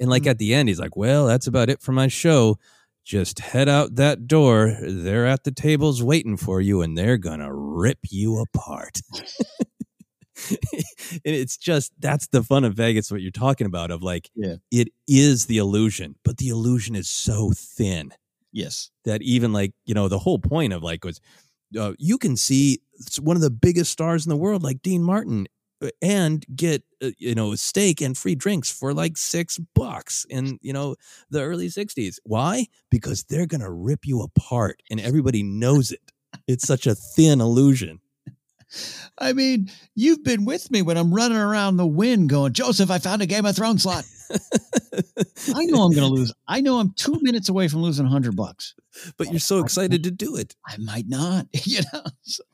[0.00, 2.58] And like at the end, he's like, "Well, that's about it for my show.
[3.04, 4.76] Just head out that door.
[4.80, 9.00] They're at the tables waiting for you, and they're gonna rip you apart."
[10.50, 10.60] and
[11.24, 13.10] it's just that's the fun of Vegas.
[13.10, 14.56] What you're talking about of like, Yeah.
[14.70, 18.12] it is the illusion, but the illusion is so thin
[18.52, 18.90] Yes.
[19.04, 21.20] that even like you know the whole point of like was
[21.78, 22.80] uh, you can see
[23.20, 25.46] one of the biggest stars in the world like Dean Martin
[26.00, 30.72] and get uh, you know steak and free drinks for like six bucks in you
[30.72, 30.96] know
[31.30, 36.12] the early 60s why because they're gonna rip you apart and everybody knows it
[36.46, 38.00] it's such a thin illusion
[39.18, 42.98] I mean, you've been with me when I'm running around the wind going, Joseph, I
[42.98, 44.04] found a Game of Thrones slot.
[45.54, 46.32] I know I'm going to lose.
[46.48, 48.74] I know I'm two minutes away from losing 100 bucks.
[49.18, 52.02] but you're so excited to do it I might not, you know.
[52.22, 52.44] So-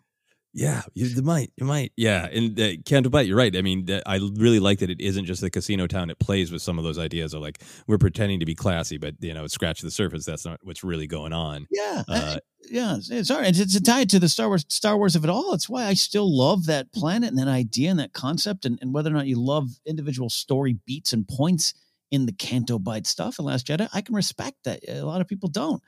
[0.55, 2.27] Yeah, you might, you might, yeah.
[2.27, 3.55] And uh, Canto Bight, you're right.
[3.55, 6.11] I mean, I really like that it isn't just the casino town.
[6.11, 9.15] It plays with some of those ideas of like we're pretending to be classy, but
[9.21, 10.25] you know, it's scratch the surface.
[10.25, 11.67] That's not what's really going on.
[11.71, 12.39] Yeah, uh,
[12.71, 12.97] yeah.
[12.99, 13.49] It's all right.
[13.49, 15.53] It's, it's tied to the Star Wars, Star Wars of it all.
[15.53, 18.95] It's why I still love that planet and that idea and that concept, and, and
[18.95, 21.75] whether or not you love individual story beats and points
[22.11, 24.81] in the Canto Bight stuff in Last Jedi, I can respect that.
[24.89, 25.83] A lot of people don't.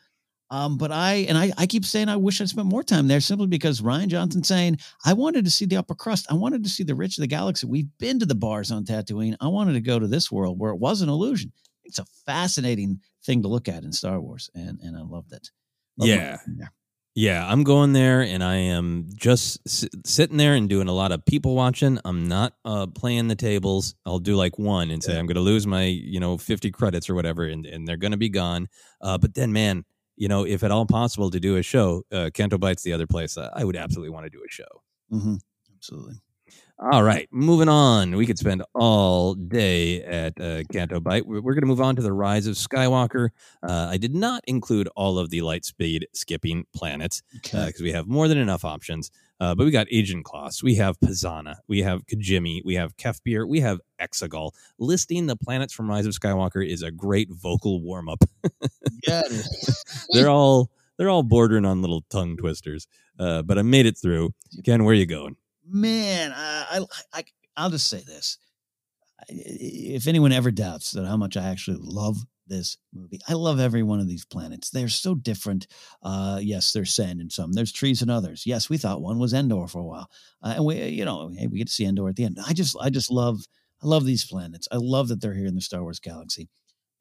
[0.50, 3.20] Um, but I and I, I keep saying I wish I spent more time there
[3.20, 6.26] simply because Rian Johnson saying I wanted to see the upper crust.
[6.30, 7.66] I wanted to see the rich of the galaxy.
[7.66, 9.36] We've been to the bars on Tatooine.
[9.40, 11.52] I wanted to go to this world where it was an illusion.
[11.84, 15.50] It's a fascinating thing to look at in Star Wars, and and I loved it.
[15.96, 16.36] Love yeah.
[17.16, 21.10] Yeah, I'm going there and I am just s- sitting there and doing a lot
[21.10, 21.98] of people watching.
[22.04, 23.96] I'm not uh, playing the tables.
[24.06, 27.10] I'll do like one and say I'm going to lose my, you know, 50 credits
[27.10, 28.68] or whatever and, and they're going to be gone.
[29.00, 29.84] Uh, but then, man,
[30.20, 33.06] you know, if at all possible to do a show, uh, Canto Bight's the other
[33.06, 33.36] place.
[33.38, 34.82] Uh, I would absolutely want to do a show.
[35.12, 35.36] Mm-hmm.
[35.76, 36.14] Absolutely.
[36.92, 38.16] All right, moving on.
[38.16, 41.26] We could spend all day at uh, Canto Bight.
[41.26, 43.28] We're, we're going to move on to the Rise of Skywalker.
[43.62, 47.82] Uh, I did not include all of the light speed skipping planets because Okay.
[47.84, 49.10] we have more than enough options.
[49.40, 53.20] Uh, but we got Ajan Kloss, we have Pasaana, we have Kijimi, we have Kef
[53.24, 54.52] Bir, we have Exegol.
[54.78, 58.22] Listing the planets from Rise of Skywalker is a great vocal warm up.
[59.06, 59.22] Yeah,
[60.10, 62.86] they're all they're all bordering on little tongue twisters.
[63.18, 64.34] Uh, but I made it through.
[64.62, 65.36] Ken, where are you going?
[65.66, 66.80] man, I,
[67.12, 67.24] I, I
[67.56, 68.38] I'll just say this:
[69.28, 72.18] if anyone ever doubts that how much I actually love
[72.50, 74.68] this movie, I love every one of these planets.
[74.68, 75.66] They're so different.
[76.02, 77.52] Uh, yes, there's sand in some.
[77.52, 78.44] There's trees in others.
[78.44, 80.10] Yes, we thought one was Endor for a while,
[80.42, 82.38] uh, and we, you know, hey, we get to see Endor at the end.
[82.46, 83.40] I just, I just love,
[83.82, 84.68] I love these planets.
[84.70, 86.50] I love that they're here in the Star Wars galaxy.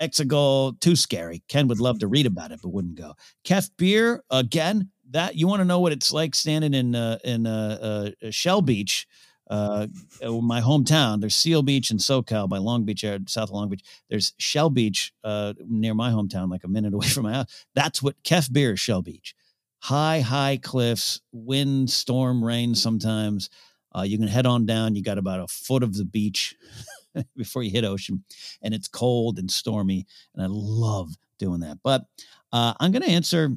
[0.01, 1.43] Exegol, too scary.
[1.49, 3.13] Ken would love to read about it, but wouldn't go.
[3.43, 7.45] Kef Bir, again, that you want to know what it's like standing in uh, in
[7.47, 9.07] uh, uh, Shell Beach,
[9.49, 9.87] uh,
[10.23, 11.19] uh, my hometown.
[11.19, 13.83] There's Seal Beach and SoCal by Long Beach, south of Long Beach.
[14.09, 17.65] There's Shell Beach uh, near my hometown, like a minute away from my house.
[17.75, 19.35] That's what Kef Bir is, Shell Beach.
[19.81, 23.49] High, high cliffs, wind, storm, rain sometimes.
[23.95, 24.95] Uh, you can head on down.
[24.95, 26.55] You got about a foot of the beach
[27.35, 28.23] before you hit ocean,
[28.61, 30.05] and it's cold and stormy.
[30.35, 31.09] And I love
[31.39, 31.79] doing that.
[31.83, 32.03] But
[32.51, 33.49] uh, I'm going to answer.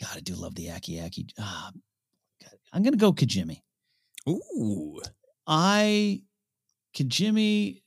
[0.00, 1.26] God, I do love the Aki Aki.
[1.38, 1.72] Ah,
[2.72, 3.62] I'm going to go Kijimi.
[4.28, 5.00] Ooh.
[5.46, 6.22] I
[6.94, 7.82] Kijimi,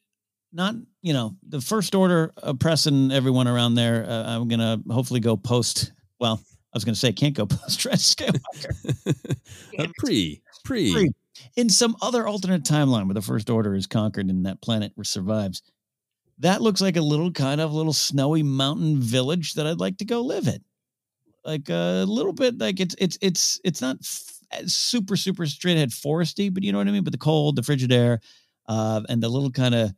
[0.51, 4.05] not you know the first order oppressing everyone around there.
[4.07, 5.91] Uh, I'm gonna hopefully go post.
[6.19, 9.15] Well, I was gonna say can't go post Rise of Skywalker.
[9.77, 10.93] Uh, pre, pre.
[10.93, 11.11] Pre.
[11.57, 15.61] In some other alternate timeline where the first order is conquered and that planet survives,
[16.39, 20.05] that looks like a little kind of little snowy mountain village that I'd like to
[20.05, 20.63] go live in.
[21.43, 24.34] Like a little bit like it's it's it's it's not f-
[24.65, 27.03] super super straight ahead foresty, but you know what I mean.
[27.03, 28.19] But the cold, the frigid air,
[28.67, 29.91] uh, and the little kind of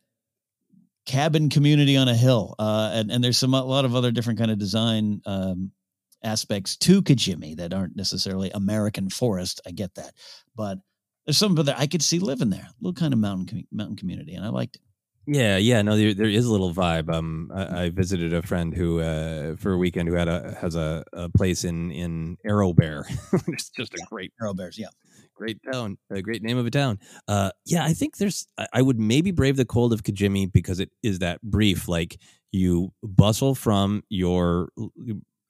[1.05, 4.39] cabin community on a hill, uh, and and there's some a lot of other different
[4.39, 5.71] kind of design um,
[6.23, 9.61] aspects to Kijimi that aren't necessarily American forest.
[9.65, 10.13] I get that,
[10.55, 10.79] but
[11.25, 14.45] there's some that I could see living there, little kind of mountain mountain community, and
[14.45, 14.81] I liked it.
[15.29, 17.13] Yeah, yeah, no, there, there is a little vibe.
[17.13, 20.75] Um, I, I visited a friend who, uh, for a weekend, who had a has
[20.75, 23.05] a, a place in in Arrow Bear,
[23.49, 24.87] is just a great Arrow Bears, yeah,
[25.35, 26.99] great town, a great name of a town.
[27.27, 28.47] Uh, yeah, I think there's.
[28.57, 31.89] I, I would maybe brave the cold of Kijimi because it is that brief.
[31.89, 32.17] Like
[32.53, 34.69] you bustle from your,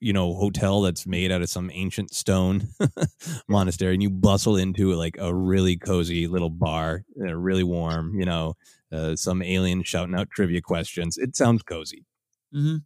[0.00, 2.68] you know, hotel that's made out of some ancient stone
[3.48, 8.18] monastery, and you bustle into like a really cozy little bar, uh, really warm.
[8.18, 8.54] You know,
[8.92, 11.16] uh, some alien shouting out trivia questions.
[11.16, 12.04] It sounds cozy.
[12.54, 12.76] Mm-hmm.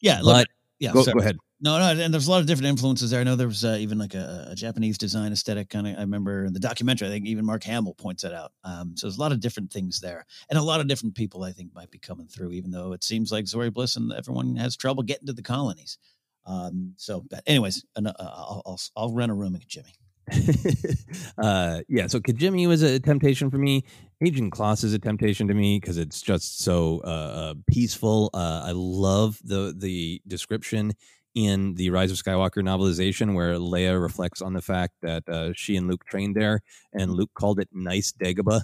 [0.00, 0.48] Yeah, look, But
[0.78, 0.92] yeah.
[0.92, 1.36] go, go ahead.
[1.62, 3.20] No, no, and there's a lot of different influences there.
[3.20, 5.98] I know there was uh, even like a, a Japanese design aesthetic kind of.
[5.98, 7.08] I remember in the documentary.
[7.08, 8.52] I think even Mark Hamill points that out.
[8.64, 11.44] Um, so there's a lot of different things there, and a lot of different people
[11.44, 12.52] I think might be coming through.
[12.52, 15.98] Even though it seems like Zorii Bliss and everyone has trouble getting to the colonies.
[16.46, 19.92] Um, so, but anyways, uh, I'll, I'll I'll rent a room at Jimmy.
[21.38, 23.84] uh, yeah, so Kijimi was a temptation for me.
[24.22, 28.30] Ajan Kloss is a temptation to me because it's just so uh, uh, peaceful.
[28.34, 30.92] Uh, I love the the description
[31.34, 35.76] in the Rise of Skywalker novelization where Leia reflects on the fact that uh, she
[35.76, 36.60] and Luke trained there,
[36.92, 38.60] and Luke called it nice Dagobah.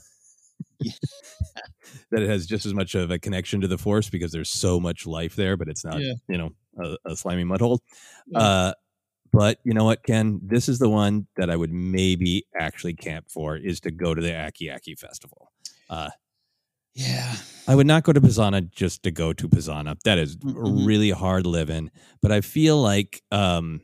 [2.11, 4.79] that it has just as much of a connection to the Force because there's so
[4.79, 6.15] much life there, but it's not, Yeah.
[6.29, 6.51] you know,
[6.83, 7.81] a, a slimy mud hole.
[9.37, 10.41] But you know what, Ken?
[10.43, 14.23] This is the one that I would maybe actually camp for is to go to
[14.23, 15.53] the Aki Aki Festival.
[15.91, 16.11] Uh,
[16.95, 17.35] yeah.
[17.69, 19.97] I would not go to Pasaana just to go to Pasaana.
[20.05, 20.87] That is Mm-mm.
[20.87, 21.91] really hard living.
[22.23, 23.83] But I feel like um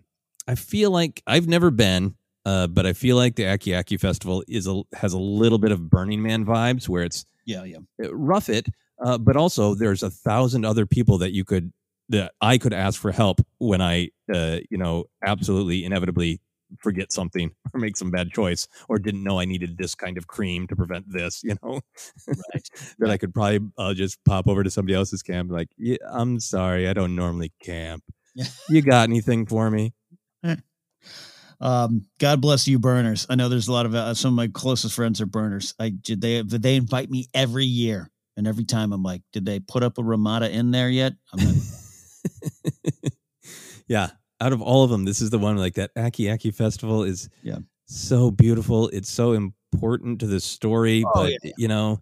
[0.48, 2.14] I feel like I've never been,
[2.44, 5.70] Uh, but I feel like the Aki Aki Festival is a, has a little bit
[5.72, 7.78] of Burning Man vibes, where it's Yeah, yeah.
[8.10, 8.66] rough it,
[9.04, 11.72] uh, but also there's a thousand other people that you could
[12.12, 16.40] that I could ask for help when I, uh, you know, absolutely inevitably
[16.78, 20.26] forget something or make some bad choice or didn't know I needed this kind of
[20.26, 21.80] cream to prevent this, you know,
[22.28, 22.68] right?
[22.98, 26.38] that I could probably uh, just pop over to somebody else's camp, like, yeah, I'm
[26.38, 28.04] sorry, I don't normally camp.
[28.68, 29.92] You got anything for me?
[31.60, 33.24] Um, God bless you, burners.
[33.30, 35.74] I know there's a lot of uh, some of my closest friends are burners.
[35.78, 39.60] I did they they invite me every year, and every time I'm like, did they
[39.60, 41.12] put up a Ramada in there yet?
[41.32, 41.62] I'm like,
[43.88, 47.02] yeah out of all of them this is the one like that aki aki festival
[47.02, 51.52] is yeah so beautiful it's so important to the story Oh, but yeah.
[51.56, 52.00] you know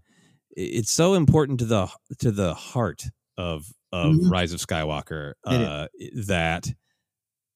[0.57, 1.89] it's so important to the
[2.19, 3.05] to the heart
[3.39, 4.31] of of Mhm.
[4.31, 5.89] rise of skywalker uh
[6.27, 6.69] that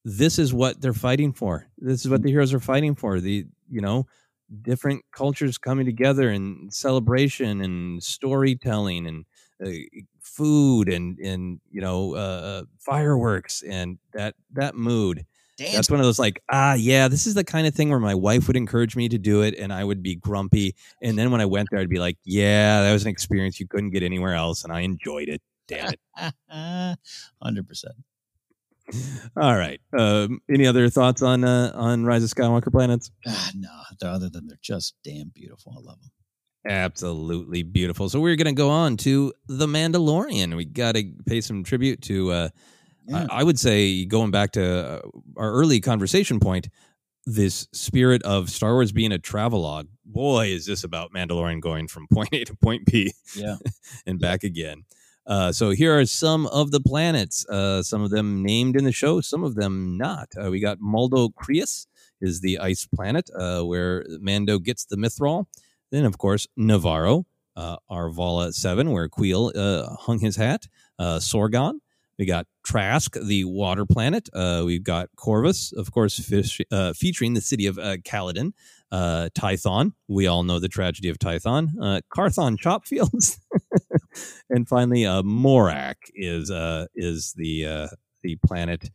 [0.03, 2.25] this is what they're fighting for this is what Mm-hmm.
[2.25, 4.05] the heroes are fighting for the you know
[4.61, 9.25] different cultures coming together and celebration and storytelling and
[9.65, 9.71] uh,
[10.35, 15.25] food and and you know uh, fireworks and that that mood
[15.73, 18.13] that's one of those like ah yeah this is the kind of thing where my
[18.13, 21.39] wife would encourage me to do it and i would be grumpy and then when
[21.39, 24.33] i went there i'd be like yeah that was an experience you couldn't get anywhere
[24.33, 25.99] else and i enjoyed it damn it
[27.41, 27.95] hundred percent.
[29.41, 33.69] all right um, any other thoughts on uh, on rise of skywalker planets Ah, no,
[33.99, 35.73] they're, other than they're just damn beautiful.
[35.75, 36.11] I love them.
[36.67, 38.09] Absolutely beautiful.
[38.09, 40.55] So we're gonna go on to the mandalorian.
[40.55, 42.49] We gotta pay some tribute to uh
[43.07, 43.27] Yeah.
[43.29, 45.01] I, I would say going back to uh,
[45.37, 46.69] our early conversation point
[47.27, 49.87] this spirit of star wars being a travelogue.
[50.05, 53.57] Boy is this about mandalorian going from point a to point b Yeah.
[54.07, 54.85] and back again.
[55.27, 58.91] Uh, so here are some of the planets uh, some of them named in the
[58.91, 60.29] show some of them not.
[60.39, 61.85] Uh, we got Maldo Kreis
[62.21, 65.45] is the ice planet uh, where mando gets the Mythrol
[65.91, 67.25] then, of course, Nevarro,
[67.55, 70.67] uh, Arvala 7, where Kuiil uh, hung his hat.
[70.99, 71.79] Uh, Sorgan.
[72.17, 74.29] We got Trask, the water planet.
[74.33, 78.53] Uh, we've got Corvus, of course, fish, uh, featuring the city of uh, Calodan.
[78.89, 79.91] Uh, Tython.
[80.07, 81.71] We all know the tragedy of Tython.
[81.81, 83.37] Uh, Carthon Chopfields.
[84.49, 86.49] and finally, Morak is
[86.95, 87.89] is the
[88.23, 88.91] the planet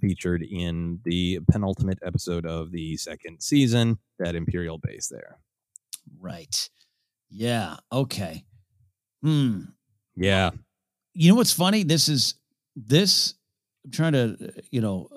[0.00, 5.38] featured in the penultimate episode of the second season, that Imperial base there.
[6.20, 6.68] Right.
[7.30, 7.76] Yeah.
[7.92, 8.44] Okay.
[9.22, 9.60] Hmm.
[10.16, 10.50] Yeah.
[11.14, 11.82] You know what's funny?
[11.82, 12.34] This is
[12.74, 13.34] this.
[13.84, 15.08] I'm trying to, uh, you know,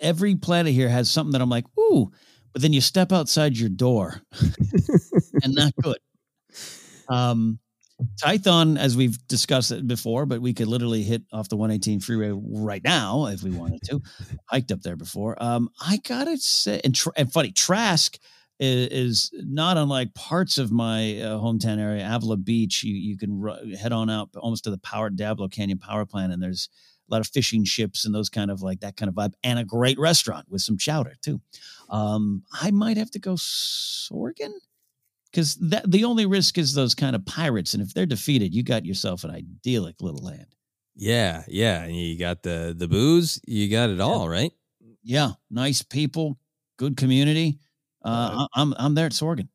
[0.00, 2.10] every planet here has something that I'm like, ooh,
[2.52, 4.20] but then you step outside your door,
[5.42, 5.98] and not good.
[7.08, 7.58] Um,
[8.22, 12.30] Tython, as we've discussed it before, but we could literally hit off the 118 freeway
[12.32, 14.00] right now if we wanted to.
[14.46, 15.40] Hiked up there before.
[15.42, 18.18] Um, I gotta say, and, tr- and funny, Trask
[18.60, 22.84] is, is not unlike parts of my uh, hometown area, Avila Beach.
[22.84, 26.32] You you can ru- head on out almost to the Power Diablo Canyon Power Plant,
[26.32, 26.68] and there's
[27.10, 29.58] a lot of fishing ships and those kind of like that kind of vibe, and
[29.58, 31.40] a great restaurant with some chowder too.
[31.88, 34.52] Um, I might have to go Sorgan
[35.32, 38.62] because that the only risk is those kind of pirates, and if they're defeated, you
[38.62, 40.54] got yourself an idyllic little land.
[40.94, 41.84] Yeah, yeah.
[41.84, 44.52] And you got the the booze, you got it all, right?
[45.02, 46.38] Yeah, nice people,
[46.76, 47.58] good community.
[48.04, 49.48] Uh, I'm I'm there at Sorgan.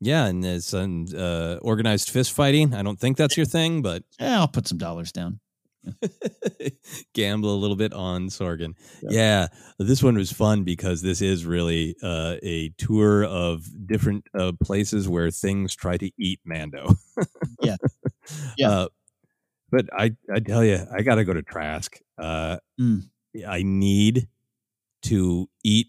[0.00, 2.72] Yeah, and it's some uh, organized fist fighting.
[2.74, 5.40] I don't think that's your thing, but Yeah, I'll put some dollars down.
[7.14, 8.74] gamble a little bit on Sorgan.
[9.02, 9.46] Yeah.
[9.78, 15.08] this one was fun because this is really uh, a tour of different uh, places
[15.08, 16.94] where things try to eat Mando.
[17.62, 17.76] Yeah.
[18.56, 18.70] Yeah.
[18.70, 18.88] Uh,
[19.70, 21.98] but I, I tell you, I got to go to Trask.
[22.16, 23.08] Uh, Mm.
[23.46, 24.28] I need
[25.02, 25.88] to eat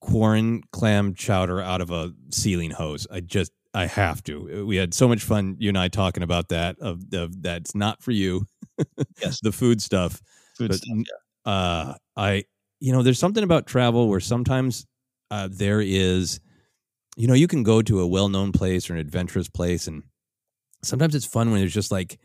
[0.00, 3.06] corn clam chowder out of a ceiling hose.
[3.10, 4.64] I just, I have to.
[4.66, 6.78] We had so much fun, you and I, talking about that.
[6.80, 8.46] Of, of that's not for you.
[9.20, 9.40] Yes.
[9.40, 10.22] the food stuff.
[10.56, 10.98] Food But, stuff,
[11.44, 12.44] Uh, I,
[12.80, 14.86] you know, there's something about travel where sometimes
[15.32, 16.38] uh, there is,
[17.16, 20.04] you know, you can go to a well-known place or an adventurous place, and
[20.84, 22.20] sometimes it's fun when there's just like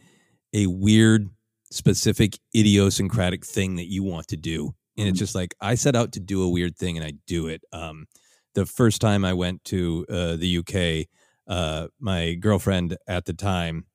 [0.53, 1.27] a weird,
[1.71, 6.11] specific, idiosyncratic thing that you want to do, and it's just like I set out
[6.13, 7.63] to do a weird thing and I do it.
[7.71, 8.05] Um,
[8.55, 11.07] the first time I went to uh, the UK,
[11.47, 13.85] uh, my girlfriend at the time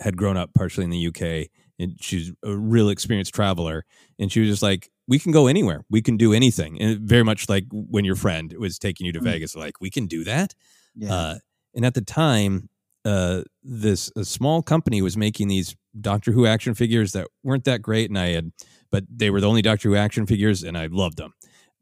[0.00, 1.48] had grown up partially in the UK
[1.78, 3.84] and she's a real experienced traveler
[4.18, 7.24] and she was just like we can go anywhere we can do anything and very
[7.24, 9.24] much like when your friend was taking you to Mm.
[9.24, 10.54] Vegas like we can do that
[10.94, 11.12] Yeah.
[11.12, 11.34] uh,
[11.74, 12.68] and at the time
[13.04, 17.82] uh, this a small company was making these Doctor Who action figures that weren't that
[17.82, 18.52] great and I had
[18.90, 21.32] but they were the only Doctor Who action figures and I loved them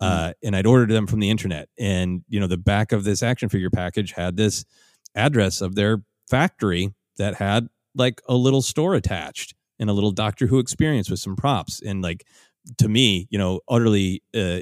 [0.00, 3.22] Uh, and I'd ordered them from the internet, and you know the back of this
[3.22, 4.64] action figure package had this
[5.14, 10.46] address of their factory that had like a little store attached and a little Doctor
[10.46, 12.26] Who experience with some props and like
[12.78, 14.60] to me, you know, utterly, uh,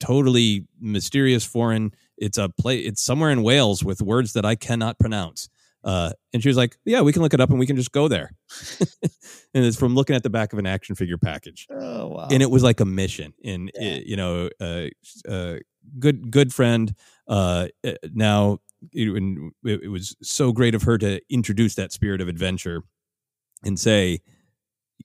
[0.00, 1.92] totally mysterious foreign.
[2.18, 2.78] It's a play.
[2.78, 5.48] It's somewhere in Wales with words that I cannot pronounce.
[5.84, 7.92] Uh, and she was like, "Yeah, we can look it up and we can just
[7.92, 8.30] go there."
[9.54, 11.66] and it's from looking at the back of an action figure package.
[11.70, 12.28] Oh wow!
[12.30, 13.34] And it was like a mission.
[13.44, 13.82] And yeah.
[13.82, 14.86] it, you know, uh,
[15.28, 15.56] uh,
[15.98, 16.94] good good friend.
[17.26, 18.58] Uh, uh now
[18.92, 22.82] it, it was so great of her to introduce that spirit of adventure
[23.64, 24.20] and say,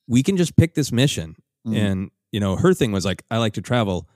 [0.08, 1.36] "We can just pick this mission."
[1.66, 1.76] Mm-hmm.
[1.76, 4.08] And you know, her thing was like, "I like to travel.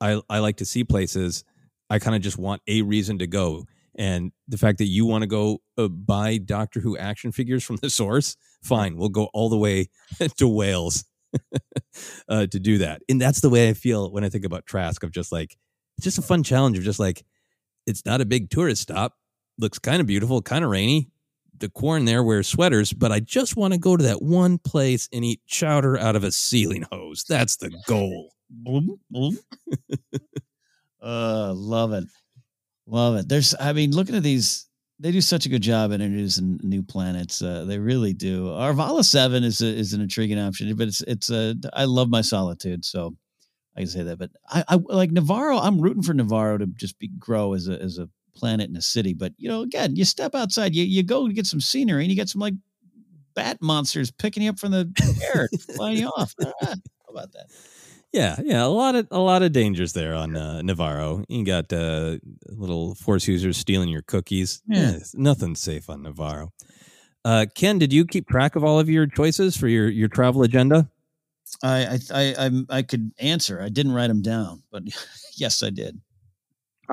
[0.00, 1.44] I I like to see places.
[1.90, 3.66] I kind of just want a reason to go."
[3.98, 7.76] And the fact that you want to go uh, buy Doctor Who action figures from
[7.76, 9.90] the source, fine, we'll go all the way
[10.38, 11.04] to Wales
[12.28, 13.02] uh, to do that.
[13.08, 15.58] And that's the way I feel when I think about Trask of just like,
[15.96, 17.24] it's just a fun challenge of just like,
[17.86, 19.14] it's not a big tourist stop.
[19.58, 21.10] Looks kind of beautiful, kind of rainy.
[21.58, 25.08] The Quarren there wears sweaters, but I just want to go to that one place
[25.12, 27.24] and eat chowder out of a ceiling hose.
[27.28, 28.30] That's the goal.
[31.02, 32.04] uh, love it.
[32.88, 33.28] Love it.
[33.28, 34.66] There's, I mean, looking at these,
[34.98, 37.42] they do such a good job in introducing new planets.
[37.42, 38.46] Uh, they really do.
[38.46, 41.54] Arvala Seven is a, is an intriguing option, but it's it's a.
[41.72, 43.14] I love my solitude, so
[43.76, 44.18] I can say that.
[44.18, 45.60] But I, I like Nevarro.
[45.62, 48.82] I'm rooting for Nevarro to just be grow as a as a planet in a
[48.82, 49.14] city.
[49.14, 52.16] But you know, again, you step outside, you you go get some scenery, and you
[52.16, 52.54] get some like
[53.34, 54.90] bat monsters picking you up from the
[55.32, 56.34] air, flying you off.
[56.62, 56.74] Ah,
[57.06, 57.46] how about that?
[58.18, 61.24] Yeah, yeah, a lot of a lot of dangers there on uh, Nevarro.
[61.28, 62.16] You got uh,
[62.48, 64.60] little force users stealing your cookies.
[64.66, 66.48] Yeah, yeah nothing's safe on Nevarro.
[67.24, 70.42] Uh, Ken, did you keep track of all of your choices for your your travel
[70.42, 70.90] agenda?
[71.62, 73.62] I I I, I could answer.
[73.62, 74.82] I didn't write them down, but
[75.36, 76.00] yes, I did.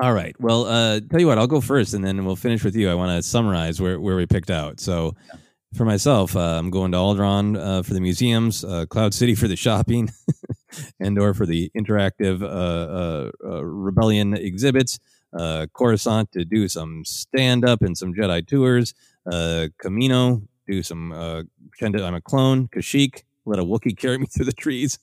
[0.00, 0.36] All right.
[0.38, 2.88] Well, uh, tell you what, I'll go first, and then we'll finish with you.
[2.88, 4.78] I want to summarize where where we picked out.
[4.78, 5.16] So.
[5.26, 5.40] Yeah
[5.76, 9.48] for myself, uh, I'm going to Alderaan uh, for the museums, uh, Cloud City for
[9.48, 10.10] the shopping,
[11.00, 14.98] Endor for the interactive uh, uh, uh, Rebellion exhibits,
[15.72, 18.94] Coruscant to do some stand up and some Jedi tours,
[19.28, 24.52] Kamino do some pretend I'm a clone, Kashyyyk let a Wookiee carry me through the
[24.52, 24.98] trees.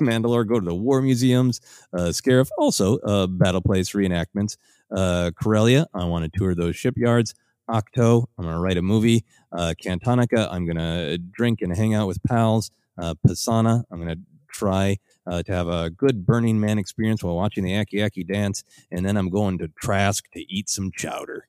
[0.00, 1.60] Mandalore, go to the war museums.
[1.92, 4.56] Uh, Scarif, also uh, battle place reenactments.
[4.94, 7.34] Uh, Corellia, I want to tour those shipyards.
[7.68, 9.24] Ahch-To, I'm going to write a movie.
[9.52, 12.70] Uh, Cantonica, I'm going to drink and hang out with pals.
[12.98, 14.22] Uh, Pasaana, I'm going to
[14.52, 18.64] try uh, to have a good Burning Man experience while watching the Aki Aki dance.
[18.90, 21.48] And then I'm going to Trask to eat some chowder.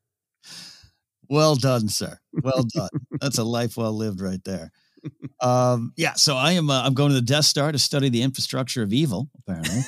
[1.29, 2.19] Well done, sir.
[2.43, 2.89] Well done.
[3.21, 4.71] That's a life well lived right there.
[5.41, 6.69] Um, yeah, so I am.
[6.69, 9.29] Uh, I'm going to the Death Star to study the infrastructure of evil.
[9.39, 9.81] Apparently,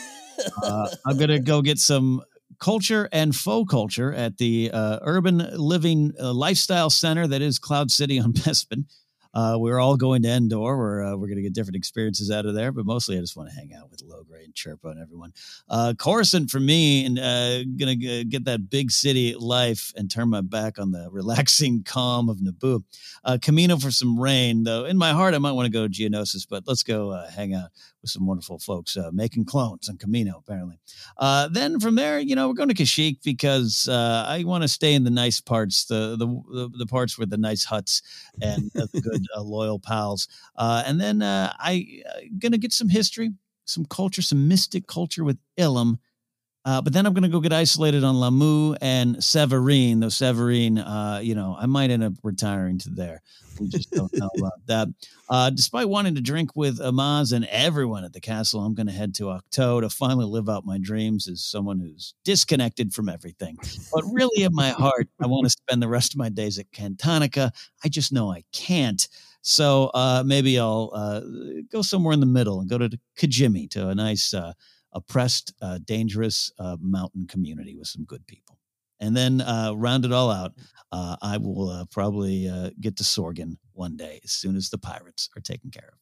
[0.63, 2.21] uh, I'm going to go get some
[2.59, 7.91] culture and faux culture at the uh, Urban Living uh, Lifestyle Center that is Cloud
[7.91, 8.85] City on Bespin.
[9.35, 10.77] Uh, we're all going to Endor.
[10.77, 13.35] We're uh, we're going to get different experiences out of there, but mostly I just
[13.35, 15.33] want to hang out with Logray and Chirpa and everyone.
[15.69, 20.41] Uh, Coruscant for me, and uh, gonna get that big city life and turn my
[20.41, 22.83] back on the relaxing calm of Naboo.
[23.23, 24.85] Uh, Kamino for some rain, though.
[24.85, 27.53] In my heart, I might want to go to Geonosis, but let's go uh, hang
[27.53, 27.69] out
[28.05, 30.77] with some wonderful folks uh, making clones on Kamino, apparently.
[31.17, 34.67] Uh, then from there, you know, we're going to Kashyyyk because uh, I want to
[34.67, 38.03] stay in the nice parts, the, the the, parts with the nice huts
[38.41, 40.27] and the good uh, loyal pals.
[40.55, 42.03] Uh, and then uh, I
[42.37, 43.31] going to get some history,
[43.65, 45.97] some culture, some mystic culture with Ilum.
[46.65, 50.01] Uh, but then I'm going to go get isolated on Lah'mu and Savareen.
[50.01, 53.21] Though Savareen, uh, you know, I might end up retiring to there.
[53.59, 54.87] We just don't know about that.
[55.29, 58.93] Uh, despite wanting to drink with Amaz and everyone at the castle, I'm going to
[58.93, 63.57] head to Ahch-To to finally live out my dreams as someone who's disconnected from everything.
[63.93, 66.71] But really, in my heart, I want to spend the rest of my days at
[66.71, 67.51] Cantonica.
[67.83, 69.07] I just know I can't.
[69.43, 71.21] So uh, maybe I'll uh,
[71.71, 74.53] go somewhere in the middle and go to Kijimi to a nice uh,
[74.95, 78.57] oppressed, uh, dangerous uh, mountain community with some good people.
[78.99, 80.53] And then uh, round it all out,
[80.91, 84.77] uh, I will uh, probably uh, get to Sorgan one day as soon as the
[84.77, 85.99] pirates are taken care of.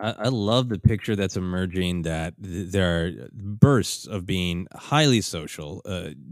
[0.00, 5.82] I, love the picture that's emerging that there are bursts of being highly social,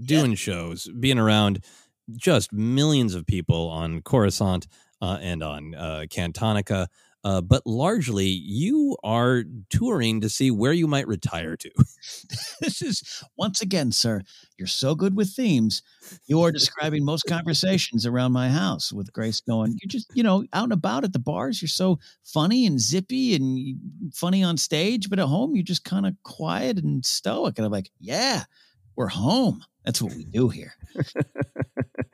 [0.04, 0.36] doing yeah.
[0.36, 1.64] shows, being around
[2.12, 4.68] just millions of people on Coruscant
[5.00, 6.86] and on Cantonica
[7.26, 11.68] Uh, but largely, you are touring to see where you might retire to.
[12.60, 14.22] this is once again, sir.
[14.56, 15.82] You're so good with themes.
[16.28, 19.76] You are describing most conversations around my house with Grace going.
[19.82, 21.60] You're just, you know, out and about at the bars.
[21.60, 23.76] You're so funny and zippy and
[24.14, 27.58] funny on stage, but at home you're just kind of quiet and stoic.
[27.58, 28.44] And I'm like, yeah,
[28.94, 29.64] we're home.
[29.84, 30.74] That's what we do here.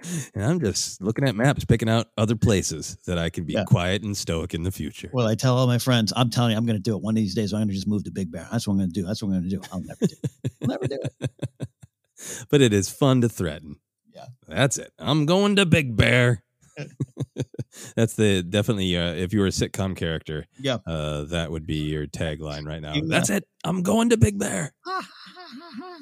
[0.34, 3.64] and I'm just looking at maps, picking out other places that I can be Yeah.
[3.64, 5.10] quiet and stoic in the future.
[5.12, 7.02] Well, I tell all my friends, I'm telling you, I'm going to do it.
[7.02, 8.48] One of these days, I'm going to just move to Big Bear.
[8.50, 9.06] That's what I'm going to do.
[9.06, 9.62] That's what I'm going to do.
[9.72, 10.52] I'll never do it.
[10.62, 11.30] I'll never do it.
[12.50, 13.76] but it is fun to threaten.
[14.14, 14.26] Yeah.
[14.48, 14.92] That's it.
[14.98, 16.42] I'm going to Big Bear.
[17.96, 20.78] That's the definitely uh, if you were a sitcom character, Yeah.
[20.86, 22.94] uh, that would be your tagline right now.
[22.94, 23.02] Yeah.
[23.06, 23.44] That's it.
[23.64, 24.74] I'm going to Big Bear.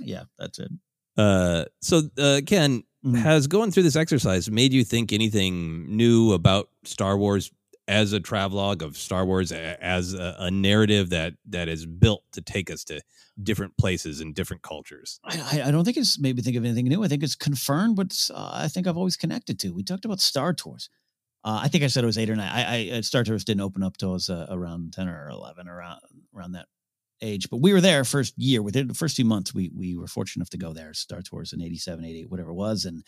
[0.02, 0.70] Yeah, that's it.
[1.16, 3.14] Uh, so uh, Ken Mm-hmm.
[3.16, 7.50] has going through this exercise made you think anything new about Star Wars
[7.88, 12.22] as a travelogue of Star Wars a- as a, a narrative that that is built
[12.32, 13.00] to take us to
[13.42, 15.18] different places and different cultures.
[15.24, 17.02] I, I- I don't think it's made me think of anything new.
[17.02, 19.70] I think it's confirmed what uh, I think I've always connected to.
[19.70, 20.90] We talked about Star Tours.
[21.42, 22.50] Uh, I think I said it was eight or nine.
[22.52, 25.30] I, I uh, Star Tours didn't open up till I was uh, around ten or
[25.30, 26.00] eleven, around
[26.36, 26.66] around that
[27.22, 27.48] age.
[27.50, 28.62] But we were there first year.
[28.62, 30.94] Within the first few months, we we were fortunate enough to go there.
[30.94, 33.02] Star Tours in 87, 88, whatever it was, and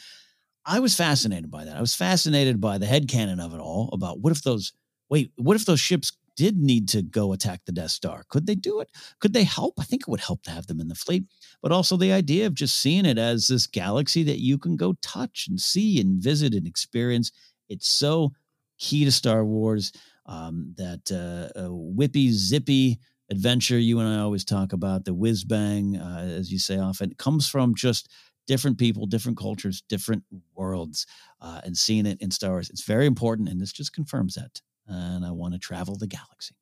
[0.64, 1.76] I was fascinated by that.
[1.76, 3.90] I was fascinated by the head headcanon of it all.
[3.92, 4.72] About what if those
[5.08, 8.24] wait, what if those ships did need to go attack the Death Star?
[8.28, 8.88] Could they do it?
[9.20, 9.74] Could they help?
[9.78, 11.24] I think it would help to have them in the fleet.
[11.62, 14.94] But also the idea of just seeing it as this galaxy that you can go
[15.02, 17.32] touch and see and visit and experience.
[17.68, 18.32] It's so
[18.78, 19.92] key to Star Wars.
[20.24, 23.00] Um, that uh, uh, whippy, zippy
[23.32, 27.14] adventure you and I always talk about, the whiz bang, uh, as you say often,
[27.16, 28.08] comes from just
[28.46, 31.06] different people, different cultures, different worlds,
[31.40, 32.70] uh, and seeing it in Star Wars.
[32.70, 34.60] It's very important, and this just confirms that.
[34.86, 36.56] And I want to travel the galaxy.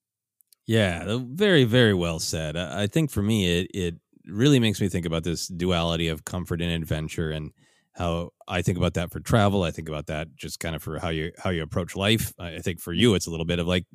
[0.66, 2.56] Yeah, very, very well said.
[2.56, 3.94] I think for me, it it
[4.26, 7.51] really makes me think about this duality of comfort and adventure, and
[7.94, 9.62] how I think about that for travel.
[9.64, 12.32] I think about that just kind of for how you how you approach life.
[12.38, 13.86] I think for you, it's a little bit of like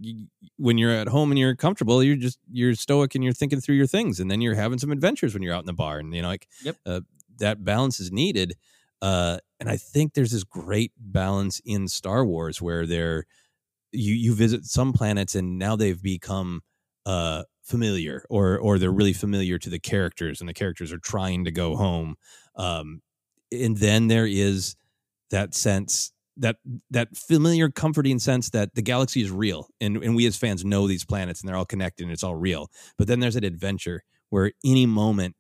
[0.58, 3.76] when you're at home and you're comfortable, you're just you're stoic and you're thinking through
[3.76, 6.14] your things, and then you're having some adventures when you're out in the bar, and
[6.14, 6.78] you know, like Yep.
[6.86, 7.02] uh,
[7.38, 8.56] that balance is needed.
[9.02, 13.26] Uh, and I think there's this great balance in Star Wars where they're
[13.92, 16.62] you you visit some planets and now they've become
[17.06, 21.46] uh familiar or or they're really familiar to the characters and the characters are trying
[21.46, 22.16] to go home
[22.56, 23.02] um
[23.52, 24.76] and then there is
[25.32, 26.58] that sense that
[26.90, 30.88] that familiar comforting sense that the galaxy is real and and we as fans know
[30.88, 32.70] these planets and they're all connected and it's all real.
[32.98, 35.36] But then there's an adventure where any moment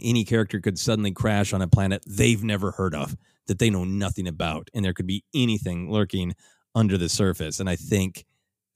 [0.00, 3.84] any character could suddenly crash on a planet they've never heard of that they know
[3.84, 6.34] nothing about and there could be anything lurking
[6.74, 7.60] under the surface.
[7.60, 8.24] And i think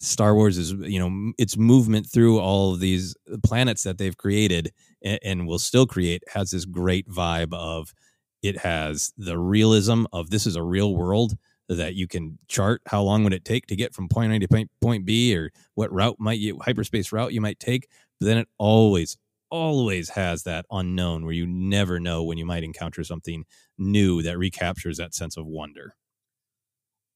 [0.00, 4.16] star wars is you know its movement through all of these uh, planets that they've
[4.16, 4.70] created
[5.02, 7.92] and, and will still create has this great vibe of
[8.42, 11.36] it has the realism of this is a real world
[11.68, 14.48] that you can chart how long would it take to get from point A to
[14.48, 17.88] point, point B or what route might you hyperspace route you might take.
[18.18, 19.16] But then it always
[19.50, 23.44] always has that unknown where you never know when you might encounter something
[23.78, 25.94] new that recaptures that sense of wonder.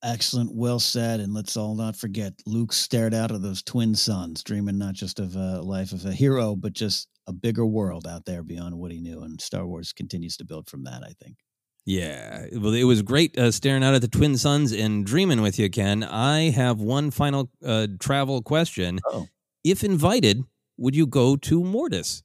[0.02, 1.20] Excellent, well said.
[1.20, 5.20] And let's all not forget, Luke stared out of those twin suns, dreaming not just
[5.20, 8.92] of a life of a hero, but just a bigger world out there beyond what
[8.92, 9.22] he knew.
[9.22, 11.36] And Star Wars continues to build from that, I think.
[11.84, 15.58] Yeah, well, it was great uh, staring out at the twin suns and dreaming with
[15.58, 16.04] you, Ken.
[16.04, 19.00] I have one final uh, travel question.
[19.06, 19.26] Oh.
[19.64, 20.44] If invited,
[20.76, 22.22] would you go to Mortis?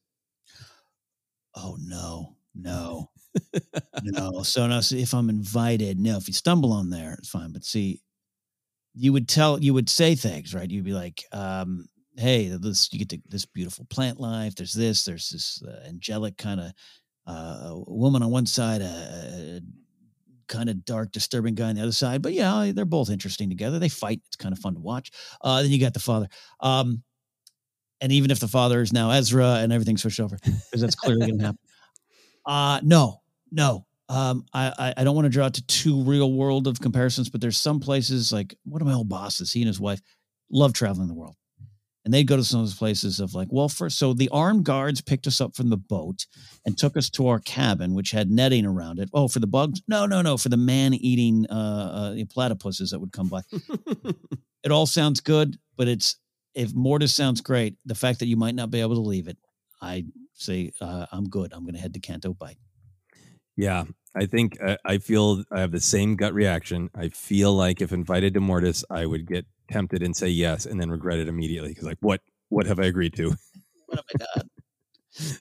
[1.55, 3.09] Oh, no, no,
[4.03, 4.43] no.
[4.43, 7.51] So now, see, if I'm invited, no, if you stumble on there, it's fine.
[7.51, 8.01] But see,
[8.93, 10.69] you would tell, you would say things, right?
[10.69, 11.87] You'd be like, um,
[12.17, 14.55] hey, this, you get to this beautiful plant life.
[14.55, 16.71] There's this, there's this uh, angelic kind of
[17.27, 19.61] uh, woman on one side, a,
[20.47, 22.21] kind of dark, disturbing guy on the other side.
[22.21, 23.79] But yeah, they're both interesting together.
[23.79, 24.21] They fight.
[24.27, 25.11] It's kind of fun to watch.
[25.41, 26.27] Uh, then you got the father.
[26.61, 27.03] Um,
[28.01, 31.27] and even if the father is now Ezra and everything's switched over, because that's clearly
[31.27, 31.59] going to happen.
[32.45, 33.21] Uh, no,
[33.51, 33.85] no.
[34.09, 37.57] Um, I, I, don't want to draw to too real world of comparisons, but there's
[37.57, 39.99] some places like one of my old bosses, he and his wife
[40.49, 41.35] love traveling the world.
[42.07, 44.63] And they'd go to some of those places of like, well, first, so the armed
[44.63, 46.25] guards picked us up from the boat
[46.65, 49.09] and took us to our cabin, which had netting around it.
[49.13, 49.81] Oh, for the bugs?
[49.89, 53.41] No, no, no, for the man eating uh, uh, platypuses that would come by.
[54.63, 56.15] it all sounds good, but it's
[56.55, 59.37] if Mortis sounds great, the fact that you might not be able to leave it,
[59.81, 61.51] I say uh, I'm good.
[61.51, 62.57] I'm going to head to Canto Bight.
[63.57, 63.83] Yeah,
[64.15, 66.89] I think I, I feel I have the same gut reaction.
[66.95, 70.79] I feel like if invited to Mortis, I would get tempted and say yes and
[70.79, 73.35] then regret it immediately because like what what have I agreed to?
[73.89, 74.49] What have I done?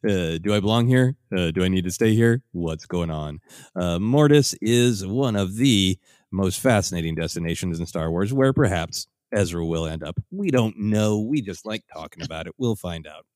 [0.09, 1.16] Uh, do I belong here?
[1.36, 2.43] Uh, do I need to stay here?
[2.52, 3.40] What's going on?
[3.74, 5.98] Uh, Mortis is one of the
[6.30, 10.16] most fascinating destinations in Star Wars where perhaps Ezra will end up.
[10.30, 11.18] We don't know.
[11.18, 12.55] We just like talking about it.
[12.56, 13.26] We'll find out.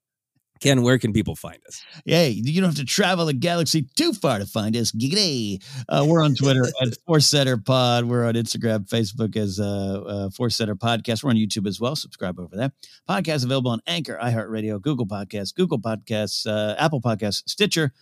[0.61, 1.83] Ken, where can people find us?
[2.05, 4.93] Yay, you don't have to travel the galaxy too far to find us.
[4.93, 5.63] Giggity.
[5.89, 8.05] Uh, we're on Twitter at Force Center Pod.
[8.05, 11.25] We're on Instagram, Facebook as uh, uh, Force Center Podcast.
[11.25, 11.97] We're on YouTube as well.
[11.97, 12.73] Subscribe over there.
[13.09, 17.95] Podcast available on Anchor, iHeartRadio, Google Podcasts, Google Podcasts, uh, Apple Podcasts, Stitcher,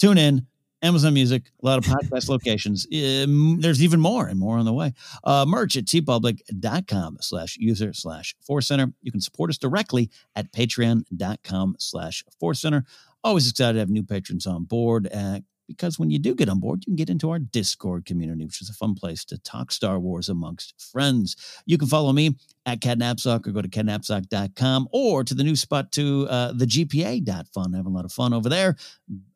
[0.00, 0.46] TuneIn,
[0.86, 2.86] Amazon Music, a lot of podcast locations.
[2.86, 4.92] Um, there's even more and more on the way.
[5.24, 8.92] Uh, merch at teepublic.com slash user slash force center.
[9.02, 12.84] You can support us directly at patreon.com slash force center.
[13.24, 15.08] Always excited to have new patrons on board.
[15.12, 18.44] Uh, because when you do get on board, you can get into our Discord community,
[18.44, 21.36] which is a fun place to talk Star Wars amongst friends.
[21.66, 25.92] You can follow me at kennapzok or go to kennapzok.com or to the new spot
[25.92, 27.72] to uh, the GPA.fun.
[27.72, 28.76] Having a lot of fun over there,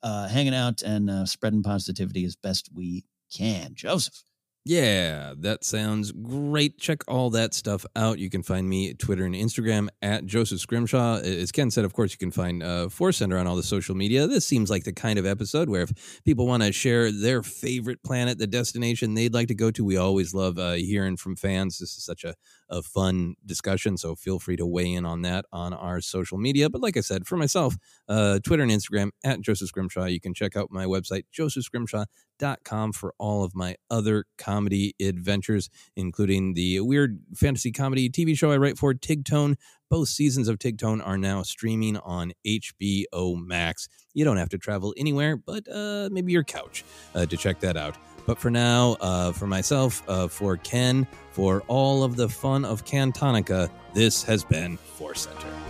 [0.03, 3.75] uh, hanging out and uh, spreading positivity as best we can.
[3.75, 4.23] Joseph.
[4.67, 6.79] Yeah, that sounds great.
[6.79, 8.19] Check all that stuff out.
[8.19, 11.17] You can find me Twitter and Instagram at Joseph Scrimshaw.
[11.17, 13.95] As Ken said, of course, you can find uh, Force Center on all the social
[13.95, 14.27] media.
[14.27, 18.03] This seems like the kind of episode where if people want to share their favorite
[18.05, 21.79] planet, the destination they'd like to go to, we always love uh, hearing from fans.
[21.79, 22.35] This is such a,
[22.71, 26.71] a fun discussion, so feel free to weigh in on that on our social media.
[26.71, 27.77] But like I said, for myself,
[28.09, 30.07] uh, Twitter and Instagram at Joseph Scrimshaw.
[30.07, 36.55] You can check out my website, josephscrimshaw.com, for all of my other comedy adventures, including
[36.55, 39.57] the weird fantasy comedy TV show I write for, Tigtone.
[39.91, 43.89] Both seasons of Tigtone are now streaming on HBO Max.
[44.15, 46.85] You don't have to travel anywhere, but uh, maybe your couch
[47.15, 47.97] uh, to check that out.
[48.31, 52.85] But for now, uh, for myself, uh, for Ken, for all of the fun of
[52.85, 55.70] Cantonica, this has been Force Center.